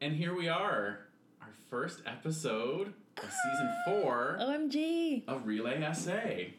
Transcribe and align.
And 0.00 0.14
here 0.14 0.34
we 0.34 0.48
are, 0.48 1.00
our 1.40 1.48
first 1.70 2.02
episode 2.06 2.92
of 3.16 3.24
season 3.24 3.74
four 3.84 4.38
OMG. 4.40 5.26
of 5.26 5.46
Relay 5.46 5.86
SA. 5.92 6.52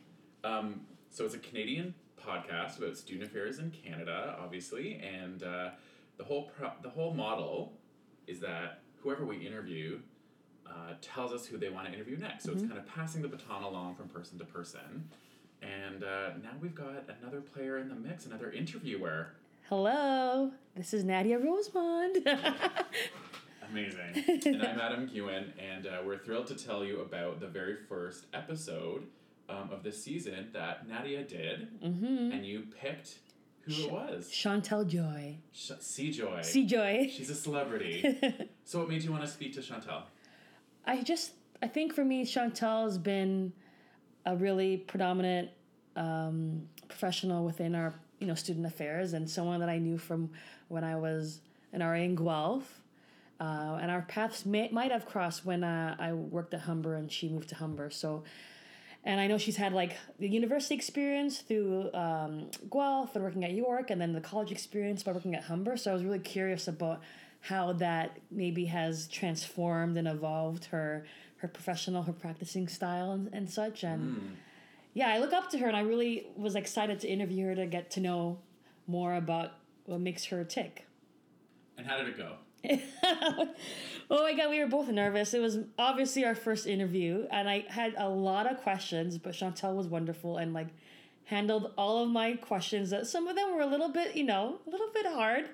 Um, 0.43 0.81
so 1.09 1.25
it's 1.25 1.35
a 1.35 1.40
Canadian 1.40 1.94
podcast 2.22 2.78
about 2.80 2.98
student 2.98 3.30
affairs 3.30 3.60
in 3.60 3.72
Canada, 3.72 4.36
obviously, 4.40 4.96
and 4.96 5.44
uh, 5.44 5.70
the 6.17 6.24
whole 6.24 6.52
pro- 6.58 6.74
the 6.83 6.90
whole 6.90 7.14
model 7.14 7.74
is 8.28 8.39
that 8.41 8.82
whoever 9.02 9.25
we 9.25 9.38
interview 9.38 10.00
uh, 10.68 10.94
tells 11.02 11.32
us 11.32 11.46
who 11.46 11.58
they 11.58 11.70
want 11.70 11.88
to 11.88 11.94
interview 11.94 12.18
next. 12.18 12.44
So 12.44 12.52
it's 12.52 12.62
kind 12.62 12.78
of 12.78 12.86
passing 12.88 13.21
the 13.21 13.30
baton 13.30 13.64
along 13.64 13.96
from 13.96 14.10
person 14.10 14.38
to 14.40 14.46
person. 14.46 15.10
And 15.62 16.04
uh, 16.04 16.32
now 16.44 16.52
we've 16.62 16.76
got 16.76 17.06
another 17.21 17.42
player 17.42 17.80
in 17.80 17.88
the 17.90 17.96
mix, 17.96 18.26
another 18.26 18.52
interviewer. 18.52 19.32
Hello. 19.70 20.52
This 20.76 20.94
is 20.94 21.04
Nadia 21.04 21.40
Rosemond. 21.40 22.24
Amazing. 23.72 24.42
and 24.46 24.64
I'm 24.64 24.80
Adam 24.80 25.09
Ewan, 25.14 25.54
and 25.59 25.86
uh, 25.86 26.00
we're 26.04 26.18
thrilled 26.18 26.48
to 26.48 26.55
tell 26.55 26.84
you 26.84 27.02
about 27.02 27.40
the 27.40 27.48
very 27.48 27.76
first 27.76 28.26
episode 28.34 29.05
um, 29.48 29.70
of 29.72 29.84
this 29.84 30.04
season 30.04 30.50
that 30.54 30.88
Nadia 30.88 31.23
did, 31.23 31.68
mm-hmm. 31.80 32.32
and 32.32 32.44
you 32.44 32.63
picked 32.82 33.20
who 33.62 33.84
it 33.84 33.91
was. 33.91 34.32
Chantel 34.32 34.88
Joy. 34.88 35.38
Sh- 35.52 35.72
C-Joy. 35.80 36.41
C 36.41 36.66
Joy. 36.66 37.12
She's 37.13 37.30
a 37.30 37.36
celebrity. 37.36 38.18
so, 38.66 38.80
what 38.80 38.90
made 38.90 39.04
you 39.04 39.12
want 39.12 39.24
to 39.24 39.30
speak 39.30 39.54
to 39.54 39.60
Chantel? 39.60 40.02
I 40.86 41.04
just, 41.04 41.34
I 41.62 41.68
think 41.68 41.94
for 41.94 42.04
me, 42.04 42.26
Chantel 42.26 42.86
has 42.86 42.98
been 42.98 43.54
a 44.26 44.36
really 44.36 44.77
predominant 44.77 45.49
um, 45.96 46.68
professional 46.88 47.46
within 47.46 47.76
our, 47.76 47.94
you 48.18 48.26
know, 48.26 48.36
student 48.36 48.66
affairs 48.66 49.13
and 49.13 49.30
someone 49.30 49.60
that 49.60 49.70
I 49.70 49.77
knew 49.77 49.99
from 49.99 50.32
when 50.70 50.84
I 50.84 50.96
was 50.96 51.41
an 51.72 51.82
RA 51.82 51.94
in 51.94 52.16
Guelph. 52.16 52.79
Uh, 53.39 53.79
and 53.81 53.89
our 53.89 54.02
paths 54.02 54.45
may, 54.45 54.70
might 54.70 54.91
have 54.91 55.05
crossed 55.05 55.45
when 55.45 55.63
uh, 55.63 55.95
I 55.98 56.13
worked 56.13 56.53
at 56.53 56.61
Humber 56.61 56.95
and 56.95 57.12
she 57.12 57.29
moved 57.29 57.49
to 57.49 57.55
Humber. 57.55 57.90
So, 57.90 58.23
and 59.05 59.21
I 59.21 59.27
know 59.27 59.37
she's 59.37 59.55
had 59.55 59.71
like 59.71 59.96
the 60.20 60.27
university 60.27 60.76
experience 60.76 61.40
through 61.40 61.93
um, 61.93 62.51
Guelph 62.70 63.15
and 63.15 63.23
working 63.23 63.46
at 63.46 63.54
York, 63.54 63.91
and 63.91 64.01
then 64.01 64.11
the 64.11 64.19
college 64.19 64.51
experience 64.51 65.03
by 65.03 65.13
working 65.13 65.35
at 65.35 65.43
Humber. 65.43 65.77
So 65.77 65.91
I 65.91 65.93
was 65.93 66.03
really 66.03 66.19
curious 66.19 66.67
about 66.67 67.01
how 67.41 67.71
that 67.73 68.17
maybe 68.29 68.65
has 68.65 69.07
transformed 69.07 69.97
and 69.97 70.07
evolved 70.07 70.65
her 70.65 71.05
her 71.37 71.47
professional, 71.47 72.03
her 72.03 72.11
practicing 72.11 72.67
style 72.67 73.13
and, 73.13 73.29
and 73.31 73.49
such. 73.49 73.83
And 73.83 74.35
yeah, 74.93 75.07
I 75.07 75.19
look 75.19 75.31
up 75.31 75.49
to 75.51 75.57
her, 75.59 75.67
and 75.67 75.77
I 75.77 75.81
really 75.81 76.27
was 76.35 76.55
excited 76.55 76.99
to 76.99 77.07
interview 77.07 77.45
her 77.45 77.55
to 77.55 77.65
get 77.65 77.91
to 77.91 78.01
know 78.01 78.39
more 78.87 79.15
about 79.15 79.53
what 79.85 80.01
makes 80.01 80.25
her 80.25 80.43
tick. 80.43 80.85
And 81.77 81.87
how 81.87 81.97
did 81.97 82.09
it 82.09 82.17
go? 82.17 82.33
Oh 84.11 84.23
my 84.23 84.33
god, 84.33 84.49
we 84.49 84.59
were 84.59 84.65
both 84.67 84.88
nervous. 84.89 85.35
It 85.35 85.39
was 85.39 85.59
obviously 85.77 86.25
our 86.25 86.33
first 86.33 86.65
interview, 86.65 87.27
and 87.29 87.47
I 87.47 87.63
had 87.67 87.93
a 87.95 88.09
lot 88.09 88.52
of 88.52 88.57
questions, 88.57 89.19
but 89.19 89.33
Chantel 89.33 89.75
was 89.75 89.85
wonderful 89.85 90.38
and 90.38 90.52
like 90.52 90.69
handled 91.25 91.73
all 91.77 92.03
of 92.03 92.09
my 92.09 92.33
questions. 92.33 92.89
That 92.89 93.05
some 93.05 93.27
of 93.27 93.35
them 93.35 93.53
were 93.53 93.61
a 93.61 93.67
little 93.67 93.89
bit, 93.89 94.15
you 94.15 94.23
know, 94.23 94.57
a 94.65 94.69
little 94.69 94.89
bit 94.95 95.05
hard. 95.05 95.45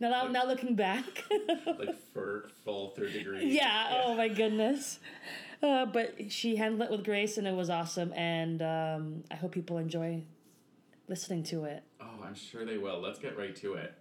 Now, 0.00 0.10
now, 0.10 0.26
now 0.26 0.44
looking 0.44 0.74
back, 0.74 1.04
Like 1.78 1.94
for 2.12 2.48
full 2.64 2.90
third 2.90 3.12
degree? 3.12 3.46
yeah, 3.54 4.02
Oh 4.04 4.16
my 4.16 4.26
goodness. 4.26 4.98
Uh, 5.62 5.86
but 5.86 6.32
she 6.32 6.56
handled 6.56 6.82
it 6.82 6.90
with 6.90 7.04
grace, 7.04 7.38
and 7.38 7.46
it 7.46 7.54
was 7.54 7.70
awesome. 7.70 8.12
And 8.14 8.60
um, 8.60 9.24
I 9.30 9.36
hope 9.36 9.52
people 9.52 9.78
enjoy 9.78 10.24
listening 11.08 11.44
to 11.44 11.64
it. 11.64 11.84
Oh, 12.00 12.24
I'm 12.24 12.34
sure 12.34 12.64
they 12.64 12.76
will. 12.76 13.00
Let's 13.00 13.20
get 13.20 13.38
right 13.38 13.54
to 13.56 13.74
it. 13.74 13.94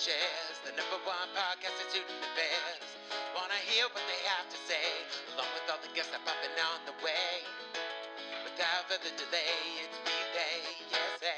Shares. 0.00 0.56
The 0.64 0.72
number 0.80 0.96
one 1.04 1.28
podcast 1.36 1.76
in 1.76 1.92
student 1.92 2.24
affairs. 2.32 2.88
Wanna 3.36 3.60
hear 3.68 3.84
what 3.92 4.00
they 4.08 4.20
have 4.32 4.48
to 4.48 4.56
say, 4.64 5.04
along 5.36 5.52
with 5.52 5.68
all 5.68 5.76
the 5.84 5.92
guests 5.92 6.08
that 6.16 6.24
popping 6.24 6.56
on 6.56 6.80
the 6.88 6.96
way. 7.04 7.44
Without 8.48 8.88
further 8.88 9.12
delay, 9.20 9.84
it's 9.84 9.98
Relay 10.08 10.64
SA. 11.20 11.36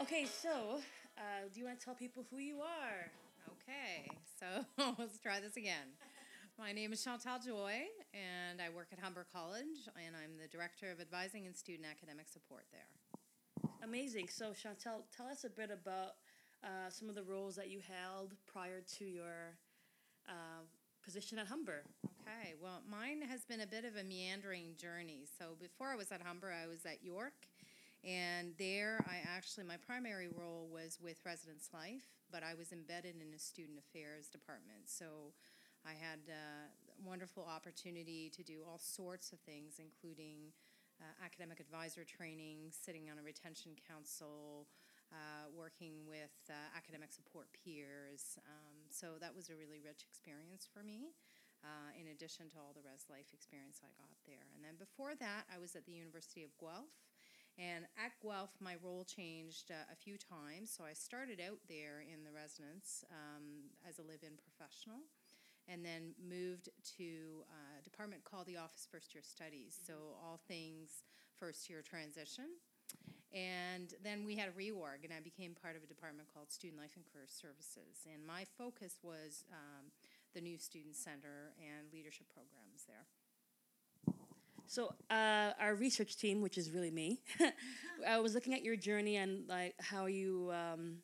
Okay, 0.00 0.24
so 0.24 0.80
uh, 1.20 1.44
do 1.52 1.60
you 1.60 1.68
want 1.68 1.76
to 1.76 1.84
tell 1.84 1.92
people 1.92 2.24
who 2.32 2.40
you 2.40 2.64
are? 2.64 3.12
Okay, 3.60 4.08
so 4.40 4.64
let's 4.96 5.20
try 5.20 5.44
this 5.44 5.60
again. 5.60 5.92
My 6.56 6.72
name 6.72 6.96
is 6.96 7.04
Chantal 7.04 7.36
Joy, 7.36 7.84
and 8.16 8.64
I 8.64 8.72
work 8.72 8.88
at 8.96 8.98
Humber 8.98 9.26
College, 9.28 9.92
and 9.92 10.16
I'm 10.16 10.40
the 10.40 10.48
Director 10.48 10.88
of 10.88 11.04
Advising 11.04 11.44
and 11.44 11.52
Student 11.52 11.84
Academic 11.84 12.32
Support 12.32 12.64
there. 12.72 12.88
Amazing. 13.82 14.28
So, 14.28 14.46
Chantel, 14.46 15.02
tell 15.16 15.26
us 15.30 15.44
a 15.44 15.50
bit 15.50 15.70
about 15.70 16.14
uh, 16.64 16.90
some 16.90 17.08
of 17.08 17.14
the 17.14 17.22
roles 17.22 17.54
that 17.56 17.70
you 17.70 17.78
held 17.78 18.34
prior 18.46 18.82
to 18.98 19.04
your 19.04 19.56
uh, 20.28 20.66
position 21.04 21.38
at 21.38 21.46
Humber. 21.46 21.84
Okay, 22.04 22.54
well, 22.60 22.82
mine 22.90 23.22
has 23.22 23.44
been 23.44 23.60
a 23.60 23.66
bit 23.66 23.84
of 23.84 23.96
a 23.96 24.02
meandering 24.02 24.74
journey. 24.76 25.24
So 25.38 25.56
before 25.60 25.88
I 25.88 25.96
was 25.96 26.10
at 26.10 26.20
Humber, 26.20 26.52
I 26.52 26.66
was 26.66 26.84
at 26.84 27.04
York, 27.04 27.46
and 28.04 28.52
there 28.58 29.04
I 29.08 29.20
actually, 29.26 29.64
my 29.64 29.76
primary 29.86 30.28
role 30.28 30.68
was 30.70 30.98
with 31.02 31.20
Residence 31.24 31.70
Life, 31.72 32.04
but 32.32 32.42
I 32.42 32.54
was 32.58 32.72
embedded 32.72 33.14
in 33.16 33.32
a 33.34 33.38
student 33.38 33.78
affairs 33.78 34.26
department. 34.26 34.86
So 34.86 35.32
I 35.86 35.92
had 35.92 36.18
a 36.28 37.08
wonderful 37.08 37.46
opportunity 37.48 38.30
to 38.34 38.42
do 38.42 38.60
all 38.68 38.78
sorts 38.78 39.32
of 39.32 39.38
things, 39.40 39.80
including 39.80 40.52
uh, 41.00 41.24
academic 41.24 41.60
advisor 41.60 42.04
training, 42.04 42.70
sitting 42.70 43.10
on 43.10 43.18
a 43.18 43.24
retention 43.24 43.72
council, 43.86 44.66
uh, 45.12 45.48
working 45.54 46.04
with 46.04 46.36
uh, 46.50 46.54
academic 46.76 47.12
support 47.12 47.48
peers. 47.56 48.36
Um, 48.44 48.76
so 48.90 49.16
that 49.20 49.34
was 49.34 49.48
a 49.48 49.56
really 49.56 49.80
rich 49.80 50.04
experience 50.04 50.68
for 50.68 50.84
me, 50.84 51.16
uh, 51.64 51.90
in 51.96 52.12
addition 52.12 52.50
to 52.52 52.56
all 52.60 52.76
the 52.76 52.84
Res 52.84 53.08
Life 53.08 53.32
experience 53.32 53.80
I 53.80 53.90
got 53.96 54.12
there. 54.26 54.44
And 54.52 54.60
then 54.60 54.76
before 54.76 55.16
that, 55.16 55.48
I 55.48 55.56
was 55.56 55.74
at 55.76 55.86
the 55.86 55.96
University 55.96 56.44
of 56.44 56.52
Guelph. 56.60 56.92
And 57.58 57.90
at 57.98 58.14
Guelph, 58.22 58.54
my 58.62 58.78
role 58.78 59.02
changed 59.02 59.74
uh, 59.74 59.82
a 59.90 59.96
few 59.98 60.14
times. 60.14 60.70
So 60.70 60.86
I 60.86 60.94
started 60.94 61.42
out 61.42 61.58
there 61.66 62.06
in 62.06 62.22
the 62.22 62.30
residence 62.30 63.02
um, 63.10 63.74
as 63.82 63.98
a 63.98 64.06
live 64.06 64.22
in 64.22 64.38
professional 64.38 65.02
and 65.70 65.84
then 65.84 66.14
moved 66.18 66.70
to 66.96 67.44
a 67.48 67.82
department 67.84 68.24
called 68.24 68.46
the 68.46 68.56
Office 68.56 68.88
First 68.90 69.14
Year 69.14 69.22
Studies. 69.22 69.78
So 69.86 69.94
all 70.22 70.40
things 70.48 71.04
first 71.38 71.68
year 71.70 71.82
transition. 71.82 72.46
And 73.32 73.92
then 74.02 74.24
we 74.24 74.36
had 74.36 74.48
a 74.48 74.52
reorg, 74.52 75.04
and 75.04 75.12
I 75.12 75.20
became 75.22 75.54
part 75.54 75.76
of 75.76 75.82
a 75.82 75.86
department 75.86 76.28
called 76.32 76.50
Student 76.50 76.80
Life 76.80 76.92
and 76.96 77.04
Career 77.12 77.26
Services. 77.28 78.06
And 78.10 78.26
my 78.26 78.44
focus 78.56 78.98
was 79.02 79.44
um, 79.52 79.92
the 80.34 80.40
new 80.40 80.56
student 80.56 80.96
center 80.96 81.52
and 81.58 81.92
leadership 81.92 82.26
programs 82.32 82.86
there. 82.86 83.04
So, 84.66 84.94
uh, 85.10 85.52
our 85.60 85.74
research 85.74 86.16
team, 86.16 86.40
which 86.42 86.58
is 86.58 86.70
really 86.70 86.90
me, 86.90 87.20
I 88.08 88.18
was 88.18 88.34
looking 88.34 88.54
at 88.54 88.62
your 88.62 88.76
journey 88.76 89.16
and 89.16 89.48
like 89.48 89.74
how 89.78 90.06
you 90.06 90.50
um, 90.52 90.98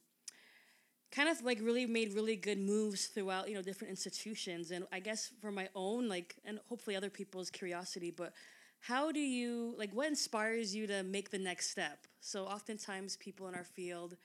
kind 1.14 1.28
of 1.28 1.42
like 1.44 1.58
really 1.62 1.86
made 1.86 2.12
really 2.14 2.36
good 2.36 2.58
moves 2.58 3.06
throughout, 3.06 3.48
you 3.48 3.54
know, 3.54 3.62
different 3.62 3.90
institutions. 3.90 4.70
And 4.70 4.86
I 4.92 5.00
guess 5.00 5.30
for 5.40 5.52
my 5.52 5.68
own, 5.74 6.08
like, 6.08 6.36
and 6.44 6.58
hopefully 6.68 6.96
other 6.96 7.10
people's 7.10 7.50
curiosity, 7.50 8.10
but 8.10 8.32
how 8.80 9.12
do 9.12 9.20
you 9.20 9.74
like 9.78 9.92
what 9.94 10.08
inspires 10.08 10.74
you 10.74 10.86
to 10.88 11.02
make 11.02 11.30
the 11.30 11.38
next 11.38 11.70
step? 11.70 12.06
So, 12.20 12.44
oftentimes 12.44 13.16
people 13.16 13.48
in 13.48 13.54
our 13.54 13.64
field. 13.64 14.16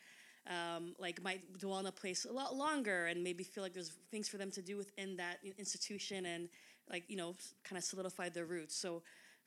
Um, 0.48 0.96
like 0.98 1.22
might 1.22 1.60
dwell 1.60 1.78
in 1.80 1.86
a 1.86 1.92
place 1.92 2.26
a 2.26 2.32
lot 2.32 2.56
longer 2.56 3.06
and 3.06 3.24
maybe 3.24 3.44
feel 3.44 3.62
like 3.64 3.74
there's 3.74 3.92
things 4.10 4.28
for 4.28 4.38
them 4.38 4.50
to 4.52 4.62
do 4.64 4.78
within 4.78 5.16
that 5.18 5.38
institution 5.60 6.26
and 6.26 6.50
like 6.90 7.04
you 7.08 7.18
know 7.18 7.36
kind 7.64 7.78
of 7.78 7.84
solidify 7.84 8.30
their 8.30 8.46
roots 8.46 8.76
so 8.76 9.04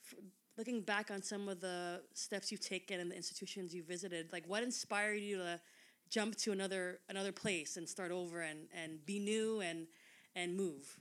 f- 0.07 0.19
looking 0.57 0.81
back 0.83 1.11
on 1.11 1.21
some 1.23 1.49
of 1.49 1.61
the 1.61 2.03
steps 2.15 2.53
you've 2.53 2.61
taken 2.61 3.01
and 3.01 3.11
the 3.11 3.17
institutions 3.17 3.75
you 3.75 3.83
visited 3.83 4.31
like 4.33 4.45
what 4.47 4.63
inspired 4.63 5.19
you 5.21 5.39
to 5.39 5.61
jump 6.13 6.37
to 6.37 6.53
another 6.53 7.01
another 7.09 7.33
place 7.33 7.77
and 7.79 7.89
start 7.89 8.13
over 8.13 8.43
and 8.43 8.61
and 8.73 9.05
be 9.07 9.19
new 9.19 9.61
and 9.61 9.87
and 10.37 10.57
move 10.57 10.99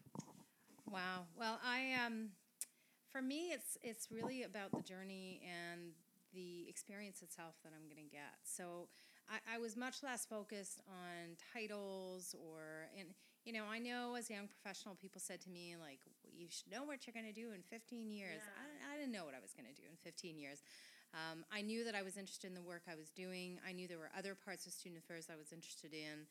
Wow. 0.91 1.23
Well, 1.39 1.57
I 1.63 1.95
um, 2.05 2.29
for 3.09 3.21
me, 3.21 3.51
it's 3.51 3.77
it's 3.81 4.11
really 4.11 4.43
about 4.43 4.71
the 4.71 4.83
journey 4.83 5.41
and 5.47 5.91
the 6.33 6.67
experience 6.67 7.21
itself 7.21 7.55
that 7.63 7.71
I'm 7.71 7.87
going 7.87 8.03
to 8.03 8.11
get. 8.11 8.35
So 8.43 8.89
I, 9.29 9.55
I 9.55 9.57
was 9.57 9.77
much 9.77 10.03
less 10.03 10.25
focused 10.25 10.81
on 10.87 11.39
titles 11.53 12.35
or 12.35 12.91
and 12.99 13.09
you 13.45 13.53
know 13.53 13.63
I 13.71 13.79
know 13.79 14.15
as 14.19 14.29
a 14.29 14.33
young 14.33 14.47
professional, 14.47 14.95
people 14.95 15.21
said 15.21 15.39
to 15.41 15.49
me 15.49 15.75
like, 15.79 15.99
"You 16.27 16.47
should 16.49 16.69
know 16.69 16.83
what 16.83 17.07
you're 17.07 17.15
going 17.15 17.31
to 17.33 17.39
do 17.39 17.55
in 17.55 17.63
15 17.63 18.11
years." 18.11 18.43
I, 18.43 18.93
I 18.93 18.97
didn't 18.99 19.13
know 19.13 19.23
what 19.23 19.33
I 19.33 19.39
was 19.39 19.53
going 19.55 19.71
to 19.71 19.75
do 19.79 19.87
in 19.87 19.95
15 20.03 20.37
years. 20.37 20.59
Um, 21.13 21.43
I 21.51 21.61
knew 21.61 21.83
that 21.83 21.95
I 21.95 22.03
was 22.03 22.15
interested 22.15 22.47
in 22.47 22.55
the 22.55 22.61
work 22.61 22.83
I 22.89 22.95
was 22.95 23.11
doing. 23.11 23.59
I 23.67 23.71
knew 23.71 23.87
there 23.87 23.99
were 23.99 24.11
other 24.17 24.35
parts 24.35 24.65
of 24.65 24.71
student 24.71 25.03
affairs 25.03 25.27
I 25.31 25.35
was 25.35 25.51
interested 25.51 25.93
in. 25.93 26.27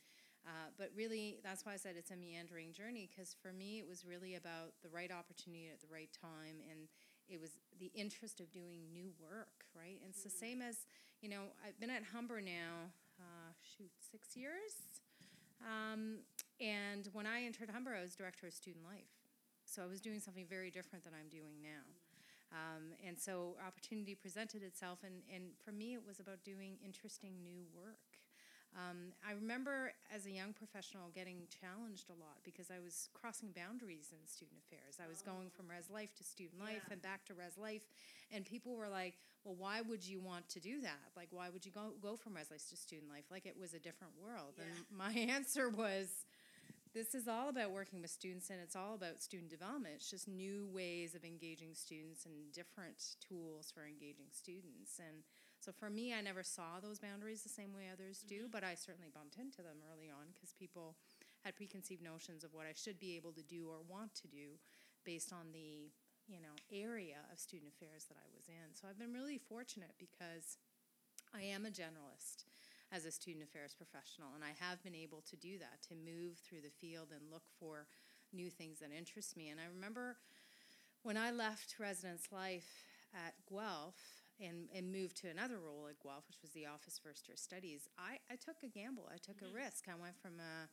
Uh, 0.46 0.72
but 0.78 0.88
really, 0.96 1.38
that's 1.44 1.66
why 1.66 1.74
I 1.74 1.76
said 1.76 1.96
it's 1.98 2.10
a 2.10 2.16
meandering 2.16 2.72
journey 2.72 3.08
because 3.10 3.36
for 3.42 3.52
me, 3.52 3.78
it 3.78 3.86
was 3.86 4.06
really 4.06 4.36
about 4.36 4.72
the 4.82 4.88
right 4.88 5.12
opportunity 5.12 5.68
at 5.68 5.80
the 5.80 5.92
right 5.92 6.08
time. 6.16 6.64
And 6.70 6.88
it 7.28 7.40
was 7.40 7.60
the 7.78 7.92
interest 7.94 8.40
of 8.40 8.50
doing 8.50 8.88
new 8.92 9.12
work, 9.20 9.68
right? 9.76 10.00
And 10.00 10.08
it's 10.08 10.24
the 10.24 10.32
same 10.32 10.62
as, 10.62 10.86
you 11.20 11.28
know, 11.28 11.52
I've 11.60 11.78
been 11.78 11.90
at 11.90 12.02
Humber 12.12 12.40
now, 12.40 12.88
uh, 13.20 13.52
shoot, 13.60 13.92
six 14.10 14.34
years. 14.34 14.80
Um, 15.60 16.24
and 16.58 17.08
when 17.12 17.26
I 17.26 17.44
entered 17.44 17.68
Humber, 17.68 17.94
I 17.94 18.00
was 18.00 18.14
director 18.14 18.46
of 18.46 18.54
student 18.54 18.84
life. 18.84 19.12
So 19.64 19.82
I 19.82 19.86
was 19.86 20.00
doing 20.00 20.20
something 20.20 20.46
very 20.48 20.70
different 20.70 21.04
than 21.04 21.12
I'm 21.12 21.28
doing 21.28 21.60
now. 21.62 21.84
Um, 22.52 22.98
and 23.06 23.18
so 23.18 23.54
opportunity 23.64 24.14
presented 24.14 24.62
itself, 24.62 24.98
and, 25.04 25.22
and 25.32 25.54
for 25.64 25.70
me, 25.70 25.94
it 25.94 26.02
was 26.04 26.18
about 26.18 26.42
doing 26.42 26.78
interesting 26.84 27.42
new 27.42 27.62
work. 27.74 28.18
Um, 28.76 29.10
I 29.26 29.32
remember 29.32 29.92
as 30.14 30.26
a 30.26 30.30
young 30.30 30.52
professional 30.52 31.10
getting 31.12 31.42
challenged 31.50 32.08
a 32.08 32.14
lot 32.14 32.38
because 32.44 32.70
I 32.70 32.78
was 32.78 33.08
crossing 33.14 33.50
boundaries 33.50 34.14
in 34.14 34.22
student 34.26 34.62
affairs. 34.62 35.02
I 35.02 35.08
was 35.08 35.24
oh. 35.26 35.34
going 35.34 35.50
from 35.50 35.66
res 35.68 35.90
life 35.90 36.14
to 36.18 36.24
student 36.24 36.60
life 36.60 36.86
yeah. 36.86 36.94
and 36.94 37.02
back 37.02 37.24
to 37.26 37.34
res 37.34 37.58
life, 37.58 37.82
and 38.30 38.44
people 38.44 38.76
were 38.76 38.88
like, 38.88 39.14
"Well, 39.42 39.56
why 39.58 39.80
would 39.80 40.06
you 40.06 40.20
want 40.20 40.48
to 40.50 40.60
do 40.60 40.80
that? 40.82 41.10
Like, 41.16 41.28
why 41.32 41.50
would 41.50 41.66
you 41.66 41.72
go 41.72 41.94
go 42.00 42.14
from 42.14 42.36
res 42.36 42.50
life 42.50 42.68
to 42.70 42.76
student 42.76 43.10
life? 43.10 43.26
Like 43.30 43.44
it 43.44 43.58
was 43.58 43.74
a 43.74 43.80
different 43.80 44.12
world." 44.22 44.54
Yeah. 44.56 44.70
And 44.70 44.74
my 44.96 45.12
answer 45.34 45.68
was, 45.68 46.26
this 46.92 47.14
is 47.14 47.28
all 47.28 47.48
about 47.48 47.70
working 47.70 48.02
with 48.02 48.10
students 48.10 48.50
and 48.50 48.58
it's 48.60 48.74
all 48.74 48.94
about 48.94 49.22
student 49.22 49.50
development. 49.50 49.94
It's 49.96 50.10
just 50.10 50.26
new 50.26 50.66
ways 50.72 51.14
of 51.14 51.24
engaging 51.24 51.74
students 51.74 52.26
and 52.26 52.50
different 52.52 53.16
tools 53.22 53.70
for 53.70 53.86
engaging 53.86 54.26
students. 54.32 54.98
And 54.98 55.22
so 55.60 55.70
for 55.70 55.88
me, 55.88 56.12
I 56.12 56.20
never 56.20 56.42
saw 56.42 56.80
those 56.82 56.98
boundaries 56.98 57.42
the 57.42 57.48
same 57.48 57.72
way 57.72 57.86
others 57.92 58.24
do, 58.26 58.50
mm-hmm. 58.50 58.50
but 58.50 58.64
I 58.64 58.74
certainly 58.74 59.10
bumped 59.14 59.36
into 59.36 59.62
them 59.62 59.78
early 59.86 60.10
on 60.10 60.34
because 60.34 60.52
people 60.52 60.96
had 61.44 61.54
preconceived 61.54 62.02
notions 62.02 62.42
of 62.42 62.54
what 62.54 62.66
I 62.66 62.74
should 62.74 62.98
be 62.98 63.16
able 63.16 63.32
to 63.32 63.42
do 63.42 63.68
or 63.70 63.78
want 63.86 64.14
to 64.16 64.28
do 64.28 64.58
based 65.04 65.32
on 65.32 65.52
the 65.52 65.88
you 66.28 66.38
know 66.38 66.54
area 66.70 67.22
of 67.32 67.38
student 67.38 67.72
affairs 67.72 68.04
that 68.08 68.18
I 68.18 68.28
was 68.34 68.48
in. 68.48 68.74
So 68.74 68.88
I've 68.88 68.98
been 68.98 69.14
really 69.14 69.38
fortunate 69.38 69.94
because 69.98 70.58
I 71.34 71.42
am 71.42 71.64
a 71.64 71.70
generalist 71.70 72.49
as 72.92 73.04
a 73.04 73.10
student 73.10 73.44
affairs 73.44 73.74
professional. 73.74 74.28
And 74.34 74.42
I 74.44 74.52
have 74.58 74.82
been 74.82 74.94
able 74.94 75.22
to 75.30 75.36
do 75.36 75.58
that, 75.58 75.82
to 75.88 75.94
move 75.94 76.38
through 76.38 76.62
the 76.62 76.74
field 76.80 77.08
and 77.12 77.30
look 77.30 77.44
for 77.58 77.86
new 78.32 78.50
things 78.50 78.78
that 78.80 78.90
interest 78.96 79.36
me. 79.36 79.48
And 79.48 79.60
I 79.60 79.66
remember 79.72 80.16
when 81.02 81.16
I 81.16 81.30
left 81.30 81.76
residence 81.78 82.28
life 82.32 82.84
at 83.14 83.34
Guelph 83.48 84.20
and, 84.40 84.68
and 84.74 84.92
moved 84.92 85.16
to 85.18 85.28
another 85.28 85.58
role 85.58 85.86
at 85.88 86.00
Guelph, 86.02 86.24
which 86.28 86.42
was 86.42 86.50
the 86.52 86.66
Office 86.66 87.00
First 87.02 87.28
Year 87.28 87.36
Studies, 87.36 87.88
I, 87.98 88.18
I 88.30 88.36
took 88.36 88.56
a 88.64 88.68
gamble. 88.68 89.08
I 89.12 89.18
took 89.18 89.36
mm-hmm. 89.42 89.56
a 89.56 89.64
risk. 89.64 89.86
I 89.88 90.00
went 90.00 90.16
from 90.20 90.40
a, 90.40 90.68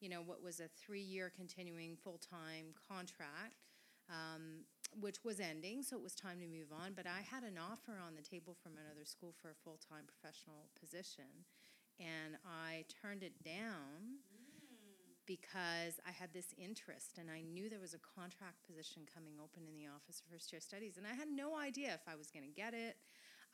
you 0.00 0.08
know, 0.08 0.22
what 0.24 0.42
was 0.42 0.60
a 0.60 0.68
three 0.68 1.02
year 1.02 1.32
continuing 1.34 1.96
full 1.96 2.18
time 2.18 2.74
contract. 2.88 3.64
Um, 4.08 4.64
which 5.00 5.24
was 5.24 5.40
ending, 5.40 5.82
so 5.82 5.96
it 5.96 6.02
was 6.02 6.14
time 6.14 6.40
to 6.40 6.46
move 6.46 6.72
on. 6.72 6.92
But 6.94 7.06
I 7.06 7.20
had 7.20 7.42
an 7.42 7.58
offer 7.58 7.98
on 8.00 8.14
the 8.14 8.22
table 8.22 8.56
from 8.62 8.72
another 8.72 9.04
school 9.04 9.34
for 9.40 9.50
a 9.50 9.58
full 9.64 9.78
time 9.78 10.04
professional 10.06 10.68
position, 10.78 11.46
and 11.98 12.36
I 12.44 12.84
turned 13.02 13.22
it 13.22 13.42
down 13.42 14.22
because 15.26 15.98
I 16.06 16.12
had 16.12 16.32
this 16.32 16.54
interest 16.56 17.18
and 17.18 17.28
I 17.28 17.42
knew 17.42 17.68
there 17.68 17.82
was 17.82 17.94
a 17.94 18.04
contract 18.14 18.62
position 18.62 19.02
coming 19.12 19.34
open 19.42 19.66
in 19.66 19.74
the 19.74 19.90
Office 19.90 20.22
of 20.22 20.30
First 20.30 20.52
Year 20.52 20.60
Studies, 20.60 20.96
and 20.96 21.06
I 21.06 21.14
had 21.14 21.28
no 21.28 21.58
idea 21.58 21.92
if 21.94 22.06
I 22.06 22.14
was 22.14 22.30
going 22.30 22.46
to 22.46 22.54
get 22.54 22.72
it. 22.72 22.96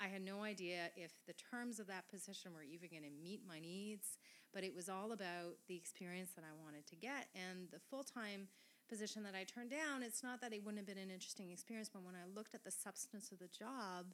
I 0.01 0.09
had 0.09 0.23
no 0.23 0.43
idea 0.43 0.91
if 0.97 1.13
the 1.27 1.33
terms 1.33 1.79
of 1.79 1.87
that 1.87 2.09
position 2.09 2.53
were 2.53 2.63
even 2.63 2.89
going 2.91 3.05
to 3.05 3.23
meet 3.23 3.41
my 3.47 3.61
needs, 3.61 4.19
but 4.53 4.65
it 4.65 4.75
was 4.75 4.89
all 4.89 5.13
about 5.13 5.57
the 5.69 5.77
experience 5.77 6.33
that 6.37 6.45
I 6.45 6.53
wanted 6.63 6.87
to 6.89 6.97
get. 6.97 7.29
And 7.35 7.69
the 7.71 7.79
full 7.79 8.03
time 8.03 8.49
position 8.93 9.25
that 9.25 9.33
I 9.33 9.49
turned 9.49 9.73
down, 9.73 10.05
it's 10.05 10.21
not 10.21 10.45
that 10.45 10.53
it 10.53 10.61
wouldn't 10.61 10.85
have 10.85 10.91
been 10.93 11.01
an 11.01 11.09
interesting 11.09 11.49
experience, 11.49 11.89
but 11.89 12.05
when 12.05 12.13
I 12.13 12.29
looked 12.29 12.53
at 12.53 12.61
the 12.61 12.71
substance 12.71 13.33
of 13.33 13.41
the 13.41 13.49
job, 13.49 14.13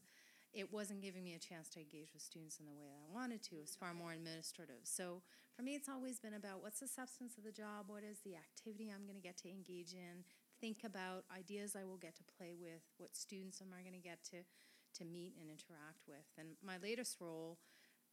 it 0.54 0.70
wasn't 0.70 1.02
giving 1.02 1.26
me 1.26 1.34
a 1.34 1.42
chance 1.42 1.66
to 1.74 1.82
engage 1.82 2.14
with 2.14 2.22
students 2.22 2.62
in 2.62 2.64
the 2.64 2.70
way 2.70 2.86
that 2.86 3.02
I 3.02 3.10
wanted 3.10 3.42
to. 3.50 3.58
It 3.58 3.66
was 3.66 3.74
far 3.74 3.90
more 3.90 4.14
administrative. 4.14 4.86
So 4.86 5.26
for 5.50 5.66
me, 5.66 5.74
it's 5.74 5.90
always 5.90 6.22
been 6.22 6.38
about 6.38 6.62
what's 6.62 6.78
the 6.78 6.86
substance 6.86 7.34
of 7.34 7.42
the 7.42 7.50
job, 7.50 7.90
what 7.90 8.06
is 8.06 8.22
the 8.22 8.38
activity 8.38 8.86
I'm 8.86 9.02
going 9.02 9.18
to 9.18 9.26
get 9.26 9.36
to 9.42 9.50
engage 9.50 9.98
in, 9.98 10.22
think 10.62 10.86
about 10.86 11.26
ideas 11.34 11.74
I 11.74 11.82
will 11.82 11.98
get 11.98 12.14
to 12.22 12.24
play 12.38 12.54
with, 12.54 12.86
what 13.02 13.18
students 13.18 13.58
am 13.58 13.74
I 13.74 13.82
going 13.82 13.98
to 13.98 14.08
get 14.08 14.22
to 14.30 14.46
to 14.46 15.02
meet 15.04 15.34
and 15.42 15.50
interact 15.50 16.06
with. 16.06 16.30
And 16.38 16.54
my 16.62 16.78
latest 16.78 17.18
role 17.18 17.58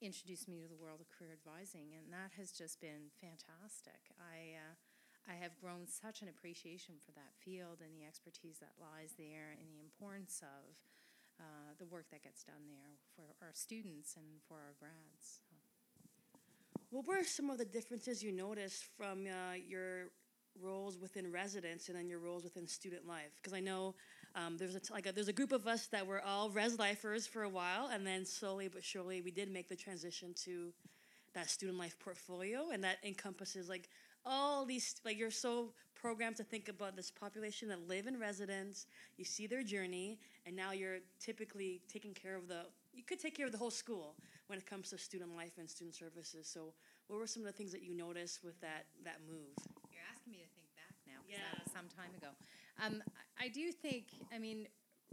introduced 0.01 0.49
me 0.49 0.59
to 0.59 0.67
the 0.67 0.75
world 0.75 0.99
of 0.99 1.13
career 1.13 1.31
advising, 1.31 1.93
and 1.93 2.11
that 2.11 2.35
has 2.41 2.51
just 2.51 2.81
been 2.81 3.13
fantastic. 3.21 4.11
I 4.17 4.59
uh, 4.59 4.73
I 5.29 5.33
have 5.41 5.57
grown 5.59 5.87
such 5.87 6.21
an 6.21 6.29
appreciation 6.29 6.95
for 7.03 7.11
that 7.13 7.33
field 7.43 7.81
and 7.81 7.89
the 7.97 8.05
expertise 8.05 8.57
that 8.59 8.77
lies 8.79 9.13
there 9.17 9.57
and 9.57 9.67
the 9.73 9.81
importance 9.81 10.41
of 10.41 10.75
uh, 11.39 11.73
the 11.79 11.85
work 11.85 12.05
that 12.11 12.23
gets 12.23 12.43
done 12.43 12.69
there 12.69 12.93
for 13.15 13.25
our 13.43 13.51
students 13.53 14.15
and 14.15 14.25
for 14.47 14.55
our 14.55 14.73
grads. 14.79 15.41
What 16.91 17.07
were 17.07 17.23
some 17.23 17.49
of 17.49 17.57
the 17.57 17.65
differences 17.65 18.23
you 18.23 18.31
noticed 18.31 18.85
from 18.97 19.25
uh, 19.25 19.55
your 19.67 20.11
roles 20.61 20.97
within 20.97 21.31
residence 21.31 21.89
and 21.89 21.97
then 21.97 22.07
your 22.07 22.19
roles 22.19 22.43
within 22.43 22.67
student 22.67 23.07
life? 23.07 23.33
Because 23.35 23.53
I 23.53 23.59
know 23.59 23.95
um, 24.35 24.57
there's 24.57 24.75
a 24.75 24.79
t- 24.79 24.93
like 24.93 25.07
a, 25.07 25.11
there's 25.11 25.27
a 25.27 25.33
group 25.33 25.51
of 25.51 25.67
us 25.67 25.87
that 25.87 26.05
were 26.05 26.21
all 26.21 26.49
res 26.49 26.77
lifers 26.77 27.25
for 27.25 27.43
a 27.43 27.49
while, 27.49 27.87
and 27.87 28.05
then 28.05 28.25
slowly 28.25 28.67
but 28.67 28.83
surely 28.83 29.21
we 29.21 29.31
did 29.31 29.51
make 29.51 29.67
the 29.67 29.75
transition 29.75 30.33
to 30.45 30.71
that 31.33 31.49
student 31.49 31.77
life 31.77 31.97
portfolio, 31.99 32.69
and 32.71 32.83
that 32.83 32.97
encompasses 33.03 33.67
like 33.67 33.89
all 34.25 34.65
these 34.65 34.95
like 35.05 35.17
you're 35.17 35.31
so 35.31 35.71
programmed 35.95 36.35
to 36.35 36.43
think 36.43 36.69
about 36.69 36.95
this 36.95 37.09
population 37.09 37.67
that 37.69 37.87
live 37.87 38.07
in 38.07 38.19
residence. 38.19 38.85
You 39.17 39.25
see 39.25 39.47
their 39.47 39.63
journey 39.63 40.19
and 40.45 40.55
now 40.55 40.71
you're 40.71 40.99
typically 41.19 41.81
taking 41.91 42.13
care 42.13 42.35
of 42.35 42.47
the 42.47 42.65
you 42.93 43.03
could 43.03 43.19
take 43.19 43.35
care 43.35 43.45
of 43.45 43.51
the 43.51 43.57
whole 43.57 43.71
school 43.71 44.15
when 44.47 44.59
it 44.59 44.65
comes 44.65 44.89
to 44.91 44.97
student 44.97 45.35
life 45.35 45.53
and 45.57 45.69
student 45.69 45.95
services. 45.95 46.47
So 46.47 46.73
what 47.07 47.19
were 47.19 47.27
some 47.27 47.41
of 47.41 47.47
the 47.47 47.53
things 47.53 47.71
that 47.71 47.83
you 47.83 47.95
noticed 47.95 48.43
with 48.43 48.59
that 48.61 48.85
that 49.03 49.17
move? 49.27 49.53
You're 49.91 50.05
asking 50.11 50.33
me 50.33 50.39
to 50.39 50.49
think 50.55 50.67
back 50.75 50.93
now 51.07 51.21
yeah 51.29 51.37
that 51.51 51.63
was 51.63 51.73
some 51.73 51.87
time 51.95 52.13
ago. 52.17 52.29
Um, 52.83 53.01
i 53.39 53.47
do 53.47 53.71
think 53.71 54.05
i 54.33 54.37
mean 54.37 54.67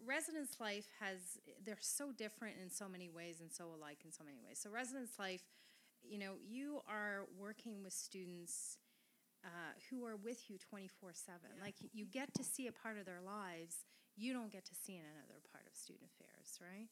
residence 0.05 0.57
life 0.61 0.87
has 1.01 1.39
they're 1.65 1.77
so 1.81 2.11
different 2.11 2.57
in 2.61 2.69
so 2.69 2.89
many 2.89 3.09
ways 3.09 3.41
and 3.41 3.53
so 3.53 3.67
alike 3.79 3.99
in 4.05 4.13
so 4.13 4.25
many 4.25 4.39
ways. 4.45 4.59
So 4.63 4.71
residence 4.71 5.19
life 5.19 5.43
you 6.03 6.19
know 6.19 6.33
you 6.45 6.81
are 6.89 7.27
working 7.39 7.83
with 7.83 7.93
students 7.93 8.79
uh, 9.45 9.75
who 9.91 10.05
are 10.05 10.17
with 10.17 10.51
you 10.51 10.59
24 10.59 11.13
7. 11.15 11.41
Like 11.61 11.75
you 11.93 12.07
get 12.07 12.33
to 12.35 12.45
see 12.45 12.67
a 12.67 12.73
part 12.73 12.99
of 12.99 13.07
their 13.07 13.21
lives 13.25 13.85
you 14.17 14.33
don't 14.33 14.53
get 14.53 14.65
to 14.67 14.75
see 14.75 14.93
in 14.95 15.05
another 15.05 15.41
part 15.51 15.65
of 15.67 15.75
student 15.75 16.05
affairs, 16.13 16.61
right? 16.61 16.89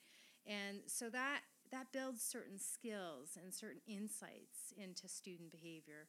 And 0.47 0.81
so 0.87 1.11
that 1.11 1.41
that 1.71 1.93
builds 1.93 2.23
certain 2.23 2.59
skills 2.59 3.39
and 3.41 3.55
certain 3.55 3.81
insights 3.87 4.75
into 4.77 5.07
student 5.09 5.51
behavior. 5.51 6.09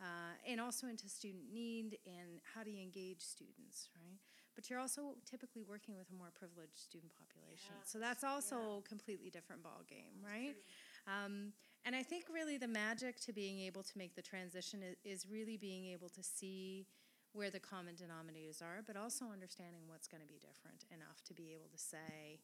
Uh, 0.00 0.32
and 0.48 0.62
also 0.62 0.86
into 0.86 1.10
student 1.10 1.52
need 1.52 1.98
and 2.06 2.40
how 2.54 2.64
do 2.64 2.70
you 2.70 2.80
engage 2.80 3.20
students, 3.20 3.90
right? 3.92 4.16
But 4.56 4.70
you're 4.70 4.80
also 4.80 5.12
typically 5.28 5.60
working 5.62 5.94
with 5.94 6.08
a 6.08 6.16
more 6.16 6.32
privileged 6.32 6.78
student 6.78 7.12
population, 7.12 7.76
yeah. 7.76 7.84
so 7.84 7.98
that's 7.98 8.24
also 8.24 8.56
yeah. 8.56 8.78
a 8.80 8.88
completely 8.88 9.28
different 9.28 9.62
ball 9.62 9.84
game, 9.90 10.24
right? 10.24 10.56
Um, 11.04 11.52
and 11.84 11.96
I 11.96 12.02
think 12.02 12.24
really 12.32 12.58
the 12.58 12.68
magic 12.68 13.20
to 13.20 13.32
being 13.32 13.60
able 13.60 13.82
to 13.82 13.96
make 13.96 14.14
the 14.14 14.22
transition 14.22 14.82
is, 14.82 14.96
is 15.04 15.30
really 15.30 15.56
being 15.56 15.86
able 15.86 16.08
to 16.10 16.22
see 16.22 16.86
where 17.32 17.50
the 17.50 17.60
common 17.60 17.94
denominators 17.94 18.60
are, 18.60 18.82
but 18.86 18.96
also 18.96 19.26
understanding 19.32 19.82
what's 19.86 20.08
going 20.08 20.20
to 20.20 20.26
be 20.26 20.38
different 20.38 20.84
enough 20.90 21.22
to 21.24 21.34
be 21.34 21.52
able 21.54 21.68
to 21.70 21.78
say, 21.78 22.40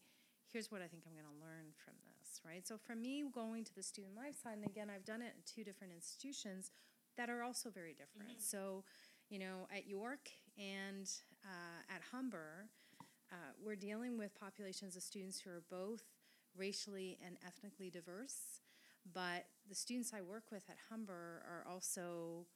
here's 0.53 0.71
what 0.71 0.81
I 0.81 0.87
think 0.87 1.03
I'm 1.07 1.13
going 1.13 1.27
to 1.27 1.45
learn 1.45 1.75
from 1.85 1.95
this, 2.07 2.41
right? 2.47 2.67
So 2.67 2.79
for 2.79 2.95
me, 2.95 3.25
going 3.35 3.65
to 3.65 3.75
the 3.75 3.83
student 3.83 4.17
life 4.17 4.37
side, 4.41 4.57
and 4.57 4.67
again, 4.67 4.89
I've 4.95 5.05
done 5.05 5.23
it 5.23 5.35
in 5.35 5.43
two 5.45 5.65
different 5.65 5.93
institutions 5.93 6.71
that 7.17 7.29
are 7.29 7.43
also 7.43 7.69
very 7.71 7.95
different. 7.95 8.39
Mm-hmm. 8.39 8.47
So, 8.57 8.85
you 9.29 9.39
know, 9.39 9.67
at 9.75 9.89
York 9.89 10.31
and 10.57 11.11
uh, 11.45 11.95
at 11.95 12.01
Humber, 12.13 12.69
uh, 13.33 13.53
we're 13.65 13.77
dealing 13.77 14.17
with 14.17 14.39
populations 14.39 14.95
of 14.95 15.03
students 15.03 15.41
who 15.41 15.51
are 15.51 15.63
both 15.69 16.05
racially 16.57 17.19
and 17.25 17.37
ethnically 17.45 17.91
diverse 17.91 18.63
but 19.13 19.47
the 19.69 19.75
students 19.75 20.13
I 20.15 20.23
work 20.23 20.45
with 20.51 20.65
at 20.69 20.77
Humber 20.91 21.43
are 21.47 21.65
also 21.71 22.47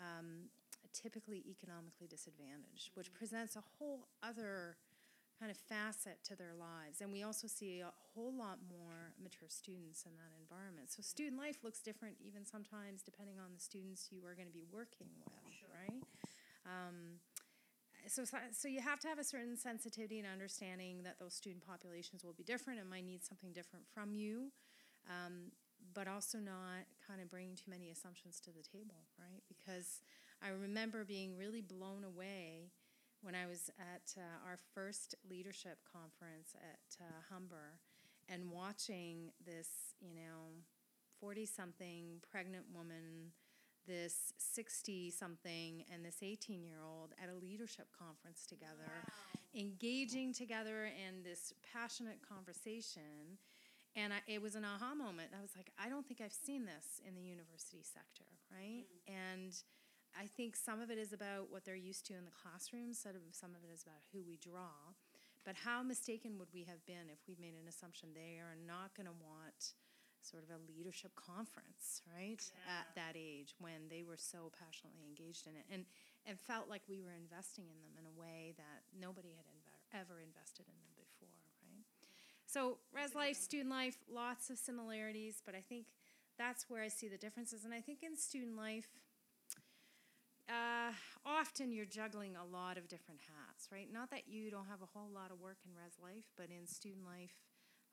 um, 0.00 0.50
typically 0.92 1.44
economically 1.48 2.06
disadvantaged, 2.06 2.90
which 2.94 3.08
mm-hmm. 3.08 3.18
presents 3.18 3.56
a 3.56 3.64
whole 3.78 4.08
other 4.22 4.76
kind 5.38 5.50
of 5.50 5.58
facet 5.68 6.16
to 6.24 6.34
their 6.34 6.56
lives. 6.56 7.00
And 7.00 7.12
we 7.12 7.22
also 7.22 7.46
see 7.46 7.80
a 7.80 7.92
whole 8.14 8.32
lot 8.32 8.56
more 8.72 9.12
mature 9.22 9.48
students 9.48 10.04
in 10.08 10.16
that 10.16 10.32
environment. 10.40 10.88
So 10.88 11.02
student 11.02 11.36
life 11.36 11.60
looks 11.62 11.80
different 11.80 12.16
even 12.24 12.46
sometimes 12.46 13.02
depending 13.02 13.36
on 13.36 13.52
the 13.52 13.60
students 13.60 14.08
you 14.10 14.24
are 14.24 14.34
going 14.34 14.48
to 14.48 14.54
be 14.54 14.64
working 14.72 15.12
with, 15.20 15.44
sure. 15.60 15.68
right? 15.76 16.02
Um, 16.64 17.20
so, 18.08 18.24
so 18.24 18.68
you 18.68 18.80
have 18.80 19.00
to 19.00 19.08
have 19.08 19.18
a 19.18 19.24
certain 19.24 19.56
sensitivity 19.56 20.18
and 20.18 20.28
understanding 20.28 21.02
that 21.02 21.18
those 21.18 21.34
student 21.34 21.66
populations 21.66 22.24
will 22.24 22.32
be 22.32 22.44
different 22.44 22.80
and 22.80 22.88
might 22.88 23.04
need 23.04 23.24
something 23.24 23.52
different 23.52 23.84
from 23.92 24.14
you. 24.14 24.52
Um, 25.10 25.52
but 25.94 26.08
also 26.08 26.38
not 26.38 26.86
kind 27.06 27.20
of 27.20 27.30
bringing 27.30 27.54
too 27.56 27.70
many 27.70 27.90
assumptions 27.90 28.40
to 28.40 28.50
the 28.50 28.62
table, 28.62 29.06
right? 29.18 29.42
Because 29.48 30.00
I 30.42 30.48
remember 30.48 31.04
being 31.04 31.36
really 31.36 31.62
blown 31.62 32.04
away 32.04 32.70
when 33.22 33.34
I 33.34 33.46
was 33.46 33.70
at 33.78 34.14
uh, 34.16 34.48
our 34.48 34.58
first 34.74 35.14
leadership 35.28 35.78
conference 35.90 36.54
at 36.54 36.96
uh, 37.00 37.12
Humber 37.30 37.80
and 38.28 38.50
watching 38.50 39.32
this, 39.44 39.94
you 40.00 40.14
know, 40.14 40.62
40 41.20 41.46
something 41.46 42.04
pregnant 42.30 42.64
woman, 42.74 43.32
this 43.86 44.32
60 44.38 45.10
something, 45.10 45.84
and 45.92 46.04
this 46.04 46.18
18 46.22 46.62
year 46.62 46.78
old 46.84 47.14
at 47.22 47.30
a 47.30 47.34
leadership 47.34 47.86
conference 47.96 48.44
together, 48.46 48.90
engaging 49.54 50.32
together 50.32 50.86
in 50.86 51.22
this 51.22 51.52
passionate 51.72 52.18
conversation. 52.28 53.38
And 53.96 54.12
I, 54.12 54.20
it 54.28 54.44
was 54.44 54.54
an 54.54 54.64
aha 54.68 54.94
moment. 54.94 55.32
I 55.32 55.40
was 55.40 55.56
like, 55.56 55.72
I 55.80 55.88
don't 55.88 56.04
think 56.04 56.20
I've 56.20 56.36
seen 56.36 56.68
this 56.68 57.00
in 57.00 57.16
the 57.16 57.24
university 57.24 57.80
sector, 57.80 58.28
right? 58.52 58.84
Mm. 58.84 59.16
And 59.16 59.52
I 60.12 60.28
think 60.28 60.54
some 60.54 60.84
of 60.84 60.92
it 60.92 61.00
is 61.00 61.16
about 61.16 61.48
what 61.48 61.64
they're 61.64 61.80
used 61.80 62.04
to 62.12 62.14
in 62.14 62.28
the 62.28 62.36
classroom, 62.36 62.92
some 62.92 63.16
of, 63.16 63.24
some 63.32 63.56
of 63.56 63.64
it 63.64 63.72
is 63.72 63.80
about 63.82 64.04
who 64.12 64.20
we 64.20 64.36
draw. 64.36 64.92
But 65.48 65.56
how 65.56 65.80
mistaken 65.80 66.36
would 66.36 66.52
we 66.52 66.68
have 66.68 66.84
been 66.84 67.08
if 67.08 67.24
we'd 67.24 67.40
made 67.40 67.56
an 67.56 67.64
assumption 67.68 68.12
they 68.12 68.36
are 68.36 68.58
not 68.68 68.92
going 68.92 69.08
to 69.08 69.16
want 69.16 69.76
sort 70.20 70.42
of 70.42 70.50
a 70.50 70.58
leadership 70.66 71.14
conference, 71.14 72.02
right? 72.10 72.42
At 72.66 72.90
that 72.98 73.14
age 73.14 73.54
when 73.62 73.86
they 73.86 74.02
were 74.02 74.18
so 74.18 74.50
passionately 74.52 75.06
engaged 75.06 75.46
in 75.46 75.54
it 75.54 75.64
and, 75.70 75.86
and 76.26 76.34
felt 76.34 76.66
like 76.66 76.82
we 76.90 76.98
were 76.98 77.14
investing 77.14 77.70
in 77.70 77.78
them 77.78 77.94
in 77.94 78.04
a 78.04 78.14
way 78.18 78.58
that 78.58 78.82
nobody 78.90 79.32
had 79.38 79.46
inve- 79.46 80.02
ever 80.02 80.18
invested 80.18 80.66
in 80.66 80.74
them? 80.82 80.95
So, 82.46 82.78
res 82.94 83.14
life, 83.14 83.36
student 83.36 83.70
life, 83.70 83.98
lots 84.08 84.50
of 84.50 84.58
similarities, 84.58 85.42
but 85.44 85.54
I 85.54 85.60
think 85.60 85.86
that's 86.38 86.70
where 86.70 86.82
I 86.82 86.88
see 86.88 87.08
the 87.08 87.18
differences. 87.18 87.64
And 87.64 87.74
I 87.74 87.80
think 87.80 88.02
in 88.02 88.16
student 88.16 88.56
life, 88.56 88.86
uh, 90.48 90.92
often 91.24 91.72
you're 91.72 91.86
juggling 91.90 92.36
a 92.36 92.44
lot 92.44 92.78
of 92.78 92.86
different 92.86 93.20
hats, 93.20 93.68
right? 93.72 93.88
Not 93.92 94.10
that 94.10 94.28
you 94.28 94.50
don't 94.50 94.68
have 94.68 94.80
a 94.80 94.86
whole 94.86 95.10
lot 95.12 95.32
of 95.32 95.40
work 95.40 95.58
in 95.66 95.72
res 95.74 95.98
life, 96.00 96.30
but 96.36 96.46
in 96.50 96.66
student 96.66 97.04
life, 97.04 97.34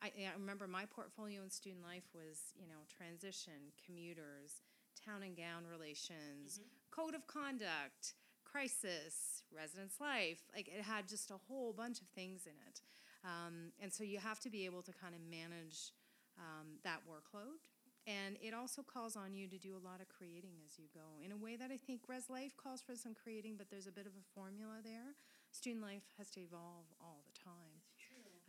I, 0.03 0.11
I 0.29 0.37
remember 0.37 0.67
my 0.67 0.85
portfolio 0.85 1.41
in 1.41 1.49
student 1.49 1.81
life 1.81 2.05
was, 2.13 2.53
you 2.59 2.67
know, 2.67 2.85
transition, 2.95 3.73
commuters, 3.83 4.61
town 4.93 5.23
and 5.23 5.35
gown 5.35 5.63
relations, 5.65 6.59
code 6.91 7.15
of 7.15 7.25
conduct, 7.25 8.13
crisis, 8.43 9.41
residence 9.49 9.95
life. 9.99 10.43
Like 10.53 10.67
it 10.67 10.83
had 10.83 11.07
just 11.07 11.31
a 11.31 11.39
whole 11.47 11.73
bunch 11.73 12.01
of 12.01 12.07
things 12.13 12.45
in 12.45 12.53
it. 12.67 12.81
Um, 13.23 13.71
and 13.81 13.91
so 13.91 14.03
you 14.03 14.19
have 14.19 14.39
to 14.41 14.49
be 14.49 14.65
able 14.65 14.81
to 14.83 14.91
kind 14.91 15.15
of 15.15 15.21
manage 15.23 15.95
um, 16.37 16.79
that 16.83 16.99
workload. 17.07 17.63
And 18.03 18.35
it 18.43 18.51
also 18.51 18.83
calls 18.83 19.15
on 19.15 19.31
you 19.31 19.47
to 19.47 19.55
do 19.55 19.79
a 19.79 19.83
lot 19.83 20.03
of 20.03 20.11
creating 20.11 20.59
as 20.67 20.75
you 20.75 20.91
go 20.91 21.23
in 21.23 21.31
a 21.31 21.39
way 21.39 21.55
that 21.55 21.71
I 21.71 21.79
think 21.79 22.03
Res 22.11 22.27
Life 22.27 22.51
calls 22.59 22.83
for 22.83 22.99
some 22.99 23.15
creating, 23.15 23.55
but 23.55 23.71
there's 23.71 23.87
a 23.87 23.95
bit 23.95 24.03
of 24.03 24.11
a 24.11 24.25
formula 24.35 24.83
there. 24.83 25.15
Student 25.55 25.87
life 25.87 26.03
has 26.19 26.27
to 26.35 26.43
evolve 26.43 26.91
all 26.99 27.23
the 27.23 27.35
time 27.39 27.79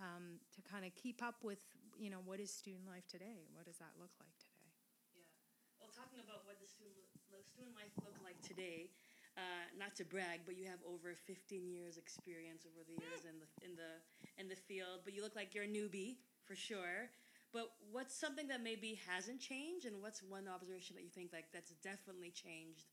um, 0.02 0.42
to 0.50 0.60
kind 0.66 0.82
of 0.82 0.90
keep 0.98 1.22
up 1.22 1.38
with, 1.46 1.62
you 1.94 2.10
know, 2.10 2.18
what 2.26 2.42
is 2.42 2.50
student 2.50 2.82
life 2.90 3.06
today? 3.06 3.46
What 3.54 3.70
does 3.70 3.78
that 3.78 3.94
look 4.00 4.10
like 4.18 4.34
today? 4.42 4.66
Yeah. 5.14 5.30
Well, 5.78 5.92
talking 5.94 6.18
about 6.18 6.42
what 6.50 6.58
the 6.58 6.66
student, 6.66 7.06
lo- 7.30 7.46
student 7.46 7.78
life 7.78 7.94
look 8.02 8.18
like 8.26 8.40
today, 8.42 8.90
uh, 9.36 9.40
not 9.78 9.94
to 9.96 10.04
brag, 10.04 10.40
but 10.46 10.56
you 10.56 10.66
have 10.66 10.78
over 10.86 11.14
15 11.14 11.66
years 11.68 11.96
experience 11.96 12.64
over 12.66 12.82
the 12.86 12.94
years 13.02 13.24
in 13.26 13.34
the 13.42 13.48
in 13.66 13.74
the 13.74 13.90
in 14.38 14.48
the 14.48 14.54
field. 14.56 15.00
But 15.04 15.14
you 15.14 15.22
look 15.22 15.34
like 15.36 15.54
you're 15.54 15.64
a 15.64 15.68
newbie 15.68 16.16
for 16.44 16.54
sure. 16.54 17.10
But 17.52 17.70
what's 17.92 18.14
something 18.14 18.48
that 18.48 18.62
maybe 18.62 18.98
hasn't 19.06 19.40
changed, 19.40 19.86
and 19.86 20.02
what's 20.02 20.22
one 20.22 20.46
observation 20.50 20.96
that 20.96 21.02
you 21.02 21.10
think 21.10 21.32
like 21.32 21.46
that's 21.52 21.70
definitely 21.82 22.30
changed 22.30 22.86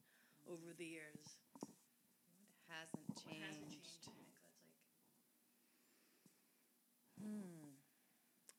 over 0.49 0.73
the 0.77 0.85
years? 0.85 1.37
Hasn't 2.69 3.05
What 3.09 3.17
changed. 3.25 3.45
hasn't 3.45 3.69
changed? 3.71 4.05
you 4.05 4.13
think 4.13 4.29
that's 4.33 4.45
like 7.45 7.50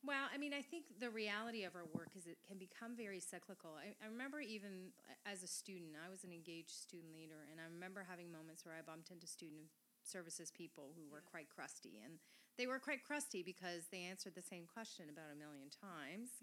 Well, 0.03 0.27
I 0.27 0.37
mean, 0.37 0.51
I 0.51 0.59
think 0.61 0.99
the 0.99 1.09
reality 1.09 1.63
of 1.63 1.79
our 1.79 1.87
work 1.95 2.11
is 2.19 2.27
it 2.27 2.35
can 2.43 2.59
become 2.59 2.91
very 2.91 3.23
cyclical. 3.23 3.79
I, 3.79 3.95
I 4.03 4.11
remember 4.11 4.43
even 4.43 4.91
as 5.23 5.43
a 5.43 5.47
student, 5.47 5.95
I 5.95 6.11
was 6.11 6.27
an 6.27 6.35
engaged 6.35 6.75
student 6.75 7.15
leader, 7.15 7.47
and 7.47 7.55
I 7.55 7.71
remember 7.71 8.03
having 8.03 8.27
moments 8.27 8.67
where 8.67 8.75
I 8.75 8.83
bumped 8.83 9.15
into 9.15 9.27
student 9.31 9.71
services 10.03 10.51
people 10.51 10.91
who 10.99 11.07
were 11.07 11.23
quite 11.23 11.47
crusty. 11.47 12.03
And 12.03 12.19
they 12.59 12.67
were 12.67 12.83
quite 12.83 13.07
crusty 13.07 13.41
because 13.41 13.87
they 13.95 14.03
answered 14.03 14.35
the 14.35 14.43
same 14.43 14.67
question 14.67 15.07
about 15.07 15.31
a 15.31 15.39
million 15.39 15.71
times. 15.71 16.35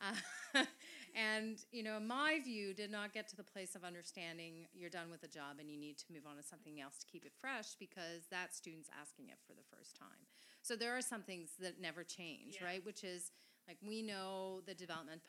Uh, 0.00 0.64
and, 1.18 1.58
you 1.74 1.82
know, 1.82 1.98
my 2.00 2.38
view 2.38 2.72
did 2.72 2.90
not 2.90 3.12
get 3.12 3.28
to 3.28 3.36
the 3.36 3.44
place 3.44 3.74
of 3.74 3.84
understanding 3.84 4.70
you're 4.72 4.88
done 4.88 5.10
with 5.10 5.20
the 5.20 5.28
job 5.28 5.58
and 5.58 5.68
you 5.68 5.76
need 5.76 5.98
to 5.98 6.06
move 6.14 6.24
on 6.30 6.38
to 6.38 6.42
something 6.46 6.80
else 6.80 6.96
to 7.02 7.06
keep 7.10 7.26
it 7.26 7.34
fresh 7.36 7.74
because 7.74 8.30
that 8.30 8.54
student's 8.54 8.88
asking 8.94 9.28
it 9.28 9.36
for 9.44 9.52
the 9.52 9.66
first 9.68 9.98
time. 9.98 10.24
So 10.62 10.76
there 10.76 10.96
are 10.96 11.02
some 11.02 11.22
things 11.22 11.50
that 11.60 11.80
never 11.80 12.04
change, 12.04 12.56
Yeah. 12.56 12.64
right? 12.64 12.84
Which 12.84 13.04
is 13.04 13.32
like 13.66 13.78
we 13.82 14.02
know 14.02 14.60
the 14.66 14.74
development 14.74 15.22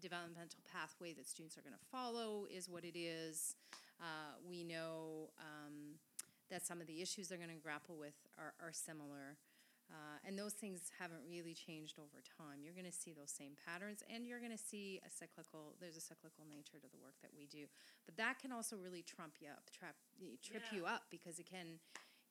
developmental 0.00 0.60
pathway 0.72 1.12
that 1.12 1.26
students 1.26 1.56
are 1.56 1.62
going 1.62 1.74
to 1.74 1.84
follow 1.90 2.46
is 2.50 2.68
what 2.68 2.84
it 2.84 2.98
is. 2.98 3.54
Uh, 4.00 4.34
we 4.48 4.64
know 4.64 5.30
um, 5.38 5.94
that 6.50 6.66
some 6.66 6.80
of 6.80 6.86
the 6.86 7.00
issues 7.00 7.28
they're 7.28 7.38
going 7.38 7.50
to 7.50 7.62
grapple 7.62 7.96
with 7.96 8.16
are, 8.38 8.54
are 8.60 8.72
similar. 8.72 9.38
Uh, 9.92 10.16
and 10.26 10.38
those 10.38 10.54
things 10.54 10.88
haven't 10.98 11.20
really 11.28 11.52
changed 11.52 11.98
over 11.98 12.24
time. 12.24 12.64
You're 12.64 12.72
going 12.72 12.88
to 12.88 12.94
see 12.96 13.12
those 13.12 13.30
same 13.30 13.52
patterns, 13.60 14.00
and 14.08 14.24
you're 14.26 14.40
going 14.40 14.54
to 14.54 14.58
see 14.58 15.00
a 15.04 15.10
cyclical. 15.10 15.76
There's 15.80 15.96
a 15.96 16.00
cyclical 16.00 16.48
nature 16.48 16.80
to 16.80 16.88
the 16.88 16.96
work 16.96 17.20
that 17.20 17.30
we 17.36 17.44
do, 17.44 17.68
but 18.06 18.16
that 18.16 18.40
can 18.40 18.52
also 18.52 18.76
really 18.80 19.02
trump 19.04 19.36
you 19.38 19.48
up, 19.52 19.68
trap, 19.68 19.94
trip 20.40 20.64
you 20.72 20.86
up 20.86 21.04
because 21.10 21.38
it 21.38 21.44
can, 21.44 21.76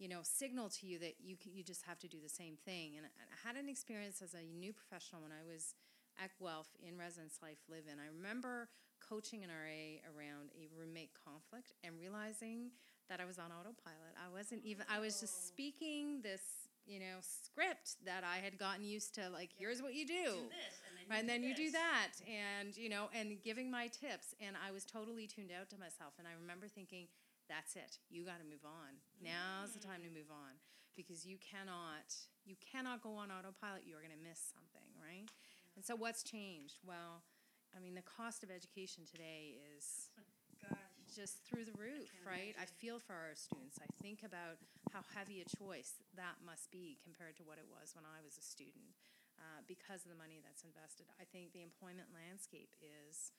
you 0.02 0.10
know, 0.10 0.22
signal 0.24 0.68
to 0.82 0.88
you 0.88 0.98
that 0.98 1.22
you 1.22 1.38
you 1.46 1.64
just 1.64 1.86
have 1.86 2.00
to 2.00 2.08
do 2.08 2.18
the 2.18 2.30
same 2.30 2.58
thing. 2.66 2.98
And 2.98 3.06
I 3.06 3.48
had 3.48 3.56
an 3.56 3.70
experience 3.70 4.22
as 4.24 4.34
a 4.34 4.42
new 4.42 4.74
professional 4.74 5.22
when 5.22 5.32
I 5.32 5.46
was 5.46 5.76
at 6.18 6.32
Guelph 6.42 6.74
in 6.82 6.98
residence 6.98 7.38
life 7.42 7.62
live 7.70 7.86
in. 7.86 8.02
I 8.02 8.10
remember 8.10 8.68
coaching 8.98 9.44
an 9.44 9.54
RA 9.54 10.02
around 10.10 10.50
a 10.58 10.66
roommate 10.74 11.14
conflict 11.14 11.74
and 11.84 11.94
realizing 12.02 12.74
that 13.10 13.22
I 13.22 13.26
was 13.26 13.38
on 13.38 13.54
autopilot. 13.54 14.18
I 14.18 14.34
wasn't 14.34 14.66
even 14.66 14.90
I 14.90 14.98
was 14.98 15.22
just 15.22 15.38
oh. 15.38 15.48
speaking 15.54 16.26
this, 16.26 16.42
you 16.90 16.98
know, 16.98 17.22
script 17.22 18.02
that 18.04 18.26
I 18.26 18.42
had 18.42 18.58
gotten 18.58 18.84
used 18.84 19.14
to 19.22 19.30
like 19.30 19.54
here's 19.54 19.86
what 19.86 19.94
you 19.94 20.08
do. 20.10 20.26
do 20.34 20.50
this, 20.50 20.82
and 20.82 20.98
then 20.98 21.06
you 21.06 21.14
and 21.14 21.22
do 21.22 21.30
then 21.30 21.42
you 21.46 21.54
do 21.54 21.70
that 21.78 22.14
and 22.26 22.74
you 22.74 22.90
know 22.90 23.06
and 23.14 23.38
giving 23.46 23.70
my 23.70 23.86
tips 23.86 24.34
and 24.42 24.58
I 24.58 24.72
was 24.72 24.82
totally 24.82 25.28
tuned 25.28 25.54
out 25.54 25.70
to 25.70 25.78
myself 25.78 26.18
and 26.18 26.26
I 26.26 26.34
remember 26.42 26.66
thinking 26.66 27.06
that's 27.52 27.76
it. 27.76 28.00
You 28.08 28.24
got 28.24 28.40
to 28.40 28.48
move 28.48 28.64
on. 28.64 29.04
Now's 29.20 29.76
the 29.76 29.84
time 29.84 30.00
to 30.08 30.12
move 30.16 30.32
on 30.32 30.56
because 30.96 31.28
you 31.28 31.36
cannot 31.44 32.08
you 32.48 32.56
cannot 32.56 33.04
go 33.04 33.20
on 33.20 33.28
autopilot. 33.28 33.84
You're 33.84 34.00
going 34.00 34.16
to 34.16 34.24
miss 34.24 34.40
something, 34.40 34.88
right? 34.96 35.28
And 35.76 35.84
so 35.84 36.00
what's 36.00 36.24
changed? 36.24 36.80
Well, 36.88 37.28
I 37.76 37.84
mean 37.84 38.00
the 38.00 38.08
cost 38.08 38.48
of 38.48 38.50
education 38.50 39.04
today 39.04 39.60
is 39.76 40.08
Gosh. 40.64 40.80
just 41.12 41.44
through 41.44 41.68
the 41.68 41.76
roof, 41.76 42.08
can't 42.08 42.24
right? 42.24 42.54
I 42.56 42.64
feel 42.64 43.04
for 43.04 43.20
our 43.20 43.36
students. 43.36 43.84
I 43.84 43.92
think 44.00 44.24
about 44.24 44.56
how 44.96 45.04
heavy 45.12 45.44
a 45.44 45.48
choice 45.48 46.00
that 46.16 46.40
must 46.40 46.72
be 46.72 46.96
compared 47.04 47.36
to 47.40 47.44
what 47.44 47.60
it 47.60 47.68
was 47.68 47.92
when 47.92 48.08
I 48.08 48.24
was 48.24 48.40
a 48.40 48.46
student 48.46 48.96
uh, 49.42 49.66
because 49.68 50.06
of 50.06 50.14
the 50.14 50.20
money 50.20 50.40
that's 50.44 50.62
invested. 50.62 51.10
I 51.18 51.26
think 51.26 51.52
the 51.52 51.66
employment 51.66 52.14
landscape 52.14 52.76
is, 52.80 53.34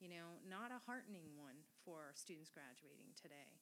you 0.00 0.08
know, 0.08 0.38
not 0.44 0.70
a 0.70 0.80
heartening 0.84 1.32
one 1.36 1.56
for 1.84 2.12
students 2.14 2.52
graduating 2.52 3.16
today. 3.16 3.56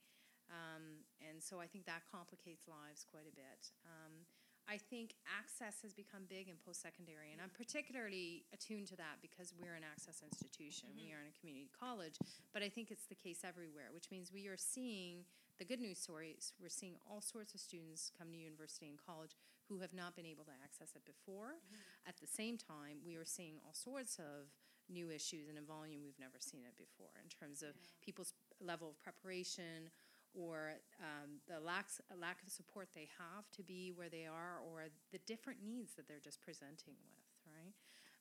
Um, 0.51 1.05
and 1.25 1.41
so 1.41 1.61
I 1.61 1.67
think 1.67 1.87
that 1.87 2.05
complicates 2.05 2.69
lives 2.69 3.07
quite 3.09 3.25
a 3.25 3.35
bit. 3.35 3.73
Um, 3.87 4.29
I 4.65 4.81
think 4.81 5.13
access 5.29 5.85
has 5.85 5.93
become 5.93 6.25
big 6.25 6.49
in 6.49 6.57
post 6.65 6.81
secondary, 6.81 7.37
and 7.37 7.41
I'm 7.41 7.53
particularly 7.53 8.49
attuned 8.53 8.89
to 8.89 8.97
that 8.97 9.21
because 9.21 9.53
we're 9.53 9.77
an 9.77 9.85
access 9.85 10.25
institution. 10.25 10.89
We 10.97 11.13
are 11.13 11.21
in 11.21 11.29
a 11.29 11.37
community 11.37 11.69
college, 11.69 12.17
but 12.53 12.65
I 12.65 12.73
think 12.73 12.89
it's 12.89 13.05
the 13.05 13.19
case 13.19 13.45
everywhere, 13.45 13.93
which 13.93 14.09
means 14.09 14.33
we 14.33 14.49
are 14.49 14.57
seeing 14.57 15.29
the 15.61 15.69
good 15.69 15.81
news 15.81 16.01
stories. 16.01 16.57
We're 16.57 16.73
seeing 16.73 16.97
all 17.05 17.21
sorts 17.21 17.53
of 17.53 17.61
students 17.61 18.11
come 18.17 18.33
to 18.33 18.37
university 18.37 18.89
and 18.89 18.97
college 18.97 19.37
who 19.69 19.81
have 19.81 19.93
not 19.93 20.17
been 20.17 20.27
able 20.27 20.45
to 20.45 20.57
access 20.65 20.97
it 20.97 21.05
before. 21.05 21.61
At 22.09 22.17
the 22.21 22.27
same 22.27 22.57
time, 22.57 23.05
we 23.05 23.17
are 23.17 23.25
seeing 23.25 23.61
all 23.65 23.73
sorts 23.73 24.17
of 24.17 24.49
new 24.95 25.11
issues 25.11 25.51
in 25.51 25.59
a 25.59 25.67
volume 25.67 26.01
we've 26.07 26.19
never 26.23 26.39
seen 26.39 26.63
it 26.63 26.79
before 26.79 27.11
in 27.19 27.29
terms 27.29 27.63
of 27.63 27.75
people's 28.01 28.33
level 28.63 28.89
of 28.89 29.03
preparation 29.03 29.91
or 30.35 30.75
um, 31.01 31.43
the 31.47 31.59
lack, 31.61 31.87
lack 32.21 32.43
of 32.43 32.51
support 32.51 32.89
they 32.95 33.09
have 33.19 33.51
to 33.53 33.63
be 33.63 33.93
where 33.95 34.09
they 34.09 34.27
are 34.27 34.63
or 34.67 34.87
the 35.13 35.19
different 35.27 35.59
needs 35.65 35.95
that 35.95 36.09
they're 36.09 36.23
just 36.23 36.43
presenting 36.43 36.95
with, 37.07 37.27
right? 37.47 37.75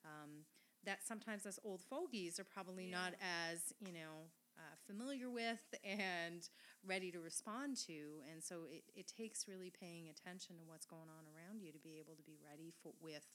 Um, 0.06 0.46
that 0.86 1.00
sometimes 1.06 1.46
us 1.46 1.60
old 1.64 1.82
fogies 1.82 2.40
are 2.40 2.44
probably 2.44 2.86
not 2.86 3.14
as, 3.22 3.74
you 3.80 3.94
know, 3.94 4.30
uh, 4.58 4.76
familiar 4.86 5.30
with 5.30 5.64
and 5.84 6.50
ready 6.86 7.10
to 7.12 7.20
respond 7.20 7.78
to. 7.88 8.22
And 8.32 8.44
so 8.44 8.68
it, 8.70 8.84
it 8.96 9.08
takes 9.08 9.48
really 9.48 9.72
paying 9.72 10.10
attention 10.10 10.58
to 10.58 10.64
what's 10.68 10.86
going 10.86 11.10
on 11.10 11.26
around 11.34 11.62
you 11.62 11.72
to 11.72 11.80
be 11.80 11.98
able 12.00 12.16
to 12.16 12.24
be 12.24 12.38
ready 12.38 12.74
for 12.84 12.92
with, 13.02 13.26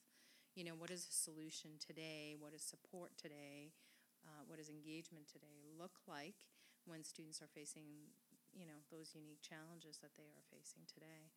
you 0.54 0.64
know, 0.64 0.74
what 0.76 0.90
is 0.90 1.06
a 1.08 1.12
solution 1.14 1.72
today? 1.78 2.34
What 2.38 2.54
is 2.54 2.62
support 2.62 3.10
today? 3.20 3.72
Uh, 4.26 4.42
what 4.46 4.58
does 4.58 4.68
engagement 4.68 5.26
today 5.30 5.62
look 5.78 6.00
like 6.08 6.34
when 6.86 7.04
students 7.04 7.40
are 7.42 7.48
facing 7.54 8.10
you 8.56 8.66
know 8.66 8.80
those 8.90 9.12
unique 9.14 9.40
challenges 9.42 9.98
that 10.02 10.10
they 10.16 10.24
are 10.34 10.44
facing 10.50 10.82
today. 10.92 11.30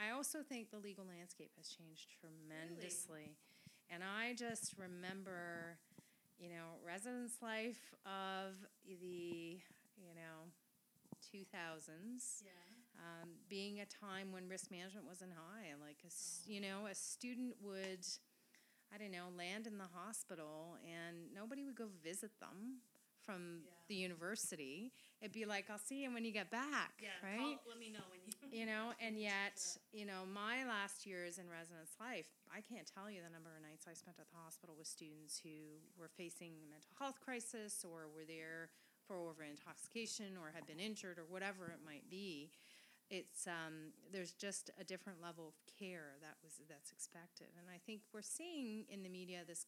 I 0.00 0.10
also 0.14 0.40
think 0.42 0.70
the 0.70 0.78
legal 0.78 1.04
landscape 1.04 1.50
has 1.58 1.68
changed 1.68 2.08
tremendously, 2.20 3.36
and 3.90 4.02
I 4.02 4.34
just 4.34 4.74
remember, 4.78 5.76
you 6.38 6.48
know, 6.48 6.78
residence 6.84 7.36
life 7.42 7.92
of 8.06 8.54
the 8.86 9.58
you 9.98 10.14
know 10.14 10.50
2000s 11.30 12.42
um, 12.98 13.30
being 13.48 13.80
a 13.80 13.86
time 13.86 14.32
when 14.32 14.48
risk 14.48 14.70
management 14.70 15.06
wasn't 15.06 15.32
high 15.32 15.66
and 15.70 15.80
like 15.80 15.98
a, 16.04 16.06
s- 16.12 16.42
you 16.46 16.60
know 16.60 16.86
a 16.90 16.94
student 16.94 17.54
would 17.62 18.04
i 18.94 18.98
don't 18.98 19.12
know 19.12 19.28
land 19.36 19.66
in 19.66 19.78
the 19.78 19.88
hospital 19.94 20.76
and 20.84 21.16
nobody 21.34 21.64
would 21.64 21.76
go 21.76 21.86
visit 22.02 22.30
them 22.40 22.78
from 23.24 23.62
Yeah. 23.64 23.70
the 23.88 23.94
university 23.94 24.92
it'd 25.20 25.32
be 25.32 25.44
like 25.44 25.66
i'll 25.70 25.78
see 25.78 26.02
you 26.02 26.12
when 26.12 26.24
you 26.24 26.32
get 26.32 26.50
back 26.50 26.92
right 27.22 27.58
let 27.68 27.78
me 27.78 27.88
know 27.90 28.02
when 28.10 28.18
you. 28.26 28.32
you 28.60 28.66
know 28.66 28.92
and 29.00 29.18
yet 29.18 29.62
you 29.92 30.04
know 30.04 30.26
my 30.32 30.64
last 30.66 31.06
years 31.06 31.38
in 31.38 31.46
residence 31.48 31.94
life 32.00 32.26
i 32.50 32.60
can't 32.60 32.90
tell 32.90 33.08
you 33.10 33.20
the 33.22 33.30
number 33.30 33.50
of 33.54 33.62
nights 33.62 33.86
i 33.88 33.94
spent 33.94 34.16
at 34.18 34.26
the 34.30 34.36
hospital 34.44 34.74
with 34.76 34.86
students 34.86 35.38
who 35.42 35.78
were 35.98 36.08
facing 36.08 36.52
a 36.62 36.68
mental 36.70 36.90
health 36.98 37.20
crisis 37.22 37.84
or 37.86 38.10
were 38.10 38.26
there 38.26 38.70
for 39.06 39.16
over 39.16 39.42
intoxication 39.42 40.34
or 40.38 40.50
had 40.54 40.66
been 40.66 40.78
injured 40.78 41.18
or 41.18 41.26
whatever 41.30 41.66
it 41.70 41.78
might 41.86 42.06
be 42.10 42.50
it's 43.10 43.46
um, 43.46 43.92
there's 44.12 44.32
just 44.32 44.70
a 44.80 44.84
different 44.84 45.20
level 45.22 45.48
of 45.48 45.54
care 45.78 46.16
that 46.20 46.36
was 46.42 46.60
that's 46.68 46.90
expected. 46.92 47.48
And 47.58 47.66
i 47.72 47.78
think 47.84 48.02
we're 48.12 48.22
seeing 48.24 48.84
in 48.88 49.02
the 49.02 49.08
media 49.10 49.40
this 49.46 49.66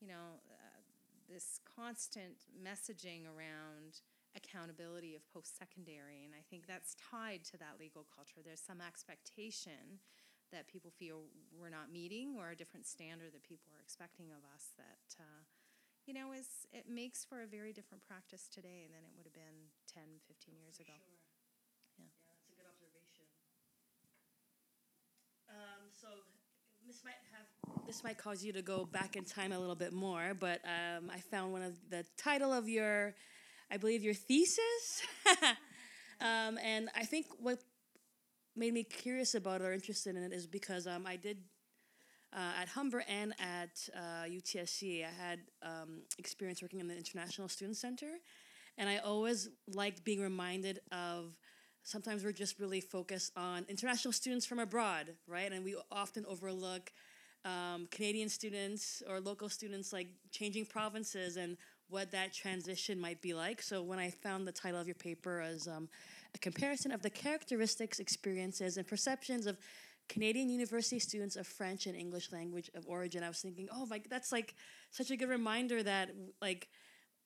you 0.00 0.08
know 0.08 0.40
uh, 0.50 0.80
this 1.28 1.60
constant 1.76 2.46
messaging 2.56 3.26
around 3.26 4.02
accountability 4.36 5.14
of 5.14 5.22
post-secondary. 5.32 6.24
And 6.24 6.34
i 6.34 6.42
think 6.50 6.66
that's 6.66 6.94
tied 6.98 7.44
to 7.52 7.58
that 7.58 7.78
legal 7.80 8.06
culture. 8.14 8.40
There's 8.44 8.62
some 8.62 8.80
expectation 8.80 10.00
that 10.52 10.66
people 10.66 10.90
feel 10.90 11.30
we're 11.54 11.70
not 11.70 11.90
meeting 11.92 12.34
or 12.38 12.50
a 12.50 12.56
different 12.58 12.86
standard 12.86 13.32
that 13.34 13.44
people 13.46 13.70
are 13.74 13.82
expecting 13.82 14.30
of 14.34 14.42
us 14.54 14.74
that 14.78 15.06
uh, 15.20 15.42
you 16.06 16.14
know 16.14 16.32
is 16.32 16.66
it 16.72 16.86
makes 16.90 17.24
for 17.24 17.42
a 17.42 17.46
very 17.46 17.72
different 17.72 18.02
practice 18.06 18.48
today 18.50 18.86
than 18.90 19.02
it 19.06 19.12
would 19.16 19.26
have 19.26 19.34
been 19.36 19.70
10 19.86 20.22
15 20.26 20.56
years 20.58 20.78
ago. 20.80 20.94
Yeah. 20.94 21.18
Yeah, 21.98 22.10
that's 22.26 22.46
a 22.48 22.54
good 22.56 22.66
observation. 22.66 23.26
Um, 25.50 25.89
so 26.00 26.08
this 26.86 27.02
might 27.04 27.12
have 27.32 27.86
this 27.86 28.02
might 28.02 28.16
cause 28.16 28.42
you 28.42 28.52
to 28.52 28.62
go 28.62 28.84
back 28.84 29.16
in 29.16 29.24
time 29.24 29.52
a 29.52 29.58
little 29.58 29.74
bit 29.74 29.92
more, 29.92 30.32
but 30.38 30.60
um, 30.64 31.10
I 31.12 31.18
found 31.18 31.52
one 31.52 31.62
of 31.62 31.74
the 31.90 32.04
title 32.16 32.52
of 32.52 32.68
your, 32.68 33.14
I 33.70 33.76
believe 33.76 34.02
your 34.02 34.14
thesis, 34.14 35.02
um, 36.20 36.58
and 36.64 36.88
I 36.96 37.04
think 37.04 37.26
what 37.38 37.58
made 38.56 38.72
me 38.72 38.84
curious 38.84 39.34
about 39.34 39.60
it 39.60 39.64
or 39.64 39.72
interested 39.72 40.16
in 40.16 40.22
it 40.22 40.32
is 40.32 40.46
because 40.46 40.86
um, 40.86 41.06
I 41.06 41.16
did 41.16 41.38
uh, 42.32 42.60
at 42.62 42.68
Humber 42.68 43.04
and 43.08 43.34
at 43.38 43.88
uh, 43.94 44.24
UTSC, 44.24 45.04
I 45.04 45.10
had 45.22 45.40
um, 45.62 46.02
experience 46.18 46.62
working 46.62 46.80
in 46.80 46.88
the 46.88 46.96
International 46.96 47.48
Student 47.48 47.76
Center, 47.76 48.12
and 48.78 48.88
I 48.88 48.98
always 48.98 49.48
liked 49.74 50.04
being 50.04 50.20
reminded 50.20 50.80
of 50.92 51.36
sometimes 51.90 52.22
we're 52.22 52.32
just 52.32 52.60
really 52.60 52.80
focused 52.80 53.32
on 53.36 53.66
international 53.68 54.12
students 54.12 54.46
from 54.46 54.60
abroad, 54.60 55.06
right? 55.26 55.50
And 55.50 55.64
we 55.64 55.76
often 55.90 56.24
overlook 56.28 56.92
um, 57.44 57.88
Canadian 57.90 58.28
students 58.28 59.02
or 59.08 59.18
local 59.20 59.48
students 59.48 59.92
like 59.92 60.06
changing 60.30 60.66
provinces 60.66 61.36
and 61.36 61.56
what 61.88 62.12
that 62.12 62.32
transition 62.32 63.00
might 63.00 63.20
be 63.20 63.34
like. 63.34 63.60
So 63.60 63.82
when 63.82 63.98
I 63.98 64.10
found 64.10 64.46
the 64.46 64.52
title 64.52 64.80
of 64.80 64.86
your 64.86 64.94
paper 64.94 65.40
as 65.40 65.66
um, 65.66 65.88
a 66.32 66.38
comparison 66.38 66.92
of 66.92 67.02
the 67.02 67.10
characteristics, 67.10 67.98
experiences, 67.98 68.76
and 68.76 68.86
perceptions 68.86 69.46
of 69.46 69.58
Canadian 70.08 70.48
university 70.48 71.00
students 71.00 71.34
of 71.34 71.46
French 71.46 71.86
and 71.86 71.96
English 71.96 72.30
language 72.30 72.70
of 72.74 72.86
origin, 72.86 73.24
I 73.24 73.28
was 73.28 73.40
thinking, 73.40 73.68
oh, 73.72 73.88
like 73.90 74.08
that's 74.08 74.30
like 74.30 74.54
such 74.92 75.10
a 75.10 75.16
good 75.16 75.28
reminder 75.28 75.82
that 75.82 76.10
like 76.40 76.68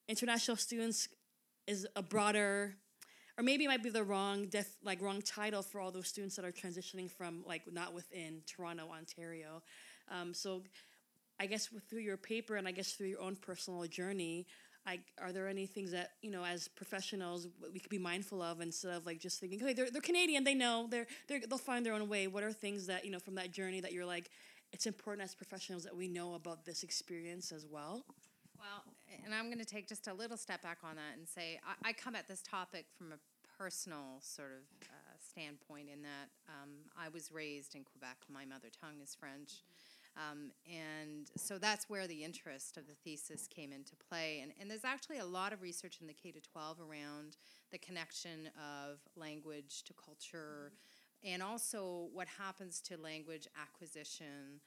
international 0.08 0.56
students 0.56 1.08
is 1.66 1.86
a 1.96 2.02
broader 2.02 2.76
or 3.36 3.44
maybe 3.44 3.64
it 3.64 3.68
might 3.68 3.82
be 3.82 3.90
the 3.90 4.04
wrong 4.04 4.46
def, 4.46 4.68
like 4.84 5.02
wrong 5.02 5.20
title 5.22 5.62
for 5.62 5.80
all 5.80 5.90
those 5.90 6.08
students 6.08 6.36
that 6.36 6.44
are 6.44 6.52
transitioning 6.52 7.10
from 7.10 7.42
like 7.46 7.62
not 7.72 7.92
within 7.92 8.42
Toronto, 8.46 8.88
Ontario. 8.90 9.62
Um, 10.10 10.34
so, 10.34 10.62
I 11.40 11.46
guess 11.46 11.68
through 11.90 12.00
your 12.00 12.16
paper 12.16 12.54
and 12.54 12.68
I 12.68 12.70
guess 12.70 12.92
through 12.92 13.08
your 13.08 13.20
own 13.20 13.34
personal 13.34 13.84
journey, 13.86 14.46
I, 14.86 15.00
are 15.20 15.32
there 15.32 15.48
any 15.48 15.66
things 15.66 15.90
that 15.92 16.12
you 16.22 16.30
know 16.30 16.44
as 16.44 16.68
professionals 16.68 17.48
we 17.72 17.80
could 17.80 17.90
be 17.90 17.98
mindful 17.98 18.42
of 18.42 18.60
instead 18.60 18.92
of 18.92 19.06
like 19.06 19.18
just 19.18 19.40
thinking, 19.40 19.62
okay, 19.62 19.72
they're, 19.72 19.90
they're 19.90 20.02
Canadian, 20.02 20.44
they 20.44 20.54
know, 20.54 20.86
they're, 20.90 21.06
they're 21.26 21.40
they'll 21.48 21.58
find 21.58 21.84
their 21.84 21.94
own 21.94 22.08
way. 22.08 22.26
What 22.26 22.44
are 22.44 22.52
things 22.52 22.86
that 22.86 23.04
you 23.04 23.10
know 23.10 23.18
from 23.18 23.34
that 23.36 23.50
journey 23.50 23.80
that 23.80 23.92
you're 23.92 24.06
like, 24.06 24.30
it's 24.72 24.86
important 24.86 25.24
as 25.24 25.34
professionals 25.34 25.84
that 25.84 25.96
we 25.96 26.06
know 26.06 26.34
about 26.34 26.64
this 26.64 26.82
experience 26.82 27.50
as 27.50 27.66
well. 27.66 28.04
Well, 28.58 28.93
and 29.24 29.34
I'm 29.34 29.46
going 29.46 29.58
to 29.58 29.64
take 29.64 29.88
just 29.88 30.06
a 30.06 30.14
little 30.14 30.36
step 30.36 30.62
back 30.62 30.78
on 30.84 30.96
that 30.96 31.16
and 31.16 31.26
say 31.26 31.58
I, 31.66 31.90
I 31.90 31.92
come 31.92 32.14
at 32.14 32.28
this 32.28 32.42
topic 32.42 32.86
from 32.96 33.12
a 33.12 33.16
personal 33.58 34.20
sort 34.20 34.50
of 34.50 34.62
uh, 34.82 35.16
standpoint 35.18 35.88
in 35.92 36.02
that 36.02 36.28
um, 36.48 36.70
I 36.98 37.08
was 37.08 37.32
raised 37.32 37.74
in 37.74 37.84
Quebec. 37.84 38.16
My 38.32 38.44
mother 38.44 38.68
tongue 38.80 39.00
is 39.02 39.14
French. 39.14 39.62
Um, 40.16 40.52
and 40.70 41.28
so 41.36 41.58
that's 41.58 41.90
where 41.90 42.06
the 42.06 42.22
interest 42.22 42.76
of 42.76 42.86
the 42.86 42.94
thesis 43.04 43.48
came 43.48 43.72
into 43.72 43.96
play. 44.08 44.40
And, 44.42 44.52
and 44.60 44.70
there's 44.70 44.84
actually 44.84 45.18
a 45.18 45.24
lot 45.24 45.52
of 45.52 45.60
research 45.60 45.98
in 46.00 46.06
the 46.06 46.12
K 46.12 46.30
to 46.30 46.40
12 46.40 46.78
around 46.80 47.36
the 47.72 47.78
connection 47.78 48.48
of 48.56 49.00
language 49.16 49.82
to 49.84 49.94
culture 49.94 50.72
and 51.24 51.42
also 51.42 52.08
what 52.12 52.28
happens 52.28 52.80
to 52.82 52.96
language 52.98 53.48
acquisition 53.60 54.60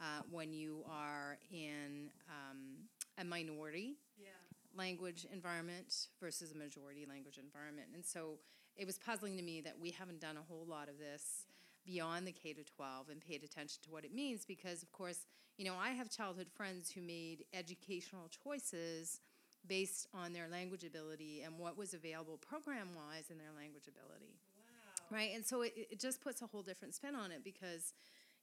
uh, 0.00 0.22
when 0.30 0.52
you 0.52 0.84
are 0.88 1.38
in 1.52 2.10
um, 2.28 2.76
a 3.18 3.24
minority 3.24 3.96
Yeah. 4.18 4.28
language 4.74 5.24
environment 5.32 6.08
versus 6.20 6.52
a 6.52 6.54
majority 6.56 7.06
language 7.06 7.38
environment. 7.38 7.88
And 7.94 8.04
so 8.04 8.38
it 8.76 8.86
was 8.86 8.98
puzzling 8.98 9.36
to 9.36 9.42
me 9.42 9.60
that 9.62 9.78
we 9.78 9.90
haven't 9.90 10.20
done 10.20 10.36
a 10.36 10.42
whole 10.42 10.66
lot 10.66 10.88
of 10.88 10.98
this 10.98 11.46
beyond 11.84 12.26
the 12.26 12.32
K 12.32 12.52
to 12.54 12.64
12 12.64 13.08
and 13.10 13.20
paid 13.20 13.44
attention 13.44 13.82
to 13.84 13.90
what 13.90 14.04
it 14.04 14.12
means 14.14 14.44
because 14.44 14.82
of 14.82 14.90
course, 14.90 15.26
you 15.58 15.64
know, 15.64 15.76
I 15.76 15.90
have 15.90 16.10
childhood 16.10 16.48
friends 16.50 16.90
who 16.90 17.00
made 17.02 17.44
educational 17.52 18.28
choices 18.28 19.20
based 19.66 20.08
on 20.12 20.32
their 20.32 20.48
language 20.48 20.84
ability 20.84 21.42
and 21.42 21.58
what 21.58 21.76
was 21.76 21.94
available 21.94 22.36
program 22.38 22.88
wise 22.96 23.30
in 23.30 23.38
their 23.38 23.52
language 23.56 23.86
ability. 23.86 24.34
Wow. 24.56 25.16
Right? 25.16 25.30
And 25.34 25.44
so 25.46 25.62
it, 25.62 25.72
it 25.76 26.00
just 26.00 26.20
puts 26.20 26.42
a 26.42 26.46
whole 26.46 26.62
different 26.62 26.94
spin 26.94 27.14
on 27.14 27.30
it 27.30 27.44
because 27.44 27.92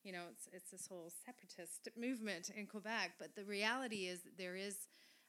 you 0.04 0.12
know, 0.12 0.24
it's, 0.32 0.48
it's 0.52 0.72
this 0.72 0.88
whole 0.88 1.12
separatist 1.26 1.90
movement 1.98 2.52
in 2.56 2.66
Quebec, 2.66 3.14
but 3.20 3.36
the 3.36 3.44
reality 3.44 4.08
is 4.08 4.22
there 4.38 4.56
is 4.56 4.88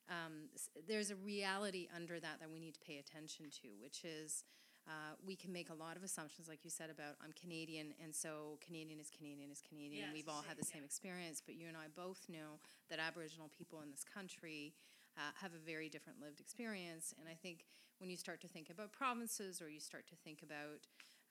um, 0.09 0.51
there's 0.89 1.11
a 1.11 1.17
reality 1.17 1.89
under 1.95 2.19
that 2.19 2.41
that 2.41 2.51
we 2.51 2.59
need 2.59 2.75
to 2.75 2.81
pay 2.81 2.99
attention 2.99 3.47
to, 3.63 3.69
which 3.81 4.05
is 4.05 4.45
uh, 4.89 5.15
we 5.25 5.37
can 5.37 5.53
make 5.53 5.71
a 5.71 5.75
lot 5.75 5.97
of 5.97 6.03
assumptions, 6.03 6.49
like 6.49 6.65
you 6.65 6.71
said 6.71 6.91
about 6.91 7.15
I'm 7.23 7.33
Canadian, 7.39 7.95
and 8.03 8.15
so 8.15 8.59
Canadian 8.65 8.99
is 8.99 9.11
Canadian 9.11 9.51
is 9.51 9.63
Canadian. 9.63 10.11
Yeah, 10.11 10.13
We've 10.13 10.29
all 10.29 10.43
had 10.43 10.59
the 10.59 10.67
yeah. 10.67 10.75
same 10.75 10.85
experience, 10.85 11.41
but 11.45 11.55
you 11.55 11.69
and 11.69 11.77
I 11.77 11.87
both 11.95 12.27
know 12.29 12.59
that 12.91 12.99
Aboriginal 12.99 13.49
people 13.57 13.81
in 13.81 13.91
this 13.91 14.03
country 14.03 14.75
uh, 15.17 15.31
have 15.41 15.55
a 15.55 15.63
very 15.63 15.89
different 15.89 16.21
lived 16.21 16.41
experience. 16.41 17.15
And 17.21 17.29
I 17.29 17.35
think 17.35 17.67
when 17.99 18.11
you 18.11 18.17
start 18.17 18.41
to 18.43 18.49
think 18.49 18.71
about 18.71 18.91
provinces 18.93 19.63
or 19.63 19.71
you 19.71 19.79
start 19.79 20.09
to 20.09 20.17
think 20.17 20.43
about 20.43 20.83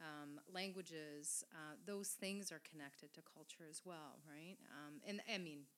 um, 0.01 0.41
languages, 0.51 1.45
uh, 1.53 1.77
those 1.85 2.09
things 2.09 2.51
are 2.51 2.61
connected 2.65 3.13
to 3.13 3.21
culture 3.21 3.69
as 3.69 3.81
well, 3.85 4.17
right? 4.25 4.57
Um, 4.73 4.99
and 5.07 5.21
I 5.29 5.37
mean, 5.37 5.69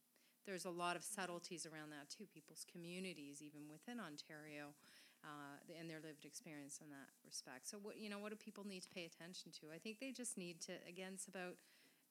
there's 0.47 0.65
a 0.65 0.71
lot 0.71 0.95
of 0.95 1.03
subtleties 1.03 1.67
around 1.67 1.91
that 1.91 2.09
too. 2.09 2.25
People's 2.27 2.65
communities, 2.67 3.43
even 3.43 3.67
within 3.67 3.99
Ontario, 3.99 4.75
uh, 5.23 5.59
and 5.79 5.89
their 5.89 6.03
lived 6.03 6.25
experience 6.25 6.79
in 6.83 6.89
that 6.91 7.11
respect. 7.23 7.67
So, 7.67 7.77
what 7.79 7.99
you 7.99 8.09
know, 8.09 8.19
what 8.19 8.31
do 8.31 8.39
people 8.39 8.67
need 8.67 8.83
to 8.83 8.91
pay 8.91 9.07
attention 9.07 9.51
to? 9.59 9.71
I 9.71 9.79
think 9.79 9.99
they 9.99 10.11
just 10.11 10.37
need 10.37 10.59
to. 10.67 10.73
Again, 10.87 11.15
it's 11.15 11.27
about 11.27 11.55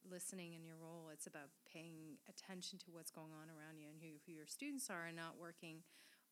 listening 0.08 0.54
in 0.54 0.64
your 0.64 0.76
role. 0.80 1.12
It's 1.12 1.26
about 1.26 1.52
paying 1.68 2.20
attention 2.28 2.78
to 2.80 2.86
what's 2.90 3.10
going 3.10 3.32
on 3.36 3.52
around 3.52 3.78
you 3.78 3.86
and 3.92 4.00
who, 4.00 4.18
who 4.26 4.32
your 4.32 4.48
students 4.48 4.88
are, 4.88 5.06
and 5.08 5.16
not 5.16 5.36
working 5.40 5.84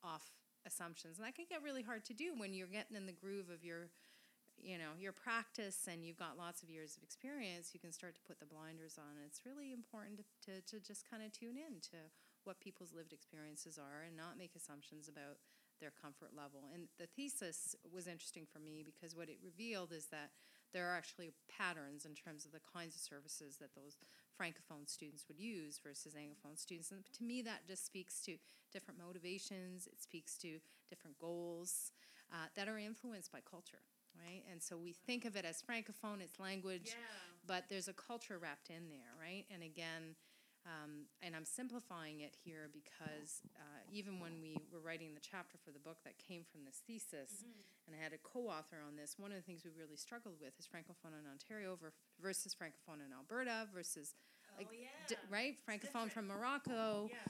off 0.03 0.33
assumptions. 0.67 1.19
And 1.19 1.27
that 1.27 1.37
can 1.37 1.47
get 1.49 1.63
really 1.63 1.83
hard 1.83 2.05
to 2.07 2.15
do 2.15 2.33
when 2.37 2.53
you're 2.53 2.67
getting 2.67 2.97
in 2.97 3.07
the 3.07 3.13
groove 3.13 3.49
of 3.53 3.65
your 3.65 3.89
you 4.63 4.79
know 4.79 4.93
your 4.99 5.13
practice 5.13 5.89
and 5.91 6.05
you've 6.05 6.19
got 6.19 6.39
lots 6.39 6.63
of 6.63 6.71
years 6.71 6.97
of 6.97 7.03
experience 7.03 7.71
you 7.73 7.81
can 7.81 7.93
start 7.93 8.15
to 8.15 8.21
put 8.27 8.39
the 8.39 8.47
blinders 8.47 8.99
on. 8.99 9.17
It's 9.27 9.43
really 9.45 9.73
important 9.73 10.21
to, 10.21 10.25
to, 10.47 10.53
to 10.71 10.77
just 10.81 11.09
kind 11.09 11.23
of 11.23 11.33
tune 11.33 11.57
in 11.57 11.81
to 11.93 11.99
what 12.45 12.61
people's 12.61 12.95
lived 12.95 13.13
experiences 13.13 13.79
are 13.79 14.05
and 14.07 14.17
not 14.17 14.39
make 14.39 14.57
assumptions 14.57 15.09
about 15.09 15.37
their 15.81 15.93
comfort 15.93 16.37
level. 16.37 16.69
And 16.73 16.89
the 16.99 17.09
thesis 17.09 17.75
was 17.89 18.07
interesting 18.07 18.45
for 18.45 18.61
me 18.61 18.85
because 18.85 19.17
what 19.17 19.29
it 19.29 19.41
revealed 19.43 19.93
is 19.93 20.07
that 20.13 20.31
there 20.73 20.89
are 20.89 20.97
actually 20.97 21.33
patterns 21.51 22.05
in 22.05 22.15
terms 22.15 22.45
of 22.45 22.53
the 22.53 22.61
kinds 22.63 22.95
of 22.95 23.03
services 23.03 23.57
that 23.59 23.75
those 23.75 23.97
francophone 24.39 24.87
students 24.87 25.25
would 25.27 25.41
use 25.41 25.81
versus 25.83 26.15
anglophone 26.15 26.57
students. 26.57 26.93
And 26.93 27.03
to 27.19 27.25
me 27.25 27.43
that 27.43 27.67
just 27.67 27.85
speaks 27.85 28.21
to 28.23 28.37
different 28.73 29.01
motivations. 29.01 29.87
It 29.87 30.01
speaks 30.01 30.37
to 30.39 30.61
different 30.89 31.19
goals 31.19 31.93
uh, 32.33 32.47
that 32.55 32.69
are 32.69 32.79
influenced 32.79 33.33
by 33.33 33.41
culture 33.41 33.83
right? 34.19 34.43
And 34.51 34.63
so 34.63 34.77
we 34.77 34.93
think 34.93 35.25
of 35.25 35.37
it 35.37 35.45
as 35.45 35.63
francophone, 35.63 36.21
it's 36.21 36.39
language, 36.39 36.97
but 37.47 37.65
there's 37.69 37.89
a 37.89 37.93
culture 37.95 38.39
wrapped 38.39 38.71
in 38.71 38.89
there, 38.91 39.13
right? 39.21 39.45
And 39.53 39.63
again, 39.63 40.15
um, 40.67 41.07
and 41.23 41.35
I'm 41.35 41.47
simplifying 41.47 42.21
it 42.21 42.37
here 42.45 42.69
because 42.73 43.41
uh, 43.57 43.81
even 43.91 44.21
when 44.21 44.41
we 44.43 44.67
were 44.71 44.81
writing 44.81 45.15
the 45.15 45.21
chapter 45.25 45.57
for 45.65 45.71
the 45.73 45.79
book 45.81 45.99
that 46.05 46.19
came 46.19 46.45
from 46.45 46.65
this 46.65 46.83
thesis, 46.87 47.45
and 47.87 47.97
I 47.97 48.03
had 48.03 48.13
a 48.13 48.19
co-author 48.19 48.77
on 48.87 48.95
this, 48.97 49.17
one 49.19 49.33
of 49.33 49.37
the 49.39 49.43
things 49.43 49.65
we 49.65 49.71
really 49.73 49.97
struggled 49.97 50.37
with 50.41 50.53
is 50.59 50.67
francophone 50.69 51.17
in 51.19 51.25
Ontario 51.31 51.79
versus 52.21 52.55
francophone 52.55 53.01
in 53.05 53.13
Alberta 53.17 53.67
versus 53.75 54.15
like 54.59 54.69
d- 55.09 55.17
right 55.31 55.57
francophone 55.67 56.11
from 56.13 56.27
Morocco. 56.29 57.09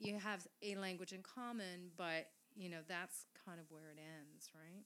You 0.00 0.18
have 0.18 0.46
a 0.62 0.74
language 0.74 1.12
in 1.12 1.22
common, 1.22 1.90
but 1.96 2.26
you 2.56 2.68
know 2.68 2.82
that's 2.88 3.26
kind 3.46 3.60
of 3.60 3.66
where 3.70 3.90
it 3.94 3.98
ends, 4.02 4.50
right? 4.54 4.84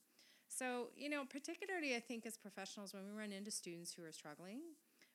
So 0.56 0.88
you 0.96 1.10
know, 1.10 1.24
particularly 1.28 1.94
I 1.94 2.00
think 2.00 2.24
as 2.24 2.38
professionals, 2.38 2.94
when 2.94 3.04
we 3.04 3.12
run 3.12 3.30
into 3.30 3.50
students 3.50 3.92
who 3.92 4.02
are 4.04 4.12
struggling 4.12 4.60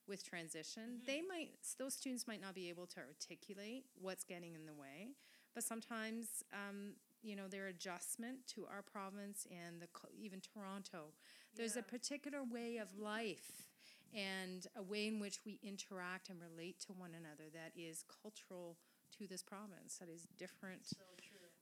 with 0.08 0.24
transition, 0.24 1.02
they 1.08 1.22
might 1.28 1.50
those 1.80 1.96
students 1.96 2.28
might 2.28 2.42
not 2.42 2.54
be 2.54 2.70
able 2.70 2.86
to 2.88 3.00
articulate 3.00 3.86
what's 4.00 4.24
getting 4.24 4.54
in 4.54 4.68
the 4.68 4.74
way, 4.74 5.16
but 5.56 5.64
sometimes 5.64 6.44
um, 6.54 6.94
you 7.24 7.36
know 7.36 7.48
their 7.48 7.68
adjustment 7.68 8.46
to 8.54 8.68
our 8.72 8.84
province 8.84 9.48
and 9.50 9.82
the 9.82 9.88
even 10.16 10.42
Toronto, 10.42 11.14
there's 11.56 11.76
a 11.76 11.84
particular 11.84 12.44
way 12.44 12.78
of 12.78 12.88
life 13.00 13.68
and 14.14 14.68
a 14.76 14.84
way 14.84 15.08
in 15.08 15.20
which 15.20 15.40
we 15.44 15.58
interact 15.64 16.30
and 16.30 16.40
relate 16.40 16.80
to 16.82 16.94
one 16.94 17.12
another 17.18 17.50
that 17.52 17.72
is 17.76 18.04
cultural 18.22 18.78
to 19.18 19.26
this 19.26 19.42
province 19.42 19.98
that 20.00 20.10
is 20.10 20.28
different 20.38 20.86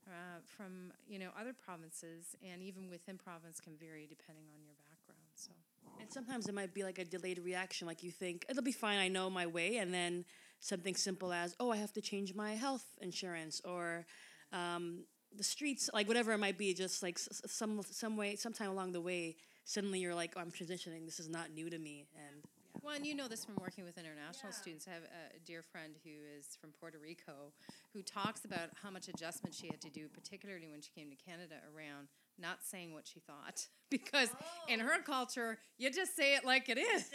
uh, 0.10 0.40
from 0.58 0.92
you 1.08 1.20
know 1.20 1.30
other 1.40 1.54
provinces 1.54 2.36
and 2.44 2.62
even 2.62 2.90
within 2.90 3.18
province 3.18 3.60
can 3.60 3.74
vary 3.78 4.08
depending 4.10 4.46
on 4.54 4.60
your 4.64 4.76
background 4.76 5.30
so 5.36 5.52
And 6.02 6.12
sometimes 6.12 6.48
it 6.48 6.56
might 6.56 6.74
be 6.74 6.84
like 6.84 7.00
a 7.00 7.06
delayed 7.06 7.40
reaction, 7.40 7.88
like 7.88 8.04
you 8.04 8.12
think 8.12 8.46
it'll 8.50 8.64
be 8.64 8.72
fine, 8.72 9.00
I 9.00 9.08
know 9.08 9.30
my 9.30 9.48
way, 9.48 9.78
and 9.78 9.94
then 9.94 10.26
something 10.60 10.96
simple 10.96 11.32
as, 11.32 11.56
oh, 11.60 11.72
I 11.72 11.78
have 11.78 11.94
to 11.94 12.02
change 12.02 12.34
my 12.36 12.54
health 12.56 12.86
insurance, 13.02 13.62
or 13.64 14.06
um, 14.52 15.04
the 15.36 15.44
streets, 15.44 15.90
like 15.94 16.08
whatever 16.08 16.32
it 16.34 16.38
might 16.38 16.58
be, 16.58 16.74
just 16.74 17.04
like 17.04 17.18
some 17.20 17.82
some 17.84 18.18
way, 18.18 18.36
sometime 18.36 18.70
along 18.70 18.94
the 18.94 19.02
way, 19.02 19.36
suddenly 19.66 20.00
you're 20.00 20.16
like, 20.16 20.34
oh, 20.36 20.42
I'm 20.42 20.52
transitioning. 20.52 21.06
This 21.06 21.20
is 21.20 21.30
not 21.30 21.52
new 21.52 21.70
to 21.70 21.78
me, 21.78 22.08
and 22.16 22.44
Well, 22.84 22.96
and 22.96 23.06
you 23.06 23.16
know 23.16 23.28
this 23.28 23.44
from 23.44 23.56
working 23.60 23.84
with 23.84 23.98
international 23.98 24.54
students. 24.54 24.88
I 24.88 24.94
have 24.94 25.04
a 25.04 25.40
dear 25.46 25.62
friend 25.62 25.96
who 26.04 26.12
is 26.38 26.58
from 26.60 26.72
Puerto 26.80 26.98
Rico 26.98 27.52
who 27.94 28.02
talks 28.02 28.46
about 28.46 28.70
how 28.82 28.90
much 28.90 29.08
adjustment 29.08 29.54
she 29.54 29.68
had 29.68 29.82
to 29.82 29.90
do, 29.90 30.08
particularly 30.08 30.68
when 30.68 30.82
she 30.82 30.92
came 30.92 31.10
to 31.10 31.16
Canada, 31.16 31.56
around 31.76 32.08
not 32.40 32.60
saying 32.64 32.94
what 32.94 33.08
she 33.08 33.20
thought. 33.20 33.68
Because 33.90 34.30
in 34.68 34.80
her 34.80 35.02
culture, 35.02 35.58
you 35.80 35.90
just 35.90 36.16
say 36.16 36.36
it 36.36 36.46
like 36.46 36.70
it 36.70 36.78
is. 36.78 37.10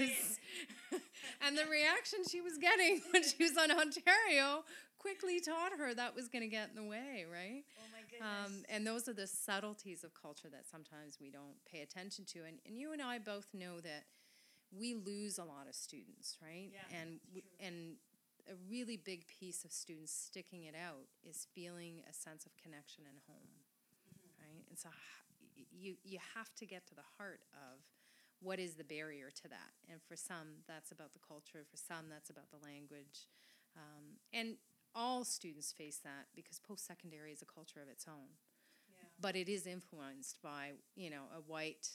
and 1.40 1.56
the 1.56 1.66
reaction 1.70 2.18
she 2.28 2.40
was 2.40 2.58
getting 2.58 3.00
when 3.12 3.22
she 3.22 3.44
was 3.44 3.56
on 3.56 3.70
Ontario 3.70 4.64
quickly 4.98 5.38
taught 5.38 5.70
her 5.78 5.94
that 5.94 6.16
was 6.16 6.26
going 6.26 6.42
to 6.42 6.48
get 6.48 6.70
in 6.70 6.74
the 6.74 6.90
way, 6.90 7.24
right? 7.30 7.62
oh 7.78 7.86
my 7.92 8.26
Um, 8.26 8.64
and 8.68 8.84
those 8.84 9.08
are 9.08 9.12
the 9.12 9.28
subtleties 9.28 10.02
of 10.02 10.14
culture 10.20 10.48
that 10.50 10.66
sometimes 10.66 11.18
we 11.20 11.30
don't 11.30 11.54
pay 11.64 11.82
attention 11.82 12.24
to. 12.32 12.40
And, 12.40 12.58
and 12.66 12.76
you 12.76 12.92
and 12.92 13.00
I 13.00 13.20
both 13.20 13.46
know 13.54 13.78
that 13.80 14.02
we 14.78 14.94
lose 14.94 15.38
a 15.38 15.44
lot 15.44 15.66
of 15.68 15.74
students, 15.74 16.38
right? 16.42 16.70
Yeah, 16.72 16.98
and 17.00 17.20
w- 17.28 17.46
and 17.60 17.96
a 18.50 18.56
really 18.70 18.96
big 18.96 19.26
piece 19.26 19.64
of 19.64 19.72
students 19.72 20.12
sticking 20.12 20.64
it 20.64 20.74
out 20.74 21.06
is 21.28 21.46
feeling 21.54 22.02
a 22.08 22.12
sense 22.12 22.44
of 22.44 22.56
connection 22.56 23.04
and 23.08 23.18
home, 23.26 23.64
right? 24.38 24.64
And 24.68 24.78
so 24.78 24.88
you 25.72 25.96
you 26.04 26.18
have 26.34 26.54
to 26.56 26.66
get 26.66 26.86
to 26.88 26.94
the 26.94 27.06
heart 27.18 27.40
of 27.54 27.80
what 28.40 28.58
is 28.58 28.74
the 28.74 28.84
barrier 28.84 29.30
to 29.30 29.48
that. 29.48 29.72
And 29.90 30.02
for 30.02 30.16
some, 30.16 30.62
that's 30.68 30.92
about 30.92 31.14
the 31.14 31.20
culture. 31.26 31.64
For 31.70 31.76
some, 31.76 32.10
that's 32.10 32.28
about 32.30 32.50
the 32.50 32.58
language. 32.62 33.28
Um, 33.76 34.20
and 34.32 34.56
all 34.94 35.24
students 35.24 35.72
face 35.72 35.98
that 36.04 36.26
because 36.36 36.60
post 36.60 36.86
secondary 36.86 37.32
is 37.32 37.42
a 37.42 37.46
culture 37.46 37.80
of 37.80 37.88
its 37.88 38.06
own. 38.06 38.36
Yeah. 38.88 39.08
But 39.20 39.34
it 39.34 39.48
is 39.48 39.66
influenced 39.66 40.42
by, 40.42 40.72
you 40.94 41.10
know, 41.10 41.24
a 41.34 41.40
white 41.40 41.88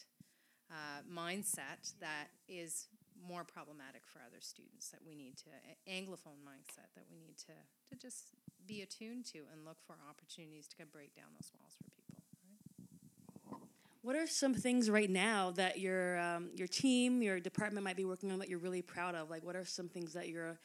uh, 0.71 1.01
mindset 1.11 1.93
that 1.99 2.29
is 2.47 2.87
more 3.27 3.43
problematic 3.43 4.03
for 4.05 4.19
other 4.19 4.39
students 4.39 4.89
that 4.89 4.99
we 5.05 5.15
need 5.15 5.35
to, 5.37 5.49
anglophone 5.91 6.39
mindset 6.45 6.87
that 6.95 7.05
we 7.11 7.17
need 7.19 7.37
to, 7.37 7.53
to 7.89 8.01
just 8.01 8.31
be 8.65 8.81
attuned 8.81 9.25
to 9.25 9.39
and 9.51 9.65
look 9.65 9.77
for 9.85 9.95
opportunities 10.09 10.67
to 10.67 10.85
break 10.85 11.15
down 11.15 11.25
those 11.35 11.51
walls 11.59 11.73
for 11.77 11.89
people. 11.89 11.99
What 14.01 14.15
are 14.15 14.27
some 14.27 14.53
things 14.53 14.89
right 14.89 15.09
now 15.09 15.51
that 15.51 15.79
your 15.79 16.17
um, 16.19 16.51
your 16.55 16.67
team, 16.67 17.21
your 17.21 17.39
department 17.39 17.83
might 17.83 17.97
be 17.97 18.05
working 18.05 18.31
on 18.31 18.39
that 18.39 18.47
you're 18.47 18.59
really 18.59 18.81
proud 18.81 19.13
of? 19.13 19.29
Like, 19.29 19.43
what 19.43 19.57
are 19.57 19.65
some 19.65 19.89
things 19.89 20.13
that 20.13 20.29
you're 20.29 20.57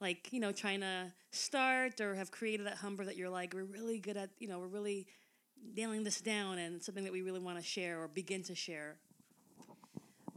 like, 0.00 0.32
you 0.32 0.40
know, 0.40 0.50
trying 0.50 0.80
to 0.80 1.12
start 1.30 2.00
or 2.00 2.14
have 2.14 2.30
created 2.30 2.66
at 2.66 2.74
Humber 2.74 3.04
that 3.04 3.16
you're 3.16 3.30
like, 3.30 3.54
we're 3.54 3.64
really 3.64 3.98
good 3.98 4.16
at, 4.16 4.30
you 4.38 4.48
know, 4.48 4.58
we're 4.58 4.66
really 4.66 5.06
nailing 5.76 6.02
this 6.02 6.20
down 6.20 6.58
and 6.58 6.82
something 6.82 7.04
that 7.04 7.12
we 7.12 7.22
really 7.22 7.38
want 7.38 7.58
to 7.58 7.64
share 7.64 8.00
or 8.00 8.08
begin 8.08 8.42
to 8.44 8.54
share? 8.54 8.96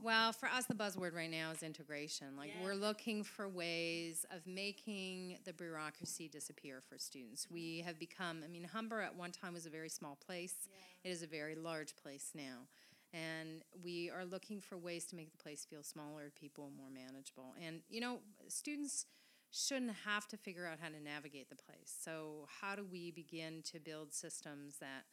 Well, 0.04 0.34
for 0.34 0.50
us, 0.50 0.66
the 0.66 0.74
buzzword 0.74 1.16
right 1.16 1.32
now 1.32 1.52
is 1.52 1.64
integration. 1.64 2.36
Like, 2.38 2.52
we're 2.62 2.76
looking 2.76 3.24
for 3.24 3.48
ways 3.48 4.26
of 4.36 4.46
making 4.46 5.38
the 5.46 5.54
bureaucracy 5.54 6.28
disappear 6.28 6.82
for 6.90 6.98
students. 6.98 7.48
We 7.50 7.80
have 7.86 7.98
become, 7.98 8.42
I 8.44 8.48
mean, 8.50 8.66
Humber 8.66 9.00
at 9.00 9.16
one 9.16 9.32
time 9.32 9.54
was 9.54 9.66
a 9.66 9.70
very 9.70 9.88
small 9.88 10.18
place, 10.18 10.68
it 11.06 11.10
is 11.10 11.24
a 11.24 11.28
very 11.28 11.56
large 11.56 11.96
place 11.96 12.32
now. 12.36 12.68
And 13.14 13.64
we 13.82 14.10
are 14.10 14.26
looking 14.26 14.60
for 14.60 14.78
ways 14.78 15.06
to 15.06 15.16
make 15.16 15.32
the 15.32 15.38
place 15.38 15.64
feel 15.64 15.84
smaller 15.84 16.26
to 16.26 16.32
people 16.32 16.66
and 16.66 16.76
more 16.76 16.90
manageable. 16.90 17.56
And, 17.66 17.80
you 17.90 18.02
know, 18.02 18.18
students 18.50 19.06
shouldn't 19.52 19.94
have 20.04 20.28
to 20.30 20.38
figure 20.38 20.66
out 20.66 20.80
how 20.82 20.90
to 20.90 21.00
navigate 21.00 21.50
the 21.50 21.56
place. 21.56 21.96
So, 22.04 22.48
how 22.60 22.76
do 22.76 22.84
we 22.92 23.12
begin 23.12 23.62
to 23.72 23.80
build 23.80 24.12
systems 24.12 24.80
that 24.80 25.06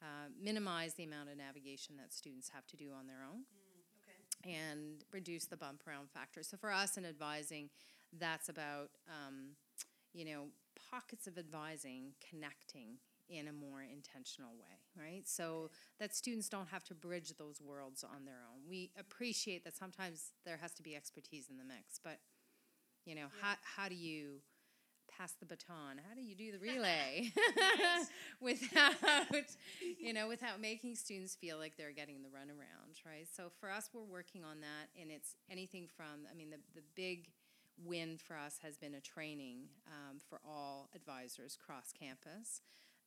uh, 0.00 0.28
minimize 0.40 0.94
the 0.94 1.04
amount 1.04 1.28
of 1.30 1.38
navigation 1.38 1.96
that 1.96 2.12
students 2.12 2.50
have 2.50 2.66
to 2.68 2.76
do 2.76 2.92
on 2.96 3.08
their 3.08 3.24
own? 3.28 3.44
And 4.44 5.04
reduce 5.12 5.46
the 5.46 5.56
bump 5.56 5.82
around 5.86 6.10
factor. 6.10 6.42
So 6.42 6.56
for 6.56 6.72
us 6.72 6.96
in 6.96 7.04
advising, 7.04 7.70
that's 8.18 8.48
about 8.48 8.90
um, 9.08 9.56
you 10.12 10.24
know 10.24 10.44
pockets 10.90 11.26
of 11.26 11.38
advising 11.38 12.12
connecting 12.28 12.98
in 13.28 13.48
a 13.48 13.52
more 13.52 13.82
intentional 13.82 14.52
way, 14.58 14.80
right? 14.96 15.28
So 15.28 15.70
that 16.00 16.14
students 16.14 16.48
don't 16.48 16.68
have 16.68 16.84
to 16.84 16.94
bridge 16.94 17.34
those 17.36 17.60
worlds 17.60 18.02
on 18.02 18.24
their 18.24 18.40
own. 18.50 18.62
We 18.68 18.90
appreciate 18.98 19.64
that 19.64 19.76
sometimes 19.76 20.32
there 20.46 20.56
has 20.56 20.72
to 20.74 20.82
be 20.82 20.96
expertise 20.96 21.48
in 21.50 21.58
the 21.58 21.64
mix, 21.64 22.00
but 22.02 22.20
you 23.04 23.14
know 23.14 23.26
how 23.40 23.54
how 23.62 23.88
do 23.88 23.94
you 23.94 24.40
pass 25.08 25.32
the 25.32 25.46
baton? 25.46 26.00
How 26.08 26.14
do 26.14 26.22
you 26.22 26.34
do 26.34 26.52
the 26.52 26.58
relay 26.72 27.32
without 28.40 28.94
you 29.98 30.12
know 30.12 30.28
without 30.28 30.60
making 30.60 30.96
students 30.96 31.34
feel 31.34 31.58
like 31.58 31.76
they're 31.76 31.92
getting 31.92 32.22
the 32.22 32.28
runaround, 32.28 33.04
right? 33.06 33.26
So 33.34 33.50
for 33.60 33.70
us, 33.70 33.90
we're 33.92 34.02
working 34.02 34.44
on 34.44 34.60
that, 34.60 35.00
and 35.00 35.10
it's 35.10 35.36
anything 35.50 35.88
from 35.96 36.26
I 36.30 36.34
mean 36.34 36.50
the 36.50 36.58
the 36.74 36.84
big 36.94 37.28
win 37.84 38.18
for 38.18 38.36
us 38.36 38.58
has 38.62 38.76
been 38.76 38.94
a 38.94 39.00
training 39.00 39.68
um, 39.86 40.18
for 40.28 40.40
all 40.44 40.88
advisors 40.94 41.56
cross 41.56 41.92
campus 41.98 42.60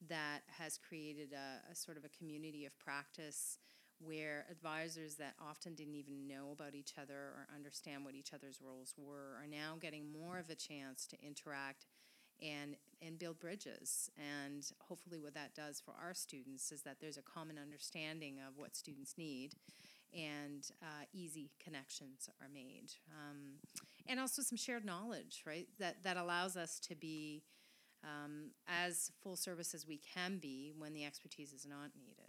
that 0.07 0.41
has 0.57 0.77
created 0.77 1.33
a, 1.33 1.71
a 1.71 1.75
sort 1.75 1.97
of 1.97 2.05
a 2.05 2.09
community 2.09 2.65
of 2.65 2.77
practice 2.79 3.57
where 4.05 4.45
advisors 4.49 5.15
that 5.15 5.35
often 5.41 5.75
didn't 5.75 5.95
even 5.95 6.27
know 6.27 6.51
about 6.51 6.75
each 6.75 6.93
other 7.01 7.13
or 7.13 7.47
understand 7.55 8.03
what 8.05 8.15
each 8.15 8.33
other's 8.33 8.59
roles 8.61 8.93
were 8.97 9.37
are 9.39 9.47
now 9.47 9.75
getting 9.79 10.11
more 10.11 10.39
of 10.39 10.49
a 10.49 10.55
chance 10.55 11.05
to 11.07 11.17
interact 11.25 11.85
and 12.41 12.75
and 13.01 13.17
build 13.17 13.39
bridges. 13.39 14.09
And 14.17 14.63
hopefully 14.79 15.19
what 15.19 15.33
that 15.33 15.55
does 15.55 15.79
for 15.79 15.93
our 16.01 16.13
students 16.13 16.71
is 16.71 16.81
that 16.83 16.97
there's 16.99 17.17
a 17.17 17.21
common 17.21 17.57
understanding 17.57 18.37
of 18.47 18.57
what 18.57 18.75
students 18.75 19.15
need 19.17 19.55
and 20.13 20.69
uh, 20.81 21.05
easy 21.13 21.51
connections 21.63 22.29
are 22.41 22.49
made. 22.53 22.93
Um, 23.09 23.59
and 24.07 24.19
also 24.19 24.41
some 24.41 24.57
shared 24.57 24.85
knowledge 24.85 25.43
right? 25.45 25.67
That 25.79 26.03
that 26.03 26.17
allows 26.17 26.57
us 26.57 26.79
to 26.81 26.95
be 26.95 27.43
um, 28.03 28.51
as 28.67 29.11
full 29.21 29.35
service 29.35 29.73
as 29.75 29.87
we 29.87 29.97
can 29.97 30.37
be 30.39 30.73
when 30.77 30.93
the 30.93 31.05
expertise 31.05 31.53
is 31.53 31.67
not 31.67 31.91
needed 31.99 32.20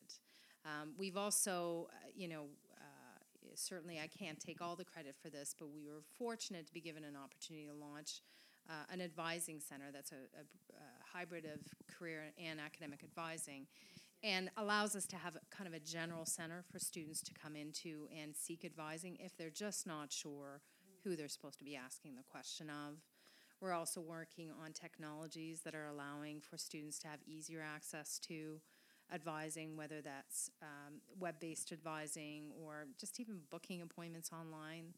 um, 0.64 0.92
we've 0.98 1.16
also, 1.16 1.88
uh, 1.90 2.08
you 2.14 2.28
know, 2.28 2.44
uh, 2.76 3.18
certainly 3.54 3.98
I 3.98 4.06
can't 4.06 4.38
take 4.38 4.60
all 4.60 4.76
the 4.76 4.84
credit 4.84 5.14
for 5.20 5.28
this, 5.28 5.54
but 5.58 5.68
we 5.68 5.84
were 5.84 6.02
fortunate 6.18 6.66
to 6.66 6.72
be 6.72 6.80
given 6.80 7.04
an 7.04 7.16
opportunity 7.16 7.66
to 7.66 7.74
launch 7.74 8.20
uh, 8.68 8.92
an 8.92 9.00
advising 9.00 9.60
center 9.60 9.86
that's 9.92 10.12
a, 10.12 10.16
a, 10.38 10.42
a 10.74 11.16
hybrid 11.16 11.44
of 11.44 11.60
career 11.88 12.22
and 12.38 12.60
academic 12.60 13.02
advising 13.02 13.66
and 14.22 14.50
allows 14.56 14.94
us 14.94 15.04
to 15.06 15.16
have 15.16 15.36
kind 15.50 15.66
of 15.66 15.74
a 15.74 15.80
general 15.80 16.24
center 16.24 16.62
for 16.70 16.78
students 16.78 17.20
to 17.22 17.32
come 17.34 17.56
into 17.56 18.08
and 18.16 18.36
seek 18.36 18.64
advising 18.64 19.16
if 19.18 19.36
they're 19.36 19.50
just 19.50 19.86
not 19.86 20.12
sure 20.12 20.60
who 21.02 21.16
they're 21.16 21.28
supposed 21.28 21.58
to 21.58 21.64
be 21.64 21.74
asking 21.74 22.14
the 22.14 22.22
question 22.22 22.70
of. 22.70 22.98
We're 23.60 23.72
also 23.72 24.00
working 24.00 24.50
on 24.64 24.72
technologies 24.72 25.60
that 25.62 25.74
are 25.74 25.86
allowing 25.86 26.40
for 26.40 26.56
students 26.56 26.98
to 27.00 27.08
have 27.08 27.20
easier 27.26 27.62
access 27.62 28.18
to 28.20 28.60
advising, 29.12 29.76
whether 29.76 30.00
that's 30.00 30.50
um, 30.62 30.94
web 31.18 31.36
based 31.40 31.72
advising 31.72 32.50
or 32.64 32.86
just 32.98 33.20
even 33.20 33.40
booking 33.50 33.82
appointments 33.82 34.30
online. 34.32 34.94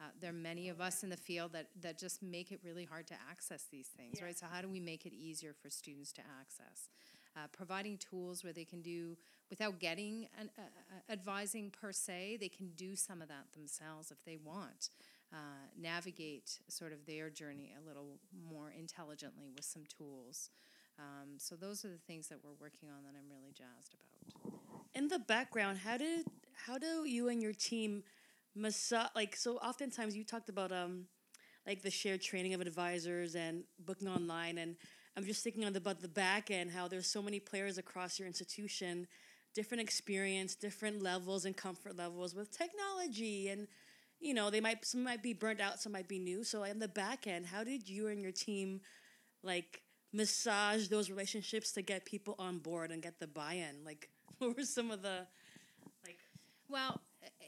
Uh, 0.00 0.06
there 0.20 0.30
are 0.30 0.32
many 0.32 0.68
of 0.68 0.80
us 0.80 1.04
in 1.04 1.08
the 1.08 1.16
field 1.16 1.52
that, 1.52 1.68
that 1.80 1.98
just 1.98 2.22
make 2.22 2.50
it 2.50 2.58
really 2.64 2.84
hard 2.84 3.06
to 3.06 3.14
access 3.30 3.66
these 3.70 3.86
things, 3.86 4.20
right? 4.20 4.36
So, 4.36 4.46
how 4.50 4.60
do 4.60 4.68
we 4.68 4.80
make 4.80 5.06
it 5.06 5.12
easier 5.12 5.54
for 5.54 5.70
students 5.70 6.12
to 6.14 6.22
access? 6.40 6.88
Uh, 7.36 7.46
providing 7.52 7.98
tools 7.98 8.44
where 8.44 8.52
they 8.52 8.64
can 8.64 8.80
do, 8.80 9.16
without 9.50 9.78
getting 9.78 10.26
an, 10.38 10.50
uh, 10.58 10.62
uh, 10.62 11.12
advising 11.12 11.70
per 11.70 11.92
se, 11.92 12.38
they 12.40 12.48
can 12.48 12.70
do 12.76 12.96
some 12.96 13.22
of 13.22 13.28
that 13.28 13.46
themselves 13.54 14.10
if 14.10 14.24
they 14.24 14.36
want. 14.36 14.90
Uh, 15.32 15.36
navigate 15.80 16.60
sort 16.68 16.92
of 16.92 17.06
their 17.06 17.28
journey 17.28 17.72
a 17.76 17.88
little 17.88 18.20
more 18.48 18.72
intelligently 18.78 19.50
with 19.54 19.64
some 19.64 19.82
tools. 19.98 20.50
Um, 20.98 21.38
so 21.38 21.56
those 21.56 21.84
are 21.84 21.88
the 21.88 21.98
things 22.06 22.28
that 22.28 22.38
we're 22.44 22.54
working 22.60 22.88
on 22.88 23.02
that 23.04 23.18
I'm 23.18 23.28
really 23.28 23.52
jazzed 23.52 23.94
about. 23.94 24.84
In 24.94 25.08
the 25.08 25.18
background, 25.18 25.78
how 25.78 25.96
did 25.96 26.26
how 26.66 26.78
do 26.78 27.04
you 27.04 27.28
and 27.28 27.42
your 27.42 27.52
team 27.52 28.04
massage? 28.54 29.08
Like 29.14 29.34
so, 29.34 29.56
oftentimes 29.56 30.16
you 30.16 30.24
talked 30.24 30.48
about 30.48 30.70
um, 30.70 31.06
like 31.66 31.82
the 31.82 31.90
shared 31.90 32.22
training 32.22 32.54
of 32.54 32.60
advisors 32.60 33.34
and 33.34 33.64
booking 33.84 34.08
online, 34.08 34.58
and 34.58 34.76
I'm 35.16 35.24
just 35.24 35.42
thinking 35.42 35.64
on 35.64 35.72
the, 35.72 35.78
about 35.78 36.00
the 36.00 36.08
back 36.08 36.50
end 36.50 36.70
how 36.70 36.86
there's 36.86 37.08
so 37.08 37.22
many 37.22 37.40
players 37.40 37.76
across 37.76 38.18
your 38.18 38.28
institution, 38.28 39.08
different 39.52 39.82
experience, 39.82 40.54
different 40.54 41.02
levels 41.02 41.44
and 41.44 41.56
comfort 41.56 41.96
levels 41.96 42.34
with 42.34 42.56
technology 42.56 43.48
and 43.48 43.66
you 44.20 44.32
know 44.32 44.48
they 44.48 44.60
might 44.60 44.84
some 44.84 45.02
might 45.02 45.22
be 45.22 45.32
burnt 45.32 45.60
out 45.60 45.78
some 45.78 45.92
might 45.92 46.08
be 46.08 46.18
new 46.18 46.42
so 46.44 46.62
in 46.62 46.78
the 46.78 46.88
back 46.88 47.26
end 47.26 47.44
how 47.44 47.62
did 47.62 47.88
you 47.88 48.06
and 48.06 48.22
your 48.22 48.32
team 48.32 48.80
like 49.42 49.82
massage 50.14 50.88
those 50.88 51.10
relationships 51.10 51.72
to 51.72 51.82
get 51.82 52.04
people 52.04 52.34
on 52.38 52.58
board 52.58 52.90
and 52.92 53.02
get 53.02 53.18
the 53.18 53.26
buy-in 53.26 53.84
like 53.84 54.08
what 54.38 54.56
were 54.56 54.62
some 54.62 54.90
of 54.90 55.02
the 55.02 55.26
like 56.06 56.18
Well, 56.68 57.00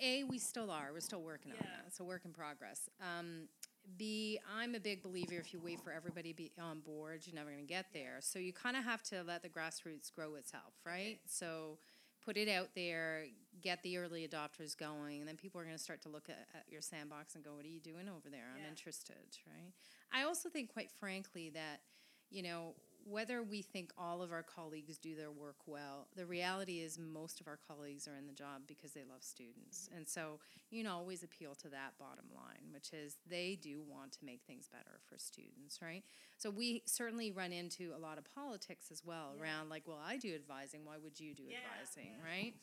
A, 0.03 0.25
we 0.25 0.39
still 0.39 0.71
are. 0.71 0.89
We're 0.93 1.01
still 1.01 1.23
working 1.23 1.53
on 1.53 1.59
that. 1.59 1.85
It's 1.87 2.01
a 2.01 2.05
work 2.05 2.23
in 2.25 2.33
progress. 2.33 2.89
Um, 3.01 3.49
B, 3.97 4.39
I'm 4.59 4.75
a 4.75 4.81
big 4.81 5.03
believer 5.03 5.35
if 5.35 5.53
you 5.55 5.61
wait 5.63 5.81
for 5.81 5.93
everybody 5.93 6.33
to 6.33 6.37
be 6.37 6.51
on 6.61 6.81
board, 6.81 7.23
you're 7.25 7.35
never 7.37 7.51
going 7.51 7.63
to 7.63 7.69
get 7.69 7.87
there. 7.93 8.17
So 8.21 8.39
you 8.41 8.53
kind 8.53 8.77
of 8.77 8.85
have 8.85 9.03
to 9.05 9.23
let 9.23 9.43
the 9.43 9.49
grassroots 9.49 10.13
grow 10.13 10.35
itself, 10.35 10.75
right? 10.85 11.19
So 11.27 11.79
put 12.25 12.37
it 12.37 12.49
out 12.49 12.71
there, 12.75 13.27
get 13.63 13.83
the 13.85 13.97
early 13.99 14.27
adopters 14.27 14.77
going, 14.77 15.21
and 15.21 15.29
then 15.29 15.37
people 15.37 15.61
are 15.61 15.65
going 15.65 15.77
to 15.77 15.83
start 15.83 16.03
to 16.03 16.09
look 16.09 16.29
at, 16.29 16.49
at 16.55 16.65
your 16.69 16.83
sandbox 16.83 17.37
and 17.37 17.45
go, 17.45 17.55
what 17.55 17.65
are 17.65 17.69
you 17.69 17.79
doing 17.81 18.09
over 18.09 18.29
there? 18.29 18.49
I'm 18.53 18.63
Yeah. 18.63 18.71
interested, 18.71 19.39
right? 19.47 19.73
I 20.13 20.25
also 20.25 20.49
think, 20.49 20.73
quite 20.73 20.91
frankly, 20.91 21.51
that 21.51 21.81
you 22.31 22.43
know, 22.43 22.75
whether 23.05 23.43
we 23.43 23.63
think 23.63 23.93
all 23.97 24.21
of 24.21 24.33
our 24.33 24.43
colleagues 24.43 24.99
do 24.99 25.15
their 25.15 25.31
work 25.31 25.57
well, 25.67 26.09
the 26.17 26.27
reality 26.27 26.81
is 26.81 26.99
most 26.99 27.41
of 27.41 27.47
our 27.47 27.59
colleagues 27.69 28.09
are 28.09 28.17
in 28.17 28.27
the 28.27 28.33
job 28.33 28.63
because 28.67 28.93
they 28.93 29.05
love 29.05 29.23
students. 29.23 29.89
And 29.95 30.09
so 30.09 30.41
you 30.71 30.83
know, 30.83 30.95
always 30.95 31.23
appeal 31.23 31.55
to 31.55 31.69
that 31.69 31.93
bottom 31.99 32.25
line, 32.35 32.73
which 32.73 32.93
is 32.93 33.17
they 33.29 33.59
do 33.63 33.83
want 33.89 34.13
to 34.13 34.25
make 34.25 34.41
things 34.47 34.69
better 34.69 34.99
for 35.09 35.17
students, 35.17 35.81
right? 35.81 36.03
So 36.39 36.51
we 36.51 36.83
certainly 36.87 37.31
run 37.31 37.53
into 37.53 37.93
a 37.97 37.99
lot 37.99 38.19
of 38.19 38.25
politics 38.35 38.87
as 38.91 39.05
well 39.05 39.35
around 39.41 39.69
like, 39.69 39.85
well, 39.87 40.01
I 40.05 40.17
do 40.17 40.35
advising, 40.35 40.81
why 40.85 40.97
would 41.03 41.21
you 41.21 41.35
do 41.35 41.45
advising, 41.45 42.13
right? 42.25 42.55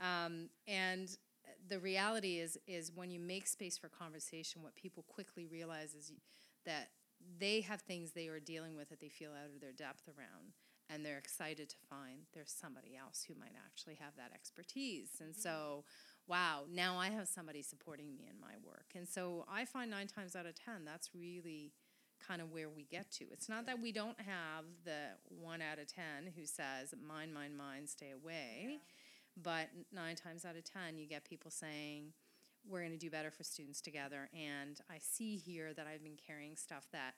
Um, 0.00 0.50
and 0.68 1.08
the 1.68 1.78
reality 1.78 2.38
is 2.38 2.58
is 2.66 2.92
when 2.94 3.10
you 3.10 3.18
make 3.20 3.46
space 3.46 3.78
for 3.78 3.88
conversation, 3.88 4.62
what 4.62 4.74
people 4.76 5.02
quickly 5.08 5.46
realize 5.46 5.94
is 5.94 6.12
that 6.66 6.90
they 7.38 7.60
have 7.62 7.82
things 7.82 8.12
they 8.12 8.28
are 8.28 8.40
dealing 8.40 8.76
with 8.76 8.88
that 8.88 9.00
they 9.00 9.08
feel 9.08 9.30
out 9.30 9.50
of 9.54 9.60
their 9.60 9.72
depth 9.72 10.08
around 10.08 10.52
and 10.88 11.04
they're 11.04 11.18
excited 11.18 11.68
to 11.68 11.76
find 11.90 12.26
there's 12.32 12.52
somebody 12.52 12.96
else 12.96 13.24
who 13.26 13.34
might 13.34 13.54
actually 13.66 13.96
have 13.96 14.14
that 14.16 14.30
expertise. 14.34 15.10
And 15.20 15.32
mm-hmm. 15.32 15.40
so 15.40 15.84
wow 16.28 16.64
now 16.68 16.98
i 16.98 17.08
have 17.08 17.28
somebody 17.28 17.62
supporting 17.62 18.12
me 18.12 18.28
in 18.28 18.40
my 18.40 18.54
work. 18.64 18.92
And 18.94 19.08
so 19.08 19.44
i 19.50 19.64
find 19.64 19.90
nine 19.90 20.06
times 20.06 20.36
out 20.36 20.46
of 20.46 20.54
ten 20.54 20.84
that's 20.84 21.10
really 21.14 21.72
kind 22.26 22.40
of 22.40 22.50
where 22.50 22.70
we 22.70 22.84
get 22.84 23.10
to. 23.12 23.24
It's 23.30 23.48
not 23.48 23.66
that 23.66 23.80
we 23.80 23.92
don't 23.92 24.20
have 24.20 24.64
the 24.84 25.16
one 25.28 25.60
out 25.60 25.78
of 25.78 25.86
ten 25.86 26.32
who 26.36 26.46
says 26.46 26.94
mine 27.06 27.32
mine 27.32 27.56
mine 27.56 27.86
stay 27.86 28.10
away 28.10 28.78
but 29.42 29.68
nine 29.92 30.16
times 30.16 30.44
out 30.44 30.56
of 30.56 30.64
ten 30.64 30.96
you 30.96 31.06
get 31.06 31.24
people 31.24 31.50
saying 31.50 32.12
we're 32.68 32.80
going 32.80 32.92
to 32.92 32.98
do 32.98 33.10
better 33.10 33.30
for 33.30 33.44
students 33.44 33.80
together. 33.80 34.28
And 34.34 34.78
I 34.90 34.98
see 34.98 35.36
here 35.36 35.72
that 35.74 35.86
I've 35.86 36.02
been 36.02 36.18
carrying 36.26 36.56
stuff 36.56 36.86
that, 36.92 37.14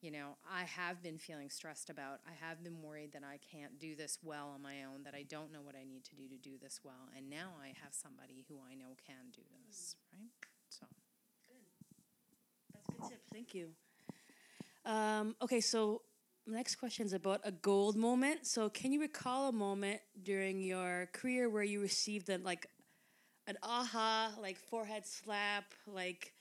you 0.00 0.10
know, 0.10 0.36
I 0.50 0.64
have 0.64 1.02
been 1.02 1.18
feeling 1.18 1.50
stressed 1.50 1.90
about. 1.90 2.20
I 2.26 2.32
have 2.46 2.62
been 2.62 2.82
worried 2.82 3.12
that 3.12 3.22
I 3.24 3.38
can't 3.50 3.78
do 3.78 3.94
this 3.94 4.18
well 4.22 4.50
on 4.54 4.62
my 4.62 4.84
own, 4.84 5.04
that 5.04 5.14
I 5.14 5.22
don't 5.22 5.52
know 5.52 5.62
what 5.62 5.74
I 5.74 5.84
need 5.84 6.04
to 6.04 6.14
do 6.14 6.28
to 6.28 6.36
do 6.36 6.58
this 6.60 6.80
well. 6.82 7.08
And 7.16 7.30
now 7.30 7.50
I 7.62 7.68
have 7.82 7.92
somebody 7.92 8.44
who 8.48 8.56
I 8.70 8.74
know 8.74 8.96
can 9.06 9.30
do 9.34 9.42
this, 9.66 9.96
right? 10.12 10.30
So. 10.68 10.86
Good. 11.48 11.64
That's 12.74 12.88
good 12.88 13.08
tip. 13.08 13.22
Thank 13.32 13.54
you. 13.54 13.68
Um, 14.84 15.34
okay, 15.40 15.60
so 15.60 16.02
next 16.46 16.76
question 16.76 17.06
is 17.06 17.12
about 17.12 17.40
a 17.44 17.52
gold 17.52 17.96
moment. 17.96 18.46
So, 18.46 18.68
can 18.68 18.92
you 18.92 19.00
recall 19.00 19.48
a 19.48 19.52
moment 19.52 20.00
during 20.22 20.60
your 20.60 21.08
career 21.12 21.48
where 21.48 21.62
you 21.62 21.80
received 21.80 22.28
a, 22.28 22.38
like 22.38 22.66
an 23.46 23.56
aha, 23.62 24.32
like 24.40 24.56
forehead 24.56 25.06
slap, 25.06 25.64
like 25.86 26.32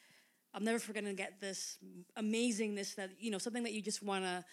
I'm 0.54 0.64
never 0.64 0.80
to 0.94 1.14
get 1.14 1.42
this 1.42 1.78
amazingness 2.18 2.96
that 2.96 3.12
you 3.20 3.32
know 3.32 3.38
something 3.38 3.64
that 3.64 3.74
you 3.74 3.82
just 3.82 4.04
want 4.04 4.24
to 4.24 4.46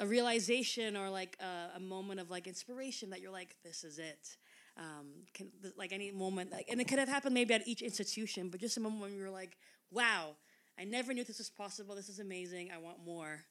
a 0.00 0.06
realization 0.06 0.96
or 0.96 1.08
like 1.08 1.36
a, 1.40 1.76
a 1.76 1.80
moment 1.80 2.18
of 2.18 2.30
like 2.30 2.46
inspiration 2.46 3.10
that 3.10 3.20
you're 3.20 3.32
like 3.32 3.56
this 3.64 3.84
is 3.84 3.98
it. 3.98 4.36
Um, 4.76 5.06
can 5.34 5.52
like 5.76 5.92
any 5.92 6.10
moment 6.10 6.50
like 6.50 6.66
and 6.68 6.80
it 6.80 6.88
could 6.88 6.98
have 6.98 7.08
happened 7.08 7.34
maybe 7.34 7.54
at 7.54 7.66
each 7.66 7.82
institution, 7.82 8.48
but 8.48 8.60
just 8.60 8.76
a 8.76 8.80
moment 8.80 9.02
when 9.02 9.16
you're 9.16 9.30
like, 9.30 9.56
wow, 9.90 10.30
I 10.78 10.84
never 10.84 11.14
knew 11.14 11.24
this 11.24 11.38
was 11.38 11.50
possible. 11.50 11.94
This 11.94 12.08
is 12.08 12.18
amazing. 12.18 12.70
I 12.74 12.78
want 12.78 13.04
more. 13.04 13.44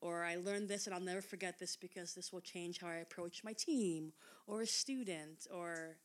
Or 0.00 0.24
I 0.24 0.36
learned 0.36 0.68
this 0.68 0.86
and 0.86 0.94
I'll 0.94 1.00
never 1.00 1.22
forget 1.22 1.58
this 1.58 1.76
because 1.76 2.14
this 2.14 2.32
will 2.32 2.40
change 2.40 2.80
how 2.80 2.88
I 2.88 2.96
approach 2.96 3.42
my 3.44 3.52
team 3.52 4.12
or 4.46 4.62
a 4.62 4.66
student 4.66 5.46
or 5.52 5.96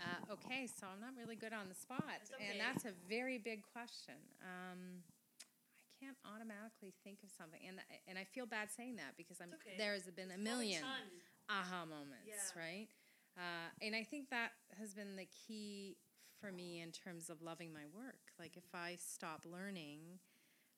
Uh, 0.00 0.32
okay, 0.34 0.66
so 0.66 0.86
I'm 0.88 1.00
not 1.00 1.12
really 1.18 1.36
good 1.36 1.52
on 1.52 1.68
the 1.68 1.74
spot, 1.74 2.04
That's 2.08 2.32
okay. 2.32 2.48
and 2.50 2.60
that's 2.60 2.84
a 2.84 2.92
very 3.08 3.38
big 3.38 3.62
question. 3.72 4.14
Um, 4.40 5.04
I 5.04 6.04
can't 6.04 6.16
automatically 6.24 6.92
think 7.04 7.18
of 7.22 7.30
something, 7.30 7.60
and 7.66 7.78
and 8.08 8.18
I 8.18 8.24
feel 8.24 8.46
bad 8.46 8.70
saying 8.70 8.96
that 8.96 9.14
because 9.16 9.40
I'm 9.40 9.52
okay. 9.60 9.76
there's 9.78 10.08
been 10.10 10.30
a 10.32 10.38
million 10.38 10.82
aha 11.48 11.84
moments, 11.84 12.26
Yeah. 12.26 12.60
right? 12.60 12.88
Uh, 13.36 13.68
and 13.80 13.94
I 13.94 14.02
think 14.04 14.28
that 14.30 14.52
has 14.78 14.94
been 14.94 15.16
the 15.16 15.26
key 15.46 15.96
for 16.40 16.50
me 16.52 16.80
in 16.80 16.90
terms 16.92 17.30
of 17.30 17.40
loving 17.40 17.72
my 17.72 17.86
work. 17.94 18.32
Like 18.38 18.56
if 18.56 18.74
I 18.74 18.96
stop 18.98 19.46
learning, 19.46 20.18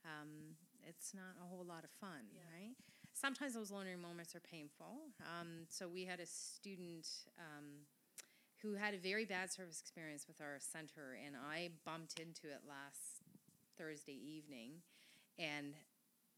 um, 0.04 0.54
it's 0.86 1.14
not 1.14 1.34
a 1.42 1.46
whole 1.48 1.64
lot 1.64 1.84
of 1.84 1.90
fun, 1.90 2.28
right? 2.52 2.76
Sometimes 3.14 3.54
those 3.54 3.70
learning 3.70 4.00
moments 4.00 4.34
are 4.34 4.40
painful. 4.40 5.08
Um, 5.22 5.66
so 5.68 5.88
we 5.88 6.04
had 6.04 6.20
a 6.20 6.26
student 6.26 7.06
um, 7.38 7.86
who 8.64 8.74
had 8.74 8.94
a 8.94 8.98
very 8.98 9.26
bad 9.26 9.52
service 9.52 9.78
experience 9.80 10.26
with 10.26 10.40
our 10.40 10.56
center, 10.58 11.18
and 11.24 11.36
I 11.36 11.68
bumped 11.84 12.18
into 12.18 12.48
it 12.48 12.62
last 12.66 13.20
Thursday 13.76 14.16
evening, 14.16 14.80
and 15.38 15.74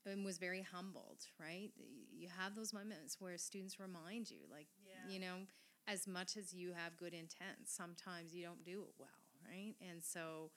and 0.05 0.25
was 0.25 0.39
very 0.39 0.63
humbled. 0.63 1.19
Right, 1.41 1.71
you 2.13 2.29
have 2.37 2.55
those 2.57 2.73
moments 2.73 3.17
where 3.21 3.39
students 3.39 3.79
remind 3.79 4.31
you, 4.31 4.39
like 4.51 4.67
Yeah. 4.85 5.13
you 5.13 5.21
know, 5.21 5.47
as 5.87 6.07
much 6.09 6.37
as 6.37 6.53
you 6.53 6.73
have 6.73 6.97
good 6.97 7.15
intent, 7.15 7.67
sometimes 7.67 8.35
you 8.35 8.45
don't 8.45 8.65
do 8.65 8.83
it 8.83 8.95
well, 8.99 9.09
right? 9.49 9.75
And 9.81 10.03
so 10.03 10.51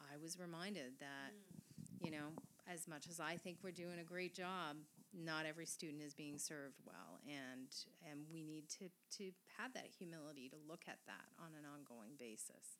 I 0.00 0.16
was 0.22 0.38
reminded 0.38 0.98
that 1.00 1.32
mm. 1.34 2.04
you 2.04 2.10
know, 2.12 2.28
as 2.72 2.86
much 2.86 3.08
as 3.08 3.18
I 3.18 3.36
think 3.36 3.58
we're 3.62 3.72
doing 3.72 3.98
a 3.98 4.04
great 4.04 4.34
job, 4.34 4.76
not 5.16 5.46
every 5.46 5.66
student 5.66 6.02
is 6.02 6.14
being 6.14 6.38
served 6.38 6.78
well, 6.84 7.18
and 7.26 7.68
and 8.10 8.26
we 8.30 8.42
need 8.42 8.68
to 8.78 8.88
to 9.18 9.30
have 9.58 9.72
that 9.74 9.86
humility 9.98 10.48
to 10.48 10.56
look 10.68 10.82
at 10.86 10.98
that 11.06 11.28
on 11.38 11.50
an 11.58 11.64
ongoing 11.64 12.12
basis. 12.18 12.78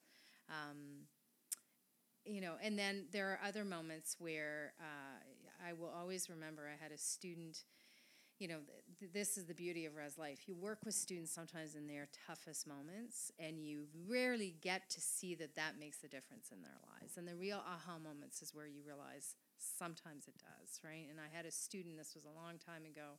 Um, 0.48 1.06
you 2.24 2.40
know, 2.40 2.54
and 2.62 2.78
then 2.78 3.06
there 3.12 3.28
are 3.28 3.40
other 3.46 3.64
moments 3.64 4.16
where 4.18 4.72
uh, 4.80 5.66
I 5.66 5.72
will 5.72 5.92
always 5.96 6.28
remember 6.28 6.62
I 6.68 6.82
had 6.82 6.92
a 6.92 6.98
student. 6.98 7.64
You 8.38 8.48
know, 8.48 8.56
th- 8.56 8.98
th- 9.00 9.12
this 9.12 9.38
is 9.38 9.46
the 9.46 9.54
beauty 9.54 9.86
of 9.86 9.96
Res 9.96 10.18
Life. 10.18 10.40
You 10.46 10.54
work 10.54 10.80
with 10.84 10.94
students 10.94 11.32
sometimes 11.32 11.74
in 11.74 11.86
their 11.86 12.08
toughest 12.26 12.66
moments, 12.66 13.32
and 13.38 13.58
you 13.58 13.86
rarely 14.06 14.56
get 14.60 14.90
to 14.90 15.00
see 15.00 15.34
that 15.36 15.56
that 15.56 15.78
makes 15.80 16.04
a 16.04 16.08
difference 16.08 16.50
in 16.52 16.60
their 16.60 16.76
lives. 16.92 17.16
And 17.16 17.26
the 17.26 17.34
real 17.34 17.62
aha 17.66 17.98
moments 17.98 18.42
is 18.42 18.54
where 18.54 18.66
you 18.66 18.82
realize 18.86 19.36
sometimes 19.58 20.28
it 20.28 20.36
does, 20.38 20.80
right? 20.84 21.06
And 21.10 21.18
I 21.20 21.34
had 21.34 21.46
a 21.46 21.50
student, 21.50 21.96
this 21.96 22.14
was 22.14 22.24
a 22.24 22.32
long 22.32 22.58
time 22.58 22.84
ago, 22.84 23.18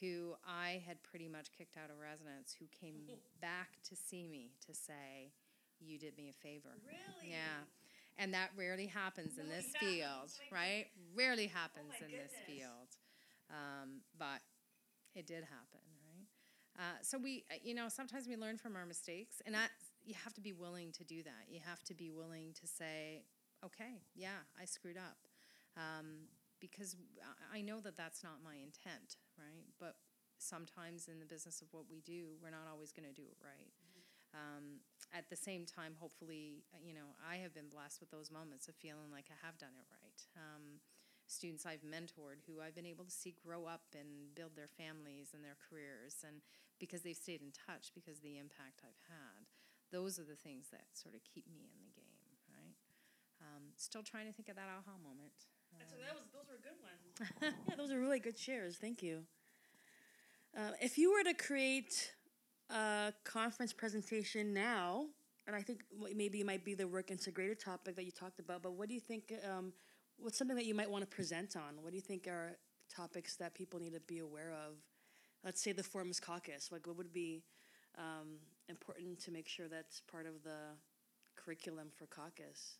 who 0.00 0.34
I 0.46 0.82
had 0.86 1.02
pretty 1.02 1.28
much 1.28 1.48
kicked 1.56 1.76
out 1.76 1.90
of 1.90 1.98
residence, 1.98 2.54
who 2.58 2.66
came 2.68 3.08
back 3.40 3.78
to 3.88 3.96
see 3.96 4.26
me 4.28 4.52
to 4.66 4.74
say, 4.74 5.32
You 5.80 5.98
did 5.98 6.16
me 6.16 6.28
a 6.30 6.36
favor. 6.42 6.76
Really? 6.86 7.32
Yeah. 7.32 7.64
And 8.18 8.32
that 8.32 8.50
rarely 8.56 8.86
happens 8.86 9.38
in 9.38 9.48
this 9.48 9.66
field, 9.78 10.32
Oh 10.32 10.42
right? 10.52 10.86
Rarely 11.14 11.46
happens 11.46 11.92
in 12.00 12.12
this 12.12 12.32
field. 12.46 12.96
Um, 13.50 14.00
but 14.18 14.40
it 15.14 15.26
did 15.26 15.44
happen, 15.44 15.84
right? 16.02 16.26
Uh, 16.78 16.98
so 17.02 17.18
we, 17.18 17.44
uh, 17.50 17.56
you 17.62 17.74
know, 17.74 17.88
sometimes 17.88 18.26
we 18.26 18.36
learn 18.36 18.56
from 18.56 18.74
our 18.74 18.86
mistakes, 18.86 19.40
and 19.44 19.54
that 19.54 19.70
you 20.04 20.14
have 20.24 20.34
to 20.34 20.40
be 20.40 20.52
willing 20.52 20.92
to 20.92 21.04
do 21.04 21.22
that. 21.22 21.48
You 21.48 21.60
have 21.66 21.82
to 21.84 21.94
be 21.94 22.10
willing 22.10 22.54
to 22.60 22.66
say, 22.66 23.22
okay, 23.64 24.02
yeah, 24.14 24.44
I 24.60 24.64
screwed 24.64 24.96
up, 24.96 25.16
um, 25.76 26.28
because 26.60 26.96
I- 27.52 27.60
know 27.62 27.80
that 27.80 27.96
that's 27.96 28.22
not 28.24 28.42
my 28.42 28.56
intent, 28.56 29.16
right? 29.38 29.66
But 29.78 29.96
sometimes 30.38 31.08
in 31.08 31.20
the 31.20 31.26
business 31.26 31.60
of 31.62 31.68
what 31.72 31.84
we 31.90 32.00
do, 32.00 32.36
we're 32.42 32.50
not 32.50 32.66
always 32.70 32.92
going 32.92 33.08
to 33.08 33.14
do 33.14 33.28
it 33.28 33.36
right. 33.42 33.72
Um, 34.34 34.84
at 35.12 35.30
the 35.30 35.36
same 35.36 35.64
time, 35.64 35.96
hopefully, 35.96 36.64
you 36.84 36.92
know, 36.92 37.16
I 37.24 37.36
have 37.36 37.54
been 37.54 37.68
blessed 37.68 38.00
with 38.00 38.10
those 38.10 38.30
moments 38.30 38.68
of 38.68 38.74
feeling 38.76 39.08
like 39.10 39.32
I 39.32 39.38
have 39.46 39.56
done 39.56 39.72
it 39.78 39.86
right. 39.88 40.20
Um, 40.36 40.80
students 41.26 41.64
I've 41.64 41.82
mentored 41.82 42.44
who 42.46 42.60
I've 42.60 42.74
been 42.74 42.86
able 42.86 43.04
to 43.04 43.10
see 43.10 43.34
grow 43.34 43.66
up 43.66 43.82
and 43.96 44.34
build 44.34 44.54
their 44.54 44.68
families 44.68 45.32
and 45.34 45.42
their 45.42 45.56
careers, 45.56 46.22
and 46.26 46.42
because 46.78 47.02
they've 47.02 47.16
stayed 47.16 47.40
in 47.40 47.52
touch 47.52 47.92
because 47.94 48.18
of 48.18 48.24
the 48.26 48.38
impact 48.38 48.84
I've 48.84 49.00
had. 49.08 49.48
Those 49.90 50.18
are 50.18 50.26
the 50.26 50.36
things 50.36 50.68
that 50.70 50.92
sort 50.92 51.14
of 51.14 51.22
keep 51.24 51.46
me 51.48 51.70
in 51.72 51.80
the 51.86 51.94
game, 51.94 52.36
right? 52.50 52.76
Um, 53.40 53.72
still 53.76 54.02
trying 54.02 54.26
to 54.26 54.34
think 54.34 54.48
of 54.48 54.56
that 54.56 54.68
aha 54.68 54.98
moment. 55.00 55.32
So 55.84 55.96
that 56.04 56.14
was 56.14 56.24
those 56.32 56.48
were 56.48 56.60
good 56.62 56.78
ones. 56.82 57.54
yeah, 57.68 57.76
those 57.76 57.90
are 57.90 58.00
really 58.00 58.20
good 58.20 58.38
shares. 58.38 58.76
Thank 58.76 59.02
you. 59.02 59.22
Uh, 60.56 60.72
if 60.80 60.96
you 60.96 61.12
were 61.12 61.22
to 61.22 61.34
create 61.34 62.12
a 62.70 63.12
conference 63.24 63.72
presentation 63.72 64.54
now, 64.54 65.06
and 65.46 65.54
I 65.54 65.62
think 65.62 65.82
maybe 66.14 66.40
it 66.40 66.46
might 66.46 66.64
be 66.64 66.74
the 66.74 66.88
work 66.88 67.10
integrated 67.10 67.60
topic 67.60 67.94
that 67.96 68.04
you 68.04 68.10
talked 68.10 68.40
about, 68.40 68.62
but 68.62 68.72
what 68.72 68.88
do 68.88 68.94
you 68.94 69.00
think? 69.00 69.32
Um, 69.48 69.72
what's 70.18 70.38
something 70.38 70.56
that 70.56 70.64
you 70.64 70.74
might 70.74 70.90
want 70.90 71.08
to 71.08 71.14
present 71.14 71.56
on? 71.56 71.82
What 71.82 71.90
do 71.90 71.96
you 71.96 72.02
think 72.02 72.26
are 72.26 72.56
topics 72.94 73.36
that 73.36 73.54
people 73.54 73.78
need 73.78 73.94
to 73.94 74.00
be 74.00 74.18
aware 74.18 74.52
of? 74.66 74.76
Let's 75.44 75.62
say 75.62 75.72
the 75.72 75.82
Forums 75.82 76.18
CACUSS. 76.18 76.72
Like, 76.72 76.86
what 76.86 76.96
would 76.96 77.12
be 77.12 77.44
um, 77.96 78.38
important 78.68 79.20
to 79.20 79.30
make 79.30 79.46
sure 79.46 79.68
that's 79.68 80.00
part 80.10 80.26
of 80.26 80.42
the 80.42 80.74
curriculum 81.36 81.88
for 81.96 82.06
CACUSS? 82.06 82.78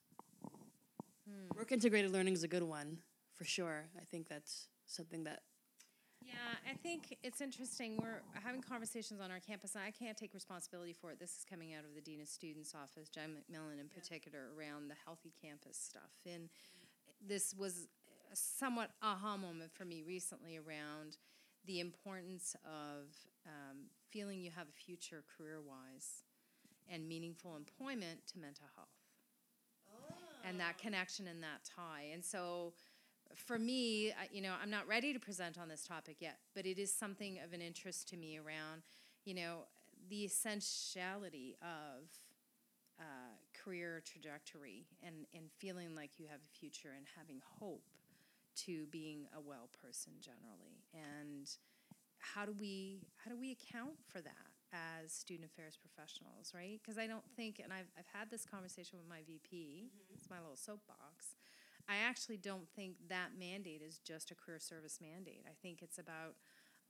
Work 1.57 1.73
integrated 1.73 2.12
learning 2.12 2.35
is 2.35 2.45
a 2.45 2.49
good 2.49 2.62
one 2.62 2.99
for 3.35 3.45
sure. 3.45 3.87
I 4.01 4.05
think 4.05 4.29
that's 4.29 4.69
something 4.87 5.25
that 5.25 5.41
Yeah, 6.23 6.35
I 6.71 6.75
think 6.75 7.17
it's 7.23 7.41
interesting. 7.41 7.99
We're 8.01 8.23
having 8.43 8.62
conversations 8.62 9.21
on 9.21 9.31
our 9.31 9.41
campus, 9.41 9.75
and 9.75 9.85
I 9.85 9.91
can't 9.91 10.17
take 10.17 10.35
responsibility 10.35 10.93
for 10.93 11.11
it. 11.11 11.19
This 11.19 11.31
is 11.31 11.45
coming 11.49 11.75
out 11.75 11.85
of 11.85 11.95
the 11.95 12.01
Dean 12.01 12.21
of 12.21 12.29
Students 12.29 12.75
Office, 12.75 13.09
Jen 13.09 13.37
McMillan 13.37 13.81
in 13.81 13.89
particular, 13.89 14.51
around 14.57 14.89
the 14.89 14.97
healthy 15.05 15.33
campus 15.41 15.77
stuff. 15.77 16.12
And 16.25 16.49
this 17.27 17.55
was 17.55 17.89
a 18.33 18.37
somewhat 18.37 18.91
aha 19.03 19.37
moment 19.37 19.73
for 19.73 19.85
me 19.85 20.03
recently 20.07 20.57
around 20.57 21.19
the 21.67 21.81
importance 21.81 22.55
of 22.65 23.15
um, 23.47 23.89
feeling 24.11 24.41
you 24.41 24.51
have 24.51 24.69
a 24.69 24.73
future 24.73 25.25
career 25.37 25.61
wise 25.61 26.23
and 26.89 27.09
meaningful 27.09 27.57
employment 27.57 28.21
to 28.33 28.39
mental 28.39 28.67
health 28.77 28.96
and 30.47 30.61
that 30.61 30.79
connection 30.79 31.27
and 31.27 31.43
that 31.43 31.65
tie. 31.65 32.07
And 32.13 32.25
so, 32.25 32.73
for 33.35 33.59
me, 33.59 34.13
you 34.31 34.41
know, 34.41 34.55
I'm 34.63 34.71
not 34.71 34.87
ready 34.87 35.13
to 35.13 35.19
present 35.19 35.59
on 35.59 35.69
this 35.69 35.85
topic 35.87 36.17
yet, 36.21 36.39
but 36.55 36.65
it 36.65 36.79
is 36.79 36.93
something 36.93 37.39
of 37.45 37.53
an 37.53 37.61
interest 37.61 38.09
to 38.11 38.17
me 38.17 38.39
around, 38.39 38.83
you 39.25 39.35
know, 39.35 39.65
the 40.09 40.25
essentiality 40.25 41.57
of 41.61 42.09
uh, 43.01 43.35
career 43.53 44.03
trajectory 44.07 44.87
and, 45.05 45.27
and 45.35 45.51
feeling 45.59 45.95
like 45.95 46.11
you 46.19 46.27
have 46.31 46.41
a 46.41 46.59
future 46.59 46.93
and 46.97 47.05
having 47.19 47.43
hope 47.59 47.83
to 48.55 48.87
being 48.87 49.27
a 49.37 49.41
well 49.41 49.69
person 49.83 50.13
generally. 50.21 50.85
And 50.95 51.51
how 52.19 52.47
do 52.47 52.55
we 52.59 53.03
how 53.23 53.31
do 53.31 53.39
we 53.39 53.53
account 53.53 53.97
for 54.09 54.21
that 54.21 54.56
as 54.77 55.12
student 55.12 55.49
affairs 55.49 55.79
professionals, 55.81 56.53
right? 56.55 56.79
Because 56.83 56.99
I 56.99 57.07
don't 57.07 57.25
think, 57.37 57.61
and 57.62 57.73
I've, 57.73 57.89
I've 57.99 58.11
had 58.12 58.31
this 58.31 58.45
conversation 58.45 58.99
with 58.99 59.09
my 59.09 59.25
VP, 59.27 59.89
it's 60.12 60.29
my 60.29 60.41
little 60.41 60.57
soapbox. 60.57 61.37
I 61.89 61.97
actually 62.05 62.37
don't 62.37 62.69
think 62.75 62.97
that 63.09 63.39
mandate 63.39 63.81
is 63.81 63.99
just 63.99 64.31
a 64.31 64.35
career 64.35 64.59
service 64.59 64.99
mandate. 65.01 65.45
I 65.47 65.55
think 65.62 65.83
it's 65.83 65.99
about 65.99 66.35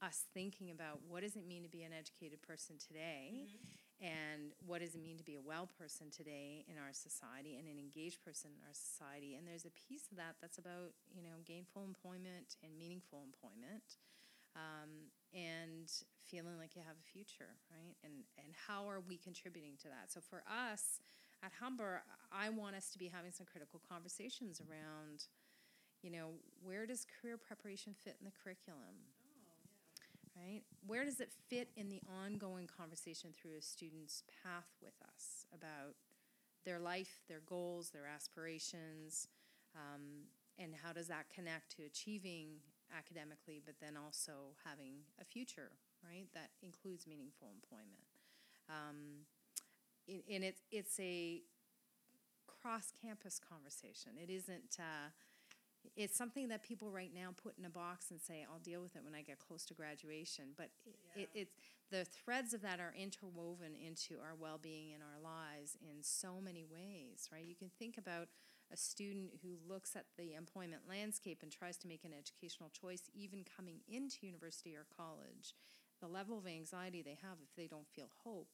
us 0.03 0.25
thinking 0.35 0.71
about 0.71 1.01
what 1.09 1.23
does 1.23 1.37
it 1.37 1.47
mean 1.47 1.63
to 1.63 1.69
be 1.69 1.83
an 1.83 1.93
educated 1.93 2.43
person 2.43 2.77
today 2.77 3.49
and 4.01 4.53
what 4.61 4.85
does 4.85 4.95
it 4.95 5.01
mean 5.01 5.17
to 5.17 5.25
be 5.25 5.37
a 5.37 5.41
well 5.41 5.69
person 5.79 6.13
today 6.13 6.65
in 6.69 6.77
our 6.77 6.93
society 6.93 7.57
and 7.57 7.65
an 7.65 7.81
engaged 7.81 8.21
person 8.21 8.53
in 8.53 8.61
our 8.69 8.77
society 8.77 9.37
and 9.37 9.49
there's 9.49 9.65
a 9.65 9.73
piece 9.73 10.05
of 10.13 10.21
that 10.21 10.37
that's 10.41 10.59
about 10.59 10.93
you 11.09 11.25
know 11.25 11.41
gainful 11.49 11.81
employment 11.81 12.61
and 12.61 12.77
meaningful 12.77 13.25
employment 13.25 13.97
um, 14.53 15.13
and 15.35 15.91
feeling 16.25 16.59
like 16.59 16.75
you 16.75 16.83
have 16.87 16.97
a 16.97 17.07
future, 17.13 17.57
right? 17.71 17.97
And 18.05 18.25
and 18.39 18.55
how 18.67 18.89
are 18.89 19.01
we 19.01 19.17
contributing 19.17 19.75
to 19.83 19.89
that? 19.89 20.11
So 20.11 20.21
for 20.21 20.43
us 20.47 21.01
at 21.45 21.53
Humber, 21.61 22.03
I 22.33 22.49
want 22.51 22.77
us 22.77 22.91
to 22.93 22.99
be 22.99 23.09
having 23.09 23.33
some 23.33 23.47
critical 23.47 23.81
conversations 23.89 24.61
around, 24.61 25.25
you 26.03 26.11
know, 26.11 26.35
where 26.63 26.87
does 26.87 27.07
career 27.21 27.37
preparation 27.37 27.95
fit 27.95 28.17
in 28.19 28.25
the 28.25 28.33
curriculum? 28.43 29.13
Right? 30.37 30.63
Where 30.87 31.05
does 31.05 31.21
it 31.21 31.33
fit 31.49 31.71
in 31.77 31.89
the 31.89 32.03
ongoing 32.23 32.69
conversation 32.69 33.31
through 33.33 33.57
a 33.59 33.63
student's 33.63 34.23
path 34.45 34.69
with 34.83 34.93
us 35.03 35.47
about 35.55 35.97
their 36.65 36.79
life, 36.79 37.23
their 37.27 37.41
goals, 37.47 37.89
their 37.89 38.07
aspirations, 38.07 39.29
um, 39.75 40.29
and 40.59 40.75
how 40.83 40.93
does 40.93 41.09
that 41.09 41.31
connect 41.35 41.77
to 41.77 41.85
achieving 41.85 42.49
academically, 42.97 43.61
but 43.65 43.77
then 43.81 43.97
also 43.97 44.55
having 44.65 45.07
a 45.21 45.25
future, 45.25 45.73
right? 46.05 46.27
That 46.35 46.51
includes 46.63 47.07
meaningful 47.07 47.49
employment. 47.55 48.07
Um, 48.69 49.27
and 50.09 50.45
it's 50.45 50.63
it's 50.71 50.99
a 51.01 51.43
cross 52.47 52.93
campus 53.01 53.41
conversation. 53.41 54.13
It 54.23 54.31
isn't. 54.31 54.79
Uh, 54.79 55.11
it's 55.97 56.17
something 56.19 56.49
that 56.49 56.65
people 56.65 56.91
right 56.91 57.13
now 57.15 57.31
put 57.41 57.57
in 57.59 57.65
a 57.65 57.71
box 57.71 58.11
and 58.11 58.21
say, 58.21 58.45
"I'll 58.51 58.59
deal 58.59 58.81
with 58.83 58.97
it 58.97 59.05
when 59.05 59.15
I 59.15 59.23
get 59.23 59.39
close 59.39 59.65
to 59.67 59.75
graduation." 59.75 60.47
But 60.57 60.71
it, 61.15 61.29
it's 61.35 61.55
the 61.91 62.05
threads 62.05 62.53
of 62.55 62.63
that 62.63 62.81
are 62.81 62.93
interwoven 62.99 63.75
into 63.75 64.21
our 64.21 64.35
well-being 64.39 64.93
and 64.93 65.03
our 65.03 65.21
lives 65.23 65.77
in 65.81 66.03
so 66.03 66.41
many 66.43 66.65
ways, 66.65 67.29
right? 67.33 67.45
You 67.45 67.55
can 67.55 67.71
think 67.79 67.99
about 67.99 68.29
a 68.73 68.77
student 68.77 69.31
who 69.43 69.57
looks 69.73 69.95
at 69.97 70.07
the 70.19 70.35
employment 70.35 70.83
landscape 70.89 71.39
and 71.43 71.53
tries 71.53 71.77
to 71.79 71.89
make 71.89 72.05
an 72.05 72.13
educational 72.17 72.71
choice, 72.71 73.03
even 73.15 73.45
coming 73.57 73.81
into 73.89 74.27
university 74.27 74.75
or 74.75 74.87
college, 74.97 75.55
the 76.01 76.09
level 76.09 76.39
of 76.39 76.47
anxiety 76.47 77.03
they 77.03 77.19
have 77.23 77.39
if 77.43 77.55
they 77.57 77.67
don't 77.67 77.89
feel 77.89 78.09
hope, 78.25 78.49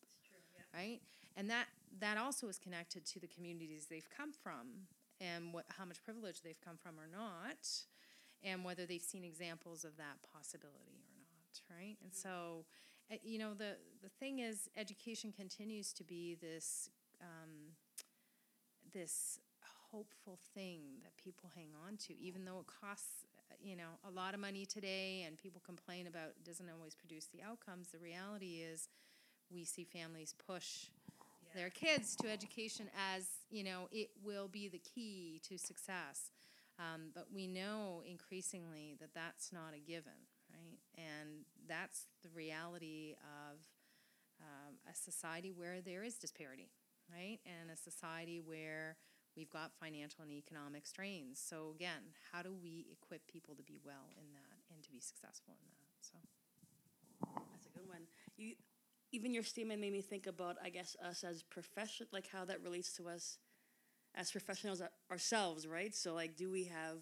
right? 0.75 1.01
And 1.37 1.48
that 1.51 1.66
that 2.01 2.18
also 2.18 2.48
is 2.48 2.59
connected 2.59 3.05
to 3.07 3.20
the 3.20 3.27
communities 3.27 3.87
they've 3.88 4.09
come 4.16 4.33
from 4.33 4.87
and 5.20 5.53
what 5.53 5.64
how 5.68 5.85
much 5.85 6.03
privilege 6.05 6.42
they've 6.42 6.61
come 6.61 6.77
from 6.77 6.98
or 7.01 7.09
not, 7.11 7.68
and 8.44 8.64
whether 8.64 8.87
they've 8.87 9.03
seen 9.03 9.25
examples 9.25 9.85
of 9.85 9.96
that 9.96 10.18
possibility 10.33 11.01
or 11.01 11.14
not, 11.16 11.77
right? 11.77 11.96
And 12.03 12.14
so, 12.14 12.64
uh, 13.11 13.16
you 13.22 13.38
know, 13.38 13.55
the 13.55 13.77
the 14.03 14.11
thing 14.20 14.40
is, 14.40 14.68
education 14.77 15.33
continues 15.33 15.92
to 15.94 16.05
be 16.05 16.37
this. 16.40 16.90
Um, 17.20 17.77
this 18.92 19.38
hopeful 19.92 20.38
thing 20.55 20.81
that 21.02 21.16
people 21.22 21.50
hang 21.55 21.68
on 21.87 21.96
to, 21.98 22.18
even 22.18 22.44
though 22.44 22.61
it 22.61 22.66
costs, 22.66 23.26
you 23.62 23.76
know, 23.76 24.00
a 24.09 24.11
lot 24.11 24.35
of 24.35 24.40
money 24.40 24.64
today, 24.64 25.24
and 25.26 25.37
people 25.37 25.61
complain 25.64 26.07
about 26.07 26.28
it 26.28 26.44
doesn't 26.44 26.70
always 26.70 26.94
produce 26.94 27.26
the 27.26 27.42
outcomes. 27.42 27.88
The 27.90 27.98
reality 27.98 28.62
is, 28.62 28.88
we 29.52 29.64
see 29.64 29.85
families 29.85 30.35
push 30.46 30.87
their 31.55 31.68
kids 31.70 32.16
to 32.16 32.31
education 32.31 32.87
as 33.14 33.28
you 33.50 33.62
know 33.62 33.87
it 33.92 34.09
will 34.24 34.48
be 34.48 34.68
the 34.68 34.78
key 34.78 35.40
to 35.48 35.59
success. 35.59 36.31
Um, 36.78 37.11
but 37.14 37.26
we 37.33 37.46
know 37.46 38.02
increasingly 38.09 38.96
that 38.98 39.11
that's 39.14 39.52
not 39.52 39.74
a 39.76 39.78
given, 39.78 40.26
right? 40.50 40.78
And 40.96 41.44
that's 41.68 42.07
the 42.22 42.31
reality 42.35 43.14
of 43.20 43.59
um, 44.40 44.76
a 44.90 44.94
society 44.94 45.52
where 45.52 45.83
there 45.83 46.02
is 46.02 46.16
disparity, 46.16 46.70
right? 47.12 47.38
And 47.44 47.70
a 47.70 47.76
society 47.76 48.40
where 48.40 48.96
we've 49.37 49.51
got 49.51 49.73
financial 49.81 50.23
and 50.23 50.33
economic 50.33 50.87
strains. 50.87 51.40
So 51.42 51.73
again, 51.75 52.15
how 52.33 52.42
do 52.42 52.52
we 52.63 52.87
equip 52.92 53.27
people 53.27 53.54
to 53.56 53.63
be 53.63 53.79
well 53.85 54.11
in 54.17 54.33
that 54.33 54.59
and 54.73 54.83
to 54.83 54.90
be 54.90 55.00
successful 55.00 55.54
in 55.61 55.69
that? 55.71 55.92
So 56.00 56.19
That's 57.52 57.67
a 57.67 57.79
good 57.79 57.88
one. 57.88 58.02
You, 58.37 58.54
even 59.13 59.35
your 59.35 59.42
statement 59.42 59.81
made 59.81 59.92
me 59.92 60.00
think 60.00 60.27
about, 60.27 60.56
I 60.63 60.71
guess, 60.71 60.96
us 61.04 61.25
as 61.25 61.42
profession, 61.42 62.06
like 62.13 62.29
how 62.29 62.44
that 62.46 62.63
relates 62.63 62.92
to 62.96 63.09
us 63.09 63.38
as 64.15 64.31
professionals 64.31 64.83
ourselves, 65.11 65.67
right? 65.67 65.94
So, 65.94 66.15
like, 66.15 66.37
do 66.37 66.50
we 66.50 66.65
have, 66.65 66.98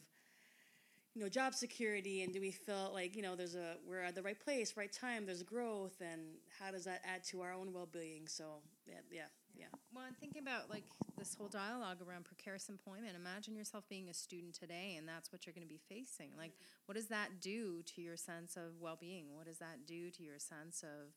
you 1.15 1.23
know, 1.23 1.29
job 1.29 1.55
security, 1.55 2.23
and 2.23 2.33
do 2.33 2.41
we 2.41 2.53
feel 2.53 2.91
like 2.95 3.17
you 3.17 3.23
know 3.23 3.35
there's 3.35 3.57
a 3.57 3.77
we're 3.89 4.01
at 4.03 4.15
the 4.15 4.23
right 4.23 4.39
place, 4.39 4.77
right 4.77 4.93
time, 4.93 5.27
there's 5.27 5.43
growth, 5.43 6.01
and 6.01 6.21
how 6.59 6.71
does 6.71 6.85
that 6.85 7.03
add 7.05 7.25
to 7.25 7.43
our 7.43 7.53
own 7.53 7.73
well 7.73 7.89
being? 7.93 8.27
So, 8.27 8.45
yeah, 8.87 8.95
yeah, 9.11 9.23
yeah. 9.57 9.67
Well, 9.95 10.05
and 10.07 10.17
thinking 10.19 10.43
about 10.43 10.71
like 10.71 10.85
this 11.21 11.37
whole 11.39 11.49
dialogue 11.49 11.99
around 12.03 12.25
precarious 12.25 12.69
employment, 12.69 13.15
imagine 13.15 13.55
yourself 13.55 13.85
being 13.89 14.09
a 14.09 14.15
student 14.15 14.55
today 14.55 14.97
and 14.99 15.07
that's 15.07 15.31
what 15.31 15.47
you're 15.47 15.55
going 15.55 15.67
to 15.67 15.73
be 15.73 15.81
facing. 15.89 16.31
Like, 16.37 16.53
what 16.87 16.97
does 16.97 17.09
that 17.09 17.41
do 17.41 17.83
to 17.95 18.01
your 18.03 18.17
sense 18.17 18.57
of 18.57 18.81
well 18.81 18.97
being? 18.99 19.27
What 19.37 19.47
does 19.47 19.59
that 19.59 19.87
do 19.87 20.11
to 20.11 20.23
your 20.23 20.39
sense 20.41 20.83
of 20.83 21.13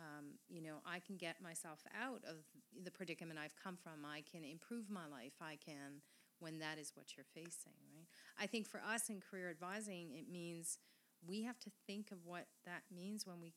Um, 0.00 0.40
you 0.48 0.62
know, 0.62 0.80
I 0.86 0.98
can 0.98 1.16
get 1.20 1.42
myself 1.42 1.84
out 1.92 2.24
of 2.24 2.36
the 2.72 2.90
predicament 2.90 3.38
I've 3.38 3.56
come 3.56 3.76
from. 3.76 4.06
I 4.08 4.24
can 4.24 4.44
improve 4.44 4.88
my 4.88 5.04
life. 5.04 5.36
I 5.42 5.58
can, 5.60 6.00
when 6.38 6.58
that 6.64 6.78
is 6.80 6.92
what 6.96 7.12
you're 7.12 7.28
facing, 7.34 7.76
right? 7.92 8.08
I 8.40 8.46
think 8.46 8.66
for 8.66 8.80
us 8.80 9.10
in 9.10 9.20
career 9.20 9.50
advising, 9.50 10.16
it 10.16 10.24
means 10.32 10.78
we 11.20 11.42
have 11.44 11.58
to 11.60 11.70
think 11.86 12.12
of 12.12 12.24
what 12.24 12.46
that 12.64 12.88
means 12.88 13.26
when 13.26 13.40
we 13.44 13.52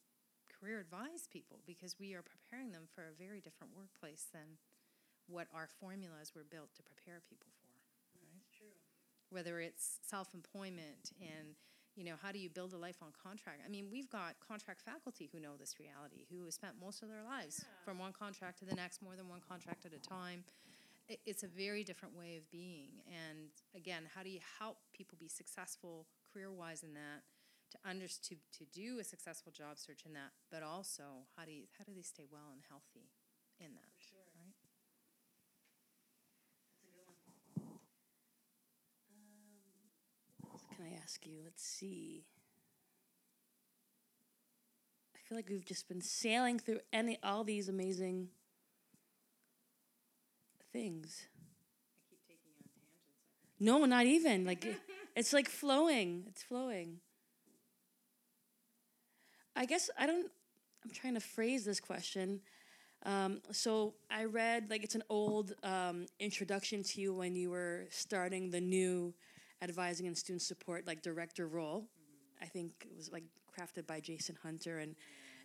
career 0.52 0.80
advise 0.80 1.28
people 1.32 1.60
because 1.66 1.96
we 2.00 2.14
are 2.14 2.24
preparing 2.24 2.72
them 2.72 2.88
for 2.94 3.08
a 3.08 3.16
very 3.16 3.40
different 3.40 3.72
workplace 3.76 4.28
than 4.34 4.60
what 5.34 5.48
our 5.54 5.68
formulas 5.82 6.32
were 6.38 6.46
built 6.46 6.70
to 6.78 6.84
prepare 6.86 7.20
people 7.28 7.50
for. 7.58 7.74
Right? 8.22 8.46
True. 8.54 8.78
Whether 9.34 9.60
it's 9.60 9.98
self 10.06 10.34
employment 10.34 11.12
and 11.20 11.58
you 11.96 12.04
know, 12.04 12.16
how 12.22 12.32
do 12.32 12.40
you 12.40 12.50
build 12.50 12.74
a 12.74 12.78
life 12.78 12.98
on 13.04 13.10
contract? 13.14 13.62
I 13.64 13.70
mean, 13.70 13.86
we've 13.92 14.10
got 14.10 14.34
contract 14.42 14.82
faculty 14.82 15.30
who 15.32 15.40
know 15.40 15.54
this 15.60 15.78
reality, 15.80 16.26
who 16.32 16.44
have 16.46 16.54
spent 16.54 16.74
most 16.82 17.04
of 17.04 17.10
their 17.10 17.22
lives 17.22 17.62
Yeah. 17.62 17.86
from 17.86 18.00
one 18.00 18.14
contract 18.14 18.58
to 18.60 18.66
the 18.66 18.74
next, 18.74 19.02
more 19.04 19.16
than 19.16 19.30
one 19.30 19.42
contract 19.42 19.86
at 19.86 19.94
a 19.94 20.00
time. 20.00 20.44
It's 21.26 21.44
a 21.44 21.48
very 21.48 21.84
different 21.84 22.16
way 22.18 22.38
of 22.38 22.50
being. 22.50 23.04
And 23.06 23.52
again, 23.76 24.10
how 24.16 24.24
do 24.24 24.30
you 24.32 24.40
help 24.58 24.78
people 24.92 25.18
be 25.20 25.28
successful 25.28 26.08
career 26.34 26.52
wise 26.52 26.82
in 26.82 26.94
that? 26.96 27.22
To 27.74 27.78
under, 27.90 28.08
to, 28.08 28.36
to 28.58 28.66
do 28.74 28.98
a 29.00 29.04
successful 29.04 29.52
job 29.52 29.78
search 29.78 30.02
in 30.06 30.14
that, 30.14 30.32
but 30.50 30.64
also 30.64 31.28
how 31.38 31.46
do 31.46 31.52
you, 31.52 31.66
how 31.78 31.84
do 31.84 31.92
they 31.94 32.02
stay 32.02 32.26
well 32.32 32.50
and 32.54 32.62
healthy 32.70 33.12
in 33.60 33.74
that? 33.76 33.86
For 33.98 34.02
sure. 34.02 34.26
Right. 34.34 34.54
That's 36.74 36.82
a 36.82 36.86
good 36.90 37.06
one. 37.62 37.80
Um, 39.10 39.90
what 40.42 40.54
else 40.54 40.66
can 40.70 40.73
I 40.84 41.00
ask 41.02 41.26
you? 41.26 41.40
Let's 41.44 41.64
see. 41.64 42.26
I 45.16 45.20
feel 45.28 45.38
like 45.38 45.50
we've 45.50 45.66
just 45.66 45.88
been 45.88 46.02
sailing 46.02 46.60
through 46.60 46.80
any 46.92 47.18
all 47.24 47.44
these 47.44 47.70
amazing 47.70 48.30
things. 50.72 51.28
I 51.28 52.10
keep 52.10 52.20
taking 52.28 52.52
you 52.56 52.64
on 52.64 52.72
tangents. 52.76 53.52
No, 53.60 53.86
not 53.86 54.06
even. 54.06 54.46
Like 54.46 54.66
it, 54.66 54.78
it's 55.16 55.34
like 55.34 55.50
flowing. 55.50 56.26
It's 56.28 56.44
flowing. 56.44 57.00
I 59.56 59.66
guess 59.66 59.90
I 59.98 60.08
don't 60.08 60.32
I'm 60.84 60.92
trying 60.92 61.14
to 61.14 61.22
phrase 61.22 61.64
this 61.64 61.80
question. 61.80 62.42
Um, 63.06 63.42
so 63.52 63.94
I 64.10 64.26
read 64.26 64.70
like 64.70 64.84
it's 64.84 64.96
an 64.96 65.04
old 65.10 65.54
um, 65.64 66.06
introduction 66.20 66.84
to 66.84 67.02
you 67.02 67.14
when 67.14 67.36
you 67.36 67.50
were 67.50 67.86
starting 67.90 68.50
the 68.50 68.62
new 68.62 69.14
advising 69.64 70.08
and 70.08 70.18
student 70.18 70.42
support 70.42 70.86
like 70.86 71.02
director 71.02 71.48
role. 71.48 71.88
I 72.42 72.46
think 72.46 72.72
it 72.90 72.96
was 72.96 73.12
like 73.12 73.24
crafted 73.58 73.88
by 73.88 74.00
Jason 74.00 74.38
Hunter 74.44 74.80
and 74.80 74.96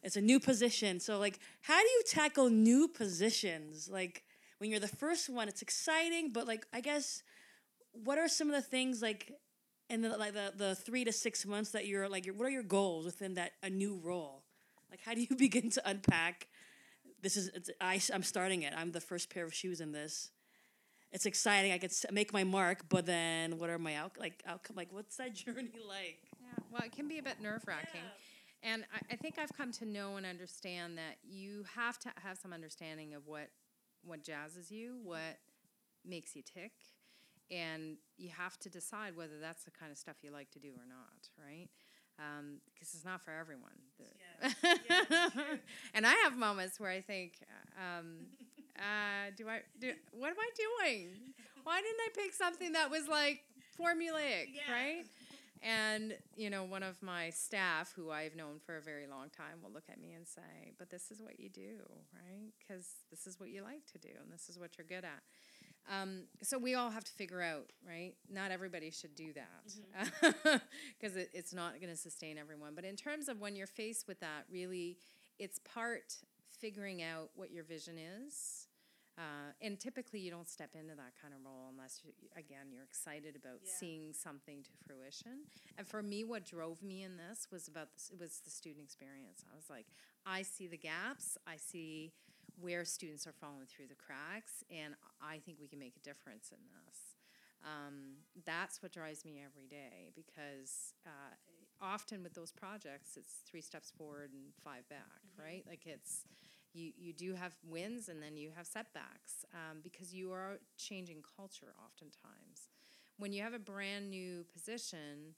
it's 0.02 0.16
a 0.16 0.20
new 0.20 0.40
position. 0.40 1.00
So 1.00 1.18
like 1.18 1.38
how 1.62 1.78
do 1.80 1.86
you 1.86 2.02
tackle 2.06 2.50
new 2.50 2.88
positions? 2.88 3.88
Like 3.90 4.24
when 4.58 4.70
you're 4.70 4.80
the 4.80 4.88
first 4.88 5.28
one, 5.28 5.48
it's 5.48 5.62
exciting, 5.62 6.30
but 6.32 6.46
like 6.46 6.66
I 6.72 6.80
guess 6.80 7.22
what 7.92 8.18
are 8.18 8.28
some 8.28 8.48
of 8.48 8.54
the 8.54 8.62
things 8.62 9.02
like 9.02 9.32
in 9.90 10.02
the 10.02 10.16
like 10.16 10.34
the, 10.34 10.52
the 10.56 10.74
three 10.74 11.04
to 11.04 11.12
six 11.12 11.46
months 11.46 11.70
that 11.70 11.86
you're 11.86 12.08
like 12.08 12.26
what 12.36 12.46
are 12.46 12.50
your 12.50 12.62
goals 12.62 13.04
within 13.04 13.34
that 13.34 13.52
a 13.62 13.70
new 13.70 13.96
role 14.02 14.42
like 14.90 15.00
how 15.04 15.14
do 15.14 15.20
you 15.20 15.36
begin 15.36 15.70
to 15.70 15.88
unpack 15.88 16.48
this 17.22 17.36
is 17.36 17.50
I, 17.80 18.00
i'm 18.12 18.22
starting 18.22 18.62
it 18.62 18.72
i'm 18.76 18.92
the 18.92 19.00
first 19.00 19.30
pair 19.30 19.44
of 19.44 19.54
shoes 19.54 19.80
in 19.80 19.92
this 19.92 20.30
it's 21.12 21.26
exciting 21.26 21.72
i 21.72 21.78
could 21.78 21.92
make 22.12 22.32
my 22.32 22.44
mark 22.44 22.84
but 22.88 23.06
then 23.06 23.58
what 23.58 23.70
are 23.70 23.78
my 23.78 23.94
out 23.94 24.12
like 24.18 24.42
outcome 24.46 24.76
like 24.76 24.92
what's 24.92 25.16
that 25.16 25.34
journey 25.42 25.70
like 25.88 26.18
Yeah, 26.40 26.64
well, 26.70 26.82
it 26.84 26.92
can 26.92 27.08
be 27.08 27.18
a 27.18 27.22
bit 27.22 27.40
nerve 27.40 27.62
wracking. 27.66 28.00
Yeah. 28.62 28.72
And 28.72 28.84
I, 28.92 29.14
I 29.14 29.16
think 29.16 29.38
I've 29.38 29.52
come 29.56 29.70
to 29.72 29.84
know 29.86 30.16
and 30.16 30.26
understand 30.26 30.98
that 30.98 31.16
you 31.22 31.64
have 31.76 31.98
to 32.00 32.08
have 32.24 32.38
some 32.38 32.52
understanding 32.52 33.14
of 33.14 33.26
what 33.26 33.48
what 34.04 34.22
jazzes 34.22 34.70
you, 34.70 34.98
what 35.02 35.38
makes 36.04 36.34
you 36.36 36.42
tick, 36.42 36.72
and 37.50 37.96
you 38.16 38.30
have 38.30 38.58
to 38.60 38.68
decide 38.70 39.16
whether 39.16 39.38
that's 39.40 39.64
the 39.64 39.70
kind 39.70 39.90
of 39.92 39.98
stuff 39.98 40.16
you 40.22 40.30
like 40.30 40.50
to 40.52 40.58
do 40.58 40.68
or 40.68 40.86
not, 40.88 41.28
right? 41.38 41.68
Because 42.72 42.94
it's 42.94 43.04
not 43.04 43.22
for 43.22 43.32
everyone. 43.32 43.78
Yeah. 43.98 44.50
Yeah, 44.88 45.56
and 45.94 46.06
I 46.06 46.14
have 46.24 46.36
moments 46.36 46.78
where 46.80 46.90
I 46.90 47.00
think, 47.00 47.34
um, 47.76 48.26
uh, 48.78 49.30
do 49.36 49.48
I 49.48 49.60
do? 49.80 49.92
What 50.12 50.30
am 50.30 50.36
I 50.38 50.50
doing? 50.56 51.08
Why 51.64 51.80
didn't 51.80 52.00
I 52.00 52.08
pick 52.14 52.32
something 52.34 52.72
that 52.72 52.90
was 52.90 53.08
like 53.08 53.42
formulaic, 53.78 54.48
Yeah. 54.54 54.72
right? 54.72 55.04
And 55.60 56.16
you 56.36 56.50
know, 56.50 56.62
one 56.64 56.84
of 56.84 57.02
my 57.02 57.30
staff, 57.30 57.92
who 57.96 58.10
I've 58.10 58.36
known 58.36 58.60
for 58.64 58.76
a 58.76 58.80
very 58.80 59.06
long 59.08 59.28
time, 59.36 59.60
will 59.62 59.72
look 59.72 59.88
at 59.90 60.00
me 60.00 60.12
and 60.12 60.26
say, 60.26 60.72
"But 60.78 60.88
this 60.90 61.10
is 61.10 61.20
what 61.20 61.40
you 61.40 61.48
do, 61.48 61.80
right? 62.14 62.52
Because 62.60 62.86
this 63.10 63.26
is 63.26 63.40
what 63.40 63.48
you 63.50 63.62
like 63.62 63.84
to 63.92 63.98
do, 63.98 64.10
and 64.22 64.32
this 64.32 64.48
is 64.48 64.58
what 64.58 64.78
you're 64.78 64.86
good 64.86 65.04
at." 65.04 65.22
Um, 65.90 66.24
so 66.42 66.58
we 66.58 66.74
all 66.74 66.90
have 66.90 67.02
to 67.04 67.12
figure 67.12 67.40
out, 67.42 67.72
right? 67.86 68.12
Not 68.30 68.50
everybody 68.52 68.90
should 68.90 69.14
do 69.16 69.32
that 69.32 70.60
because 71.00 71.16
it, 71.16 71.30
it's 71.32 71.54
not 71.54 71.80
going 71.80 71.90
to 71.92 71.96
sustain 71.96 72.36
everyone. 72.38 72.74
But 72.74 72.84
in 72.84 72.94
terms 72.94 73.28
of 73.28 73.40
when 73.40 73.56
you're 73.56 73.66
faced 73.66 74.06
with 74.06 74.20
that, 74.20 74.44
really, 74.52 74.98
it's 75.38 75.58
part 75.60 76.14
figuring 76.60 77.02
out 77.02 77.30
what 77.34 77.50
your 77.50 77.64
vision 77.64 77.96
is. 77.98 78.67
And 79.68 79.78
typically, 79.78 80.18
you 80.18 80.30
don't 80.30 80.48
step 80.48 80.70
into 80.74 80.94
that 80.94 81.12
kind 81.20 81.34
of 81.34 81.44
role 81.44 81.68
unless, 81.70 82.00
you, 82.02 82.12
again, 82.34 82.72
you're 82.72 82.84
excited 82.84 83.36
about 83.36 83.60
Yeah. 83.62 83.70
seeing 83.78 84.14
something 84.14 84.62
to 84.62 84.70
fruition. 84.86 85.44
And 85.76 85.86
for 85.86 86.02
me, 86.02 86.24
what 86.24 86.46
drove 86.46 86.82
me 86.82 87.02
in 87.02 87.18
this 87.18 87.50
was 87.50 87.68
about 87.68 87.92
this. 87.92 88.08
It 88.10 88.18
was 88.18 88.40
the 88.40 88.48
student 88.50 88.82
experience. 88.82 89.44
I 89.52 89.54
was 89.54 89.68
like, 89.68 89.84
I 90.24 90.40
see 90.40 90.68
the 90.68 90.78
gaps. 90.78 91.36
I 91.46 91.58
see 91.58 92.14
where 92.58 92.86
students 92.86 93.26
are 93.26 93.32
falling 93.34 93.66
through 93.66 93.88
the 93.88 93.94
cracks, 93.94 94.64
and 94.70 94.94
I 95.20 95.38
think 95.38 95.58
we 95.60 95.68
can 95.68 95.78
make 95.78 95.96
a 95.96 96.00
difference 96.00 96.50
in 96.50 96.58
this. 96.72 96.98
Um, 97.62 98.24
that's 98.46 98.82
what 98.82 98.90
drives 98.90 99.22
me 99.22 99.42
every 99.44 99.66
day 99.66 100.12
because 100.16 100.94
uh, 101.04 101.34
often 101.80 102.22
with 102.22 102.32
those 102.32 102.52
projects, 102.52 103.18
it's 103.18 103.42
three 103.44 103.60
steps 103.60 103.90
forward 103.90 104.30
and 104.32 104.54
five 104.64 104.88
back, 104.88 105.20
right? 105.38 105.62
Like 105.68 105.86
it's 105.86 106.24
you 106.72 106.92
you 106.96 107.12
do 107.12 107.34
have 107.34 107.54
wins 107.66 108.08
and 108.08 108.22
then 108.22 108.36
you 108.36 108.50
have 108.56 108.66
setbacks 108.66 109.44
um, 109.54 109.78
because 109.82 110.14
you 110.14 110.32
are 110.32 110.58
changing 110.76 111.22
culture 111.36 111.74
oftentimes. 111.84 112.68
When 113.18 113.32
you 113.32 113.42
have 113.42 113.54
a 113.54 113.58
brand 113.58 114.10
new 114.10 114.44
position, 114.52 115.34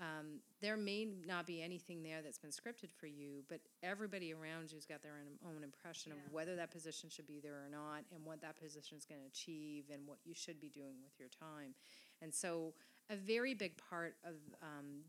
um, 0.00 0.40
there 0.60 0.76
may 0.76 1.06
not 1.26 1.46
be 1.46 1.62
anything 1.62 2.02
there 2.02 2.22
that's 2.22 2.38
been 2.38 2.50
scripted 2.50 2.90
for 2.90 3.06
you, 3.06 3.44
but 3.48 3.60
everybody 3.82 4.32
around 4.32 4.72
you's 4.72 4.86
got 4.86 5.02
their 5.02 5.12
own, 5.12 5.54
own 5.54 5.62
impression 5.62 6.12
Yeah. 6.12 6.24
of 6.26 6.32
whether 6.32 6.56
that 6.56 6.70
position 6.70 7.08
should 7.10 7.26
be 7.26 7.38
there 7.38 7.62
or 7.64 7.68
not, 7.70 8.04
and 8.14 8.24
what 8.24 8.40
that 8.40 8.56
position 8.56 8.96
is 8.96 9.04
going 9.04 9.20
to 9.20 9.26
achieve, 9.26 9.84
and 9.92 10.06
what 10.06 10.18
you 10.24 10.34
should 10.34 10.58
be 10.60 10.70
doing 10.70 10.96
with 11.04 11.12
your 11.20 11.28
time. 11.28 11.74
And 12.22 12.34
so, 12.34 12.74
a 13.10 13.16
very 13.16 13.54
big 13.54 13.76
part 13.76 14.16
of 14.24 14.34
um, 14.62 15.04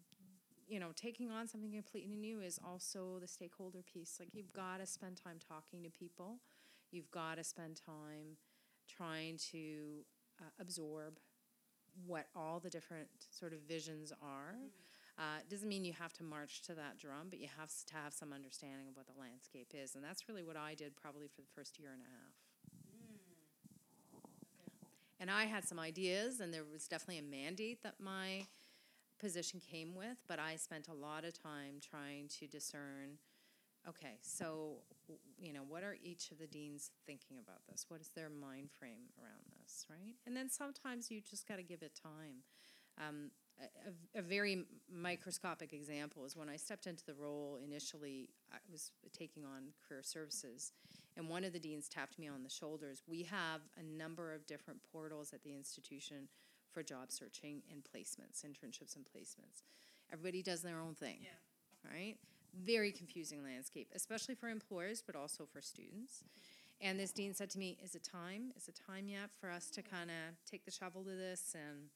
you 0.71 0.79
know 0.79 0.91
taking 0.95 1.29
on 1.29 1.47
something 1.49 1.73
completely 1.73 2.15
new 2.15 2.39
is 2.39 2.57
also 2.65 3.19
the 3.19 3.27
stakeholder 3.27 3.83
piece. 3.83 4.15
Like 4.19 4.29
you've 4.33 4.53
got 4.53 4.79
to 4.79 4.85
spend 4.85 5.17
time 5.21 5.37
talking 5.45 5.83
to 5.83 5.89
people, 5.89 6.39
you've 6.91 7.11
got 7.11 7.35
to 7.37 7.43
spend 7.43 7.81
time 7.85 8.37
trying 8.87 9.37
to 9.51 10.05
uh, 10.39 10.45
absorb 10.59 11.19
what 12.07 12.27
all 12.33 12.61
the 12.61 12.69
different 12.69 13.09
sort 13.29 13.51
of 13.51 13.59
visions 13.67 14.13
are. 14.21 14.55
Uh, 15.19 15.43
doesn't 15.49 15.67
mean 15.67 15.83
you 15.83 15.91
have 15.91 16.13
to 16.13 16.23
march 16.23 16.61
to 16.61 16.73
that 16.73 16.97
drum, 16.97 17.27
but 17.29 17.37
you 17.37 17.49
have 17.59 17.69
to 17.85 17.93
have 17.93 18.13
some 18.13 18.31
understanding 18.31 18.87
of 18.87 18.95
what 18.95 19.05
the 19.05 19.19
landscape 19.19 19.73
is, 19.73 19.93
and 19.95 20.03
that's 20.03 20.29
really 20.29 20.41
what 20.41 20.55
I 20.55 20.73
did 20.73 20.95
probably 20.95 21.27
for 21.27 21.41
the 21.41 21.49
first 21.53 21.77
year 21.77 21.89
and 21.91 22.01
a 22.01 22.05
half. 22.05 22.33
And 25.19 25.29
I 25.29 25.43
had 25.43 25.67
some 25.67 25.79
ideas, 25.79 26.39
and 26.39 26.53
there 26.53 26.63
was 26.63 26.87
definitely 26.87 27.19
a 27.19 27.23
mandate 27.23 27.83
that 27.83 27.95
my 27.99 28.47
position 29.21 29.59
came 29.59 29.95
with, 29.95 30.17
but 30.27 30.39
I 30.39 30.55
spent 30.55 30.87
a 30.87 30.93
lot 30.93 31.23
of 31.23 31.33
time 31.33 31.75
trying 31.79 32.27
to 32.39 32.47
discern 32.47 33.19
okay, 33.89 34.17
so, 34.21 34.75
you 35.39 35.53
know, 35.53 35.61
what 35.67 35.83
are 35.83 35.95
each 36.03 36.31
of 36.31 36.37
the 36.37 36.47
deans 36.47 36.91
thinking 37.05 37.37
about 37.39 37.61
this? 37.67 37.85
What 37.87 38.01
is 38.01 38.09
their 38.15 38.29
mind 38.29 38.69
frame 38.71 39.09
around 39.19 39.43
this, 39.59 39.85
right? 39.89 40.15
And 40.27 40.35
then 40.35 40.49
sometimes 40.49 41.09
you 41.09 41.21
just 41.27 41.47
got 41.47 41.57
to 41.57 41.63
give 41.63 41.81
it 41.81 41.99
time. 42.01 42.43
Um, 43.03 43.31
a, 43.59 44.19
a- 44.19 44.21
very 44.21 44.65
microscopic 44.91 45.73
example 45.73 46.25
is 46.25 46.35
when 46.35 46.49
I 46.49 46.57
stepped 46.57 46.87
into 46.87 47.05
the 47.05 47.13
role 47.13 47.57
initially, 47.63 48.29
I 48.51 48.57
was 48.71 48.91
taking 49.17 49.43
on 49.43 49.73
career 49.87 50.03
services, 50.03 50.73
and 51.17 51.27
one 51.27 51.43
of 51.43 51.53
the 51.53 51.59
deans 51.59 51.89
tapped 51.89 52.19
me 52.19 52.27
on 52.27 52.43
the 52.43 52.49
shoulders. 52.49 53.01
We 53.07 53.23
have 53.23 53.61
a 53.79 53.83
number 53.83 54.33
of 54.33 54.45
different 54.45 54.79
portals 54.91 55.33
at 55.33 55.43
the 55.43 55.55
institution 55.55 56.27
for 56.73 56.83
job 56.83 57.11
searching 57.11 57.61
and 57.71 57.83
placements, 57.83 58.43
internships 58.45 58.95
and 58.95 59.05
placements. 59.05 59.63
Everybody 60.11 60.41
does 60.41 60.61
their 60.61 60.79
own 60.79 60.95
thing, 60.95 61.19
right? 61.89 62.15
Very 62.53 62.91
confusing 62.91 63.43
landscape, 63.43 63.89
especially 63.95 64.35
for 64.35 64.49
employers, 64.49 65.01
but 65.05 65.15
also 65.15 65.45
for 65.45 65.61
students. 65.61 66.23
And 66.81 66.99
this 66.99 67.11
dean 67.11 67.33
said 67.33 67.49
to 67.51 67.59
me, 67.59 67.77
"Is 67.83 67.95
it 67.95 68.03
time? 68.03 68.51
Is 68.55 68.67
it 68.67 68.75
time 68.75 69.07
yet 69.07 69.29
for 69.39 69.49
us 69.49 69.69
to 69.71 69.81
kind 69.81 70.09
of 70.09 70.43
take 70.45 70.65
the 70.65 70.71
shovel 70.71 71.03
to 71.03 71.11
this?" 71.15 71.53
And 71.55 71.89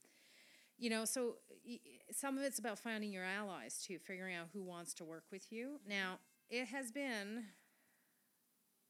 you 0.77 0.89
know, 0.89 1.05
so 1.05 1.37
y- 1.65 1.79
some 2.11 2.37
of 2.37 2.43
it's 2.43 2.59
about 2.59 2.77
finding 2.79 3.11
your 3.11 3.23
allies 3.23 3.81
too, 3.81 3.97
figuring 3.99 4.35
out 4.35 4.49
who 4.53 4.61
wants 4.61 4.93
to 4.95 5.05
work 5.05 5.23
with 5.31 5.51
you. 5.51 5.79
Now, 5.87 6.19
it 6.49 6.65
has 6.67 6.91
been 6.91 7.45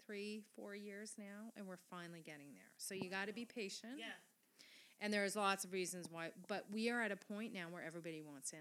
three, 0.06 0.44
four 0.56 0.76
years 0.76 1.14
now, 1.18 1.52
and 1.56 1.66
we're 1.68 1.78
finally 1.90 2.22
getting 2.22 2.54
there. 2.54 2.72
So 2.78 2.94
you 2.94 3.10
got 3.10 3.28
to 3.28 3.34
be 3.34 3.46
patient. 3.46 3.98
And 5.02 5.14
there's 5.14 5.36
lots 5.36 5.66
of 5.66 5.74
reasons 5.74 6.08
why, 6.10 6.30
but 6.48 6.66
we 6.72 6.89
are 6.89 7.02
at 7.02 7.12
a 7.12 7.18
point 7.18 7.54
now 7.54 7.66
where 7.70 7.84
everybody 7.86 8.22
wants 8.22 8.54
in, 8.54 8.60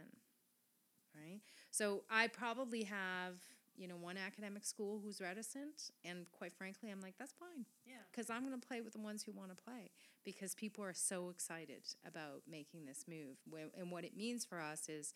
right? 1.14 1.41
So 1.70 2.03
I 2.11 2.26
probably 2.26 2.82
have, 2.85 3.35
you 3.76 3.87
know, 3.89 3.97
one 3.97 4.16
academic 4.16 4.64
school 4.64 5.01
who's 5.03 5.20
reticent, 5.20 5.91
and 6.05 6.26
quite 6.32 6.53
frankly, 6.53 6.91
I'm 6.91 7.01
like, 7.01 7.14
that's 7.18 7.32
fine. 7.32 7.64
Yeah. 7.87 7.95
Because 8.11 8.30
I'm 8.30 8.47
going 8.47 8.61
to 8.61 8.66
play 8.66 8.80
with 8.80 8.93
the 8.93 9.01
ones 9.01 9.22
who 9.22 9.32
want 9.32 9.57
to 9.57 9.62
play 9.62 9.91
because 10.24 10.55
people 10.55 10.85
are 10.85 10.93
so 10.93 11.28
excited 11.28 11.82
about 12.07 12.43
making 12.51 12.85
this 12.85 13.05
move. 13.09 13.37
And 13.78 13.91
what 13.91 14.05
it 14.05 14.16
means 14.16 14.45
for 14.45 14.61
us 14.61 14.89
is 14.89 15.14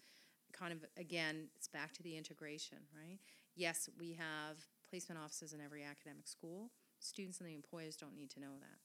kind 0.53 0.73
of, 0.73 0.85
again, 0.97 1.49
it's 1.57 1.69
back 1.69 1.93
to 1.95 2.03
the 2.03 2.17
integration, 2.17 2.79
right? 2.95 3.19
Yes, 3.57 3.89
we 3.99 4.13
have 4.13 4.57
placement 4.89 5.21
offices 5.21 5.53
in 5.53 5.61
every 5.61 5.83
academic 5.83 6.29
school. 6.29 6.71
Students 7.01 7.41
and 7.41 7.49
the 7.49 7.55
employers 7.55 7.97
don't 7.97 8.15
need 8.15 8.31
to 8.31 8.41
know 8.41 8.57
that? 8.61 8.79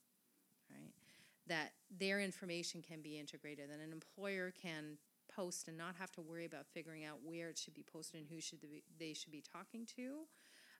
That 1.46 1.72
their 1.90 2.20
information 2.20 2.82
can 2.82 3.02
be 3.02 3.18
integrated, 3.18 3.70
that 3.70 3.80
an 3.80 3.92
employer 3.92 4.52
can 4.60 4.98
post 5.34 5.68
and 5.68 5.76
not 5.76 5.96
have 5.96 6.10
to 6.12 6.20
worry 6.20 6.44
about 6.44 6.66
figuring 6.72 7.04
out 7.04 7.18
where 7.24 7.48
it 7.48 7.58
should 7.58 7.74
be 7.74 7.82
posted 7.82 8.20
and 8.20 8.28
who 8.30 8.40
should 8.40 8.60
they 8.60 8.68
be, 8.68 8.82
they 8.98 9.12
should 9.12 9.32
be 9.32 9.42
talking 9.52 9.86
to. 9.96 10.26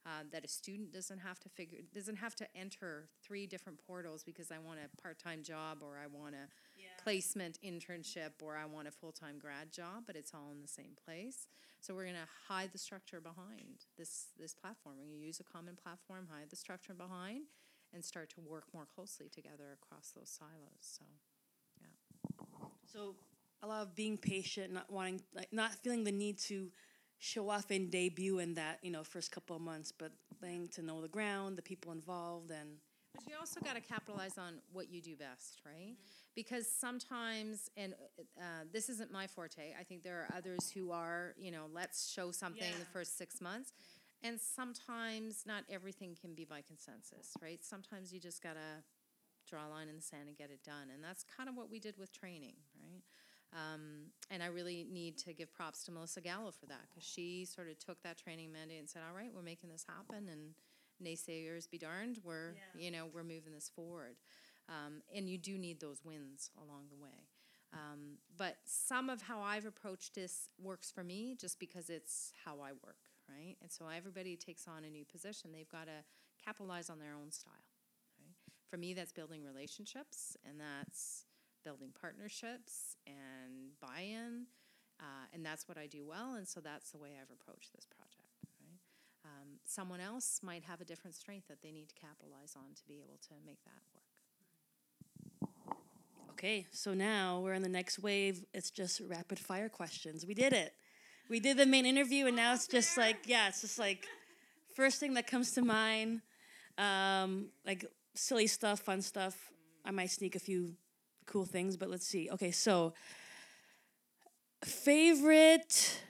Uh, 0.06 0.22
that 0.30 0.44
a 0.44 0.48
student 0.48 0.92
doesn't 0.92 1.18
have 1.18 1.40
to 1.40 1.48
figure 1.48 1.78
doesn't 1.94 2.16
have 2.16 2.34
to 2.34 2.46
enter 2.54 3.08
three 3.22 3.46
different 3.46 3.78
portals 3.86 4.22
because 4.22 4.50
I 4.50 4.58
want 4.58 4.78
a 4.78 5.00
part 5.00 5.18
time 5.18 5.42
job 5.42 5.78
or 5.80 5.96
I 5.96 6.06
want 6.06 6.34
a 6.34 6.46
placement 7.02 7.58
internship 7.64 8.32
or 8.42 8.54
I 8.54 8.66
want 8.66 8.86
a 8.86 8.90
full 8.90 9.12
time 9.12 9.38
grad 9.38 9.72
job, 9.72 10.04
but 10.06 10.14
it's 10.14 10.34
all 10.34 10.50
in 10.52 10.60
the 10.60 10.68
same 10.68 10.92
place. 11.06 11.46
So 11.80 11.94
we're 11.94 12.04
going 12.04 12.16
to 12.16 12.28
hide 12.48 12.72
the 12.72 12.78
structure 12.78 13.20
behind 13.20 13.86
this 13.96 14.26
this 14.38 14.54
platform. 14.54 14.96
We're 14.98 15.08
going 15.08 15.20
to 15.20 15.26
use 15.26 15.40
a 15.40 15.44
common 15.44 15.74
platform, 15.74 16.28
hide 16.30 16.50
the 16.50 16.56
structure 16.56 16.92
behind, 16.92 17.46
and 17.94 18.04
start 18.04 18.28
to 18.30 18.40
work 18.40 18.64
more 18.74 18.86
closely 18.94 19.28
together 19.28 19.78
across 19.82 20.10
those 20.10 20.28
silos. 20.28 20.80
So 20.80 21.04
yeah. 21.80 21.86
So 22.92 23.14
a 23.62 23.66
lot 23.66 23.82
of 23.82 23.94
being 23.94 24.18
patient, 24.18 24.72
not 24.72 24.90
wanting, 24.90 25.22
like, 25.34 25.52
not 25.52 25.72
feeling 25.74 26.04
the 26.04 26.12
need 26.12 26.38
to 26.38 26.70
show 27.18 27.48
off 27.48 27.70
and 27.70 27.90
debut 27.90 28.38
in 28.40 28.54
that 28.54 28.78
you 28.82 28.90
know 28.90 29.02
first 29.04 29.30
couple 29.32 29.56
of 29.56 29.62
months, 29.62 29.92
but 29.92 30.12
letting 30.42 30.68
to 30.68 30.82
know 30.82 31.00
the 31.00 31.08
ground, 31.08 31.56
the 31.56 31.62
people 31.62 31.92
involved, 31.92 32.50
and 32.50 32.78
But 33.14 33.28
you 33.28 33.36
also 33.38 33.60
got 33.60 33.74
to 33.74 33.80
capitalize 33.80 34.36
on 34.38 34.54
what 34.72 34.90
you 34.90 35.00
do 35.00 35.16
best, 35.16 35.60
right? 35.64 35.94
Because 36.34 36.68
sometimes, 36.68 37.70
and 37.76 37.94
uh, 38.38 38.64
this 38.72 38.88
isn't 38.88 39.12
my 39.12 39.26
forte. 39.28 39.72
I 39.78 39.84
think 39.84 40.02
there 40.02 40.16
are 40.22 40.36
others 40.36 40.70
who 40.70 40.90
are, 40.90 41.34
you 41.38 41.52
know, 41.52 41.66
let's 41.72 42.10
show 42.10 42.32
something 42.32 42.72
the 42.80 42.86
first 42.86 43.16
six 43.16 43.40
months. 43.40 43.72
And 44.24 44.40
sometimes 44.40 45.44
not 45.46 45.64
everything 45.70 46.16
can 46.18 46.34
be 46.34 46.44
by 46.44 46.62
consensus, 46.62 47.36
right? 47.42 47.62
Sometimes 47.62 48.12
you 48.12 48.18
just 48.18 48.42
got 48.42 48.54
to 48.54 48.82
draw 49.48 49.68
a 49.68 49.70
line 49.70 49.88
in 49.88 49.96
the 49.96 50.02
sand 50.02 50.28
and 50.28 50.36
get 50.36 50.50
it 50.50 50.64
done. 50.64 50.88
And 50.92 51.04
that's 51.04 51.24
kind 51.24 51.48
of 51.48 51.54
what 51.56 51.70
we 51.70 51.78
did 51.78 51.98
with 51.98 52.10
training, 52.10 52.54
right? 52.82 53.02
Um, 53.52 54.06
and 54.30 54.42
I 54.42 54.46
really 54.46 54.86
need 54.90 55.18
to 55.18 55.34
give 55.34 55.52
props 55.52 55.84
to 55.84 55.92
Melissa 55.92 56.22
Gallo 56.22 56.50
for 56.50 56.66
that 56.66 56.88
because 56.88 57.04
she 57.04 57.44
sort 57.44 57.68
of 57.68 57.78
took 57.78 58.02
that 58.02 58.16
training 58.18 58.50
mandate 58.50 58.80
and 58.80 58.88
said, 58.88 59.02
"All 59.08 59.14
right, 59.14 59.32
we're 59.32 59.42
making 59.42 59.68
this 59.70 59.84
happen." 59.86 60.28
And 60.28 60.54
naysayers 61.02 61.68
be 61.70 61.78
darned, 61.78 62.18
we're 62.24 62.52
Yeah. 62.54 62.80
you 62.80 62.90
know 62.90 63.06
we're 63.06 63.24
moving 63.24 63.52
this 63.52 63.68
forward. 63.68 64.16
Um, 64.68 65.02
and 65.14 65.28
you 65.28 65.36
do 65.38 65.58
need 65.58 65.80
those 65.80 66.02
wins 66.04 66.50
along 66.56 66.88
the 66.88 66.96
way. 66.96 67.28
Um, 67.72 68.18
but 68.36 68.56
some 68.64 69.10
of 69.10 69.22
how 69.22 69.40
I've 69.40 69.66
approached 69.66 70.14
this 70.14 70.48
works 70.58 70.90
for 70.90 71.04
me 71.04 71.34
just 71.34 71.58
because 71.58 71.90
it's 71.90 72.32
how 72.44 72.60
I 72.60 72.72
work, 72.72 73.10
right? 73.28 73.56
And 73.62 73.70
so 73.70 73.86
everybody 73.88 74.36
takes 74.36 74.66
on 74.68 74.84
a 74.84 74.90
new 74.90 75.04
position. 75.04 75.50
They've 75.52 75.68
got 75.68 75.86
to 75.86 76.04
capitalize 76.44 76.90
on 76.90 76.98
their 76.98 77.14
own 77.14 77.30
style, 77.30 77.52
right? 78.18 78.34
For 78.68 78.76
me, 78.76 78.94
that's 78.94 79.12
building 79.12 79.42
relationships 79.44 80.36
and 80.48 80.60
that's 80.60 81.24
building 81.64 81.90
partnerships 81.98 82.96
and 83.06 83.72
buy 83.80 84.02
in. 84.02 84.46
Uh, 85.00 85.26
and 85.32 85.44
that's 85.44 85.66
what 85.66 85.76
I 85.76 85.86
do 85.86 86.06
well. 86.06 86.34
And 86.34 86.46
so 86.46 86.60
that's 86.60 86.90
the 86.90 86.98
way 86.98 87.10
I've 87.20 87.30
approached 87.30 87.72
this 87.74 87.86
project, 87.86 88.30
right? 88.60 88.78
Um, 89.24 89.58
someone 89.64 90.00
else 90.00 90.40
might 90.42 90.62
have 90.64 90.80
a 90.80 90.84
different 90.84 91.16
strength 91.16 91.48
that 91.48 91.62
they 91.62 91.72
need 91.72 91.88
to 91.88 91.94
capitalize 91.94 92.54
on 92.56 92.74
to 92.76 92.82
be 92.86 93.00
able 93.00 93.18
to 93.28 93.34
make 93.44 93.58
that 93.64 93.82
work. 93.92 94.04
Okay, 96.30 96.66
so 96.72 96.94
now 96.94 97.40
we're 97.40 97.54
in 97.54 97.62
the 97.62 97.68
next 97.68 97.98
wave. 98.00 98.44
It's 98.52 98.70
just 98.70 99.00
rapid 99.08 99.38
fire 99.38 99.68
questions. 99.68 100.26
We 100.26 100.34
did 100.34 100.52
it. 100.52 100.74
We 101.28 101.40
did 101.40 101.56
the 101.56 101.66
main 101.66 101.86
interview, 101.86 102.26
and 102.26 102.36
now 102.36 102.52
it's 102.54 102.66
just 102.66 102.96
like, 102.98 103.16
yeah, 103.26 103.48
it's 103.48 103.62
just 103.62 103.78
like 103.78 104.06
first 104.74 105.00
thing 105.00 105.14
that 105.14 105.26
comes 105.26 105.52
to 105.52 105.62
mind, 105.62 106.20
um, 106.78 107.46
like 107.66 107.84
silly 108.14 108.46
stuff, 108.46 108.80
fun 108.80 109.00
stuff. 109.00 109.34
I 109.84 109.90
might 109.90 110.10
sneak 110.10 110.34
a 110.36 110.38
few 110.38 110.74
cool 111.26 111.44
things, 111.44 111.76
but 111.76 111.88
let's 111.90 112.06
see. 112.06 112.28
Okay, 112.30 112.50
so 112.50 112.92
favorite 114.64 116.00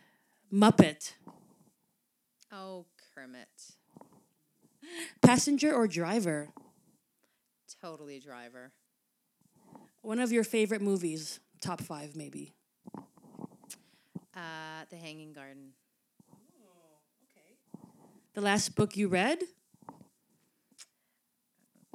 Muppet, 0.53 1.15
Oh, 2.53 2.87
Kermit. 3.15 3.49
passenger 5.23 5.73
or 5.75 5.87
driver? 5.89 6.49
Totally 7.81 8.21
driver. 8.21 8.73
One 10.03 10.19
of 10.21 10.31
your 10.33 10.45
favorite 10.45 10.81
movies, 10.83 11.41
top 11.61 11.81
five 11.81 12.15
maybe. 12.17 12.53
Uh, 14.37 14.85
the 14.91 14.97
Hanging 14.97 15.33
Garden. 15.33 15.73
Okay. 17.31 17.57
The 18.35 18.41
last 18.41 18.75
book 18.75 18.97
you 18.97 19.09
read? 19.09 19.39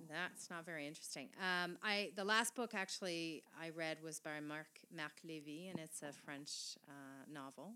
That's 0.10 0.50
not 0.50 0.66
very 0.66 0.88
interesting. 0.88 1.30
Um, 1.38 1.78
I 1.84 2.12
the 2.16 2.24
last 2.24 2.56
book 2.56 2.74
actually 2.74 3.44
I 3.62 3.70
read 3.70 3.98
was 4.04 4.20
by 4.20 4.40
Marc 4.40 4.68
Marc 4.96 5.12
Lévy, 5.28 5.70
and 5.70 5.80
it's 5.80 6.02
a 6.02 6.12
French 6.26 6.78
uh, 6.88 7.32
novel. 7.32 7.74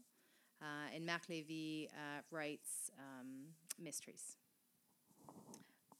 Uh, 0.61 0.95
and 0.95 1.05
Marc 1.05 1.27
Lévy 1.27 1.87
uh, 1.87 2.21
writes 2.31 2.89
um, 2.97 3.49
mysteries. 3.77 4.37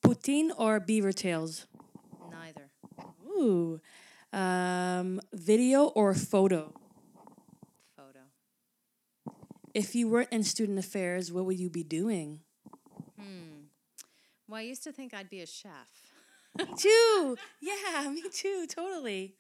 Poutine 0.02 0.52
or 0.58 0.80
Beaver 0.80 1.12
Tails? 1.12 1.68
Neither. 2.32 2.70
Ooh. 3.28 3.82
Um, 4.32 5.20
video 5.34 5.86
or 5.88 6.14
photo? 6.14 6.72
Photo. 6.72 6.83
If 9.74 9.96
you 9.96 10.08
weren't 10.08 10.30
in 10.32 10.44
student 10.44 10.78
affairs, 10.78 11.32
what 11.32 11.46
would 11.46 11.60
you 11.60 11.70
be 11.70 11.84
doing? 11.84 12.42
Hmm. 13.20 13.66
Well, 14.48 14.60
I 14.60 14.64
used 14.64 14.84
to 14.84 14.92
think 14.92 15.14
I'd 15.14 15.30
be 15.30 15.42
a 15.42 15.48
chef. 15.48 15.72
Me 16.58 16.66
too. 16.78 17.38
Yeah, 17.62 18.10
me 18.10 18.24
too. 18.32 18.68
Totally. 18.68 19.36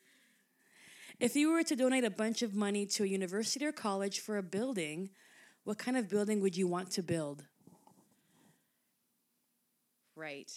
If 1.20 1.36
you 1.36 1.52
were 1.52 1.62
to 1.64 1.76
donate 1.76 2.04
a 2.04 2.10
bunch 2.10 2.42
of 2.42 2.56
money 2.56 2.88
to 2.88 3.04
a 3.04 3.06
university 3.06 3.64
or 3.66 3.72
college 3.72 4.20
for 4.20 4.38
a 4.38 4.44
building, 4.44 5.12
what 5.64 5.78
kind 5.78 5.96
of 5.98 6.10
building 6.10 6.42
would 6.42 6.58
you 6.58 6.68
want 6.68 6.90
to 6.92 7.04
build? 7.04 7.46
Right. 10.16 10.52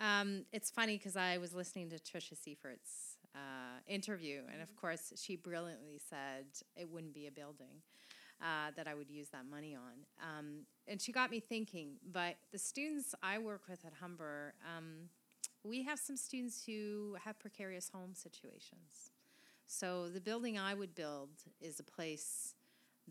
Um, 0.00 0.44
it's 0.52 0.70
funny 0.70 0.98
because 0.98 1.16
I 1.16 1.38
was 1.38 1.54
listening 1.54 1.88
to 1.90 1.96
Tricia 1.96 2.36
Seifert's 2.36 3.16
uh, 3.34 3.80
interview, 3.86 4.42
and 4.52 4.60
of 4.60 4.74
course, 4.76 5.12
she 5.16 5.36
brilliantly 5.36 6.00
said 6.10 6.46
it 6.76 6.88
wouldn't 6.90 7.14
be 7.14 7.26
a 7.26 7.30
building 7.30 7.80
uh, 8.42 8.72
that 8.76 8.88
I 8.88 8.94
would 8.94 9.08
use 9.08 9.28
that 9.28 9.44
money 9.48 9.76
on. 9.76 10.04
Um, 10.20 10.66
and 10.88 11.00
she 11.00 11.12
got 11.12 11.30
me 11.30 11.40
thinking, 11.40 11.92
but 12.12 12.36
the 12.50 12.58
students 12.58 13.14
I 13.22 13.38
work 13.38 13.62
with 13.68 13.84
at 13.84 13.92
Humber, 14.00 14.54
um, 14.76 15.08
we 15.62 15.84
have 15.84 15.98
some 15.98 16.16
students 16.16 16.64
who 16.66 17.16
have 17.24 17.38
precarious 17.38 17.88
home 17.88 18.14
situations. 18.14 19.12
So 19.66 20.08
the 20.08 20.20
building 20.20 20.58
I 20.58 20.74
would 20.74 20.94
build 20.94 21.30
is 21.60 21.78
a 21.78 21.84
place 21.84 22.54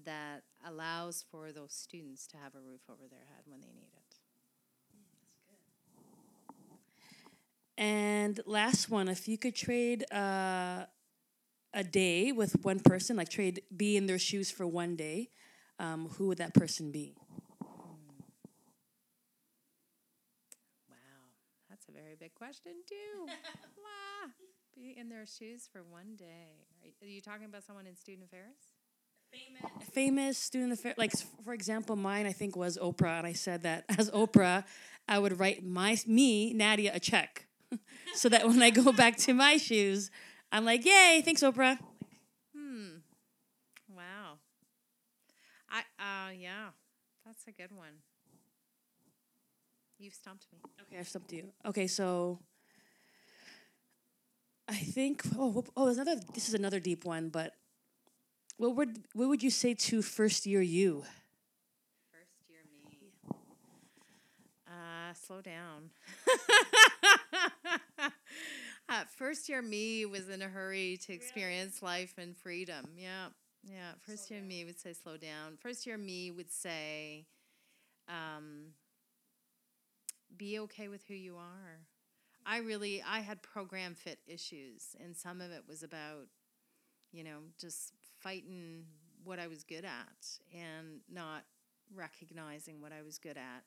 that 0.05 0.43
allows 0.65 1.23
for 1.32 1.51
those 1.51 1.73
students 1.73 2.27
to 2.27 2.38
have 2.38 2.55
a 2.55 2.59
roof 2.59 2.82
over 2.89 3.07
their 3.09 3.19
head 3.19 3.43
when 3.47 3.61
they 3.61 3.67
need 3.67 3.89
it. 3.95 4.15
And 7.77 8.39
last 8.45 8.89
one, 8.89 9.07
if 9.07 9.27
you 9.27 9.38
could 9.38 9.55
trade 9.55 10.05
uh, 10.11 10.86
a 11.74 11.84
day 11.84 12.32
with 12.32 12.63
one 12.63 12.80
person, 12.80 13.17
like 13.17 13.30
trade 13.30 13.61
be 13.76 13.97
in 13.97 14.05
their 14.05 14.19
shoes 14.19 14.51
for 14.51 14.67
one 14.67 14.95
day, 14.95 15.30
um, 15.80 16.09
who 16.17 16.28
would 16.28 16.38
that 16.38 16.53
person 16.53 16.91
be? 16.91 17.15
Wow, 20.89 20.95
that's 21.69 21.88
a 21.88 21.91
very 21.91 22.15
big 22.19 22.36
question 22.36 22.74
too. 22.88 23.26
wow, 23.28 24.30
be 24.76 24.95
in 24.97 25.09
their 25.09 25.26
shoes 25.26 25.67
for 25.72 25.84
one 25.84 26.15
day. 26.17 26.67
Are 27.01 27.07
you, 27.07 27.22
talking 27.22 27.45
about 27.45 27.63
someone 27.63 27.88
in 27.88 27.95
student 27.95 28.26
affairs? 28.26 28.55
famous 29.93 30.38
student 30.38 30.74
affair 30.74 30.93
like 30.97 31.13
for 31.45 31.53
example 31.53 31.95
mine 31.95 32.26
i 32.26 32.34
think 32.34 32.57
was 32.57 32.78
oprah 32.78 33.17
and 33.17 33.26
i 33.26 33.32
said 33.32 33.63
that 33.63 33.86
as 33.97 34.11
oprah 34.11 34.65
i 35.07 35.17
would 35.17 35.39
write 35.39 35.63
my 35.63 35.97
me 36.05 36.53
nadia 36.53 36.91
a 36.93 36.99
check 36.99 37.45
so 38.13 38.28
that 38.28 38.45
when 38.45 38.61
i 38.61 38.69
go 38.69 38.91
back 38.91 39.15
to 39.15 39.34
my 39.34 39.55
shoes 39.55 40.11
i'm 40.52 40.66
like 40.66 40.86
yay 40.86 41.22
thanks 41.24 41.41
oprah 41.41 41.78
Hmm. 42.54 42.97
Wow. 43.95 44.38
I 45.70 45.80
uh 45.99 46.32
yeah, 46.38 46.70
that's 47.26 47.47
a 47.47 47.52
good 47.52 47.72
one. 47.76 48.02
You've 49.97 50.14
stumped 50.14 50.47
me. 50.52 50.60
Okay, 50.82 50.99
I 50.99 51.04
stumped 51.04 51.32
you. 51.32 51.52
Okay, 51.66 51.88
so 51.88 52.39
I 54.68 54.76
think 54.76 55.24
oh 55.38 55.64
oh 55.78 55.86
there's 55.86 55.97
another 55.97 56.22
this 56.34 56.47
is 56.49 56.54
another 56.54 56.80
deep 56.80 57.06
one, 57.06 57.30
but 57.30 57.54
what 58.58 58.76
would 58.76 59.04
what 59.14 59.30
would 59.30 59.43
you 59.43 59.49
say 59.52 59.74
to 59.74 60.02
first 60.02 60.45
year 60.45 60.62
you? 60.62 61.04
First 62.12 62.49
year 62.49 62.60
me. 62.74 63.14
Uh, 64.68 65.14
slow 65.14 65.41
down. 65.41 65.91
first 69.17 69.49
year 69.49 69.61
me 69.61 70.05
was 70.05 70.29
in 70.29 70.41
a 70.41 70.47
hurry 70.47 70.99
to 71.05 71.13
experience 71.13 71.81
life 71.81 72.13
and 72.17 72.35
freedom. 72.35 72.85
Yeah. 72.95 73.27
Yeah. 73.63 73.91
First 73.99 74.31
year 74.31 74.41
me 74.41 74.65
would 74.65 74.79
say 74.79 74.93
slow 74.93 75.17
down. 75.17 75.57
First 75.59 75.85
year 75.85 75.97
me 75.97 76.31
would 76.31 76.51
say 76.51 77.25
um, 78.07 78.73
be 80.35 80.59
okay 80.59 80.87
with 80.87 81.03
who 81.07 81.13
you 81.13 81.35
are. 81.35 81.79
I 82.45 82.57
really 82.57 83.03
I 83.07 83.19
had 83.19 83.41
program 83.43 83.93
fit 83.93 84.19
issues 84.27 84.95
and 85.03 85.15
some 85.15 85.41
of 85.41 85.51
it 85.51 85.63
was 85.67 85.83
about 85.83 86.27
you 87.11 87.23
know 87.23 87.37
just 87.59 87.93
fighting 88.19 88.85
what 89.23 89.37
I 89.37 89.47
was 89.47 89.63
good 89.63 89.85
at 89.85 90.27
and 90.51 91.01
not 91.11 91.43
recognizing 91.93 92.81
what 92.81 92.91
I 92.91 93.03
was 93.03 93.19
good 93.19 93.37
at 93.37 93.63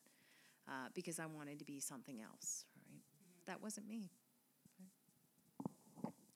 uh, 0.69 0.89
because 0.95 1.21
I 1.21 1.27
wanted 1.27 1.59
to 1.61 1.65
be 1.65 1.79
something 1.79 2.21
else, 2.21 2.65
right? 2.91 3.03
That 3.47 3.63
wasn't 3.63 3.89
me. 3.89 4.11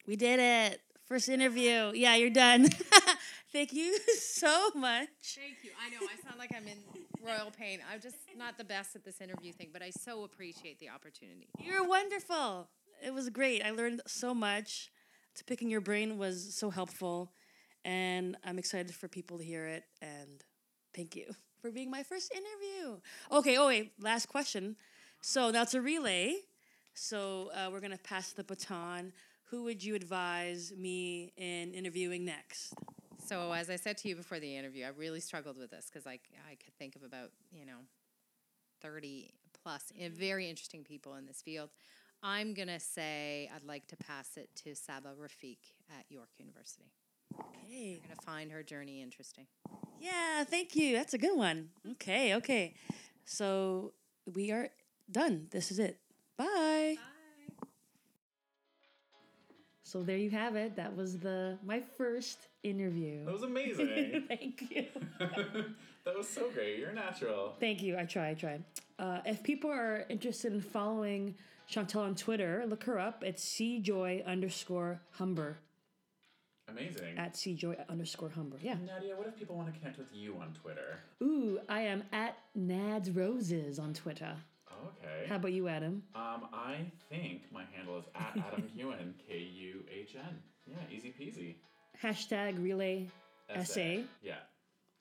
We 0.08 0.16
did 0.16 0.40
it. 0.40 0.80
First 1.04 1.28
interview. 1.28 1.92
Yeah, 1.94 2.16
you're 2.16 2.30
done. 2.30 2.66
Thank 3.52 3.74
you 3.74 3.98
so 4.18 4.70
much. 4.74 5.08
Thank 5.22 5.58
you. 5.62 5.70
I 5.78 5.90
know 5.90 5.98
I 6.00 6.26
sound 6.26 6.38
like 6.38 6.50
I'm 6.56 6.66
in 6.66 6.78
royal 7.22 7.50
pain. 7.50 7.80
I'm 7.92 8.00
just 8.00 8.16
not 8.34 8.56
the 8.56 8.64
best 8.64 8.96
at 8.96 9.04
this 9.04 9.20
interview 9.20 9.52
thing, 9.52 9.68
but 9.70 9.82
I 9.82 9.90
so 9.90 10.24
appreciate 10.24 10.80
the 10.80 10.88
opportunity. 10.88 11.48
You're 11.58 11.86
wonderful. 11.86 12.68
It 13.04 13.12
was 13.12 13.28
great. 13.28 13.62
I 13.62 13.70
learned 13.70 14.00
so 14.06 14.32
much. 14.32 14.90
To 15.34 15.44
picking 15.44 15.68
your 15.68 15.82
brain 15.82 16.16
was 16.16 16.54
so 16.54 16.70
helpful, 16.70 17.30
and 17.84 18.36
I'm 18.44 18.58
excited 18.58 18.92
for 18.94 19.08
people 19.08 19.38
to 19.38 19.44
hear 19.44 19.66
it. 19.66 19.84
And 20.00 20.42
thank 20.94 21.14
you 21.14 21.26
for 21.60 21.70
being 21.70 21.90
my 21.90 22.02
first 22.02 22.32
interview. 22.32 22.98
Okay. 23.30 23.58
Oh 23.58 23.66
wait, 23.66 23.92
last 24.00 24.26
question. 24.26 24.74
So 25.20 25.50
it's 25.50 25.74
a 25.74 25.82
relay. 25.82 26.34
So 26.94 27.50
uh, 27.54 27.68
we're 27.70 27.80
gonna 27.80 27.98
pass 27.98 28.32
the 28.32 28.42
baton. 28.42 29.12
Who 29.50 29.64
would 29.64 29.82
you 29.82 29.94
advise 29.94 30.72
me 30.76 31.32
in 31.36 31.72
interviewing 31.72 32.24
next? 32.24 32.74
So 33.26 33.52
as 33.52 33.70
I 33.70 33.76
said 33.76 33.98
to 33.98 34.08
you 34.08 34.16
before 34.16 34.38
the 34.40 34.56
interview, 34.56 34.84
I 34.84 34.88
really 34.88 35.20
struggled 35.20 35.58
with 35.58 35.70
this 35.70 35.88
because 35.92 36.06
I, 36.06 36.20
I 36.50 36.54
could 36.62 36.74
think 36.78 36.96
of 36.96 37.02
about, 37.02 37.30
you 37.52 37.66
know, 37.66 37.78
30 38.82 39.30
plus 39.62 39.92
uh, 39.98 40.08
very 40.10 40.48
interesting 40.48 40.84
people 40.84 41.14
in 41.14 41.26
this 41.26 41.42
field. 41.42 41.70
I'm 42.22 42.54
going 42.54 42.68
to 42.68 42.80
say 42.80 43.50
I'd 43.54 43.64
like 43.64 43.86
to 43.88 43.96
pass 43.96 44.36
it 44.36 44.50
to 44.64 44.74
Saba 44.74 45.10
Rafiq 45.20 45.58
at 45.98 46.04
York 46.08 46.30
University. 46.38 46.90
Okay. 47.38 47.66
You're 47.68 48.00
going 48.00 48.16
to 48.18 48.26
find 48.26 48.50
her 48.50 48.62
journey 48.62 49.02
interesting. 49.02 49.46
Yeah, 50.00 50.44
thank 50.44 50.74
you. 50.74 50.96
That's 50.96 51.14
a 51.14 51.18
good 51.18 51.36
one. 51.36 51.70
Okay, 51.92 52.34
okay. 52.36 52.74
So 53.24 53.92
we 54.34 54.50
are 54.50 54.68
done. 55.10 55.48
This 55.50 55.70
is 55.70 55.78
it. 55.78 56.00
Bye. 56.36 56.96
So 59.88 60.02
there 60.02 60.18
you 60.18 60.28
have 60.30 60.54
it. 60.54 60.76
That 60.76 60.94
was 60.94 61.18
the 61.18 61.56
my 61.64 61.80
first 61.96 62.48
interview. 62.62 63.24
That 63.24 63.32
was 63.32 63.42
amazing. 63.42 64.24
Thank 64.28 64.64
you. 64.70 64.84
that 65.18 66.14
was 66.14 66.28
so 66.28 66.50
great. 66.50 66.78
You're 66.78 66.92
natural. 66.92 67.54
Thank 67.58 67.82
you. 67.82 67.96
I 67.96 68.04
try. 68.04 68.28
I 68.28 68.34
try. 68.34 68.60
Uh, 68.98 69.20
if 69.24 69.42
people 69.42 69.70
are 69.70 70.04
interested 70.10 70.52
in 70.52 70.60
following 70.60 71.36
Chantel 71.70 72.02
on 72.02 72.14
Twitter, 72.14 72.64
look 72.68 72.84
her 72.84 72.98
up. 72.98 73.24
It's 73.24 73.42
cjoy 73.42 74.26
underscore 74.26 75.00
humber 75.12 75.56
Amazing. 76.68 77.16
at 77.16 77.32
cjoy 77.32 77.76
underscore 77.88 78.28
humber. 78.28 78.58
Yeah. 78.60 78.74
Nadia, 78.84 79.16
what 79.16 79.26
if 79.26 79.38
people 79.38 79.56
want 79.56 79.72
to 79.72 79.78
connect 79.78 79.96
with 79.96 80.14
you 80.14 80.36
on 80.36 80.52
Twitter? 80.52 80.98
Ooh, 81.22 81.60
I 81.66 81.80
am 81.80 82.02
at 82.12 82.36
Nads 82.58 83.16
Roses 83.16 83.78
on 83.78 83.94
Twitter. 83.94 84.36
Okay. 84.86 85.26
How 85.28 85.36
about 85.36 85.52
you, 85.52 85.68
Adam? 85.68 86.02
Um, 86.14 86.48
I 86.52 86.90
think 87.08 87.42
my 87.52 87.64
handle 87.74 87.98
is 87.98 88.04
at 88.14 88.32
Adam 88.52 88.68
Kuhn, 88.76 89.14
K 89.26 89.38
U 89.38 89.84
H 89.92 90.16
N. 90.16 90.38
Yeah, 90.66 90.76
easy 90.94 91.14
peasy. 91.18 91.56
Hashtag 92.02 92.62
relay 92.62 93.08
essay. 93.48 94.04
Yeah. 94.22 94.34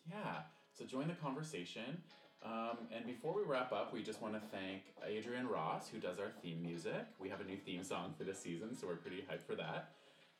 Yeah. 0.09 0.41
So 0.73 0.85
join 0.85 1.07
the 1.07 1.15
conversation. 1.15 2.01
Um, 2.45 2.77
and 2.95 3.05
before 3.05 3.33
we 3.33 3.43
wrap 3.43 3.71
up, 3.73 3.93
we 3.93 4.03
just 4.03 4.21
want 4.21 4.35
to 4.35 4.39
thank 4.51 4.83
Adrian 5.05 5.47
Ross, 5.47 5.89
who 5.89 5.99
does 5.99 6.19
our 6.19 6.31
theme 6.41 6.61
music. 6.61 7.05
We 7.19 7.29
have 7.29 7.41
a 7.41 7.43
new 7.43 7.57
theme 7.57 7.83
song 7.83 8.13
for 8.17 8.23
this 8.23 8.39
season, 8.39 8.75
so 8.75 8.87
we're 8.87 8.95
pretty 8.95 9.25
hyped 9.29 9.45
for 9.47 9.55
that. 9.55 9.91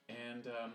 And 0.07 0.47
um, 0.47 0.71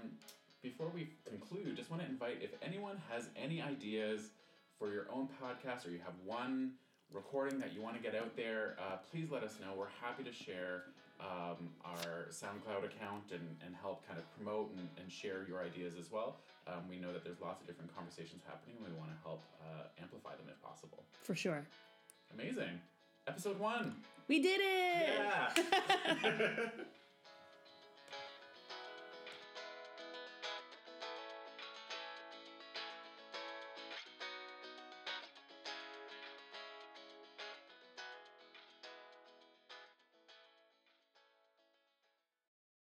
before 0.62 0.90
we 0.92 1.10
conclude, 1.28 1.76
just 1.76 1.90
want 1.90 2.02
to 2.02 2.08
invite 2.08 2.38
if 2.42 2.50
anyone 2.60 3.00
has 3.10 3.28
any 3.36 3.62
ideas 3.62 4.30
for 4.78 4.92
your 4.92 5.06
own 5.12 5.28
podcast 5.40 5.86
or 5.86 5.90
you 5.90 6.00
have 6.04 6.14
one 6.24 6.72
recording 7.14 7.58
that 7.60 7.72
you 7.72 7.82
want 7.82 7.96
to 7.96 8.02
get 8.02 8.14
out 8.14 8.36
there, 8.36 8.76
uh, 8.78 8.96
please 9.10 9.30
let 9.30 9.42
us 9.42 9.58
know. 9.60 9.72
We're 9.76 9.92
happy 10.00 10.24
to 10.24 10.32
share 10.32 10.84
um, 11.20 11.70
our 11.84 12.28
SoundCloud 12.30 12.84
account 12.84 13.30
and, 13.32 13.46
and 13.64 13.74
help 13.80 14.06
kind 14.06 14.18
of 14.18 14.24
promote 14.36 14.72
and, 14.76 14.88
and 15.00 15.10
share 15.10 15.44
your 15.48 15.62
ideas 15.62 15.94
as 15.98 16.10
well. 16.10 16.36
Um, 16.66 16.88
we 16.88 16.98
know 16.98 17.12
that 17.12 17.24
there's 17.24 17.40
lots 17.40 17.60
of 17.60 17.66
different 17.66 17.94
conversations 17.94 18.42
happening 18.46 18.76
and 18.78 18.92
we 18.92 18.98
want 18.98 19.10
to 19.10 19.18
help 19.22 19.42
uh, 19.62 19.88
amplify 20.00 20.30
them 20.36 20.46
if 20.48 20.60
possible. 20.62 21.02
For 21.22 21.34
sure. 21.34 21.66
Amazing. 22.34 22.80
Episode 23.26 23.58
one. 23.58 23.94
We 24.28 24.40
did 24.40 24.60
it! 24.62 25.20
Yeah. 26.22 26.68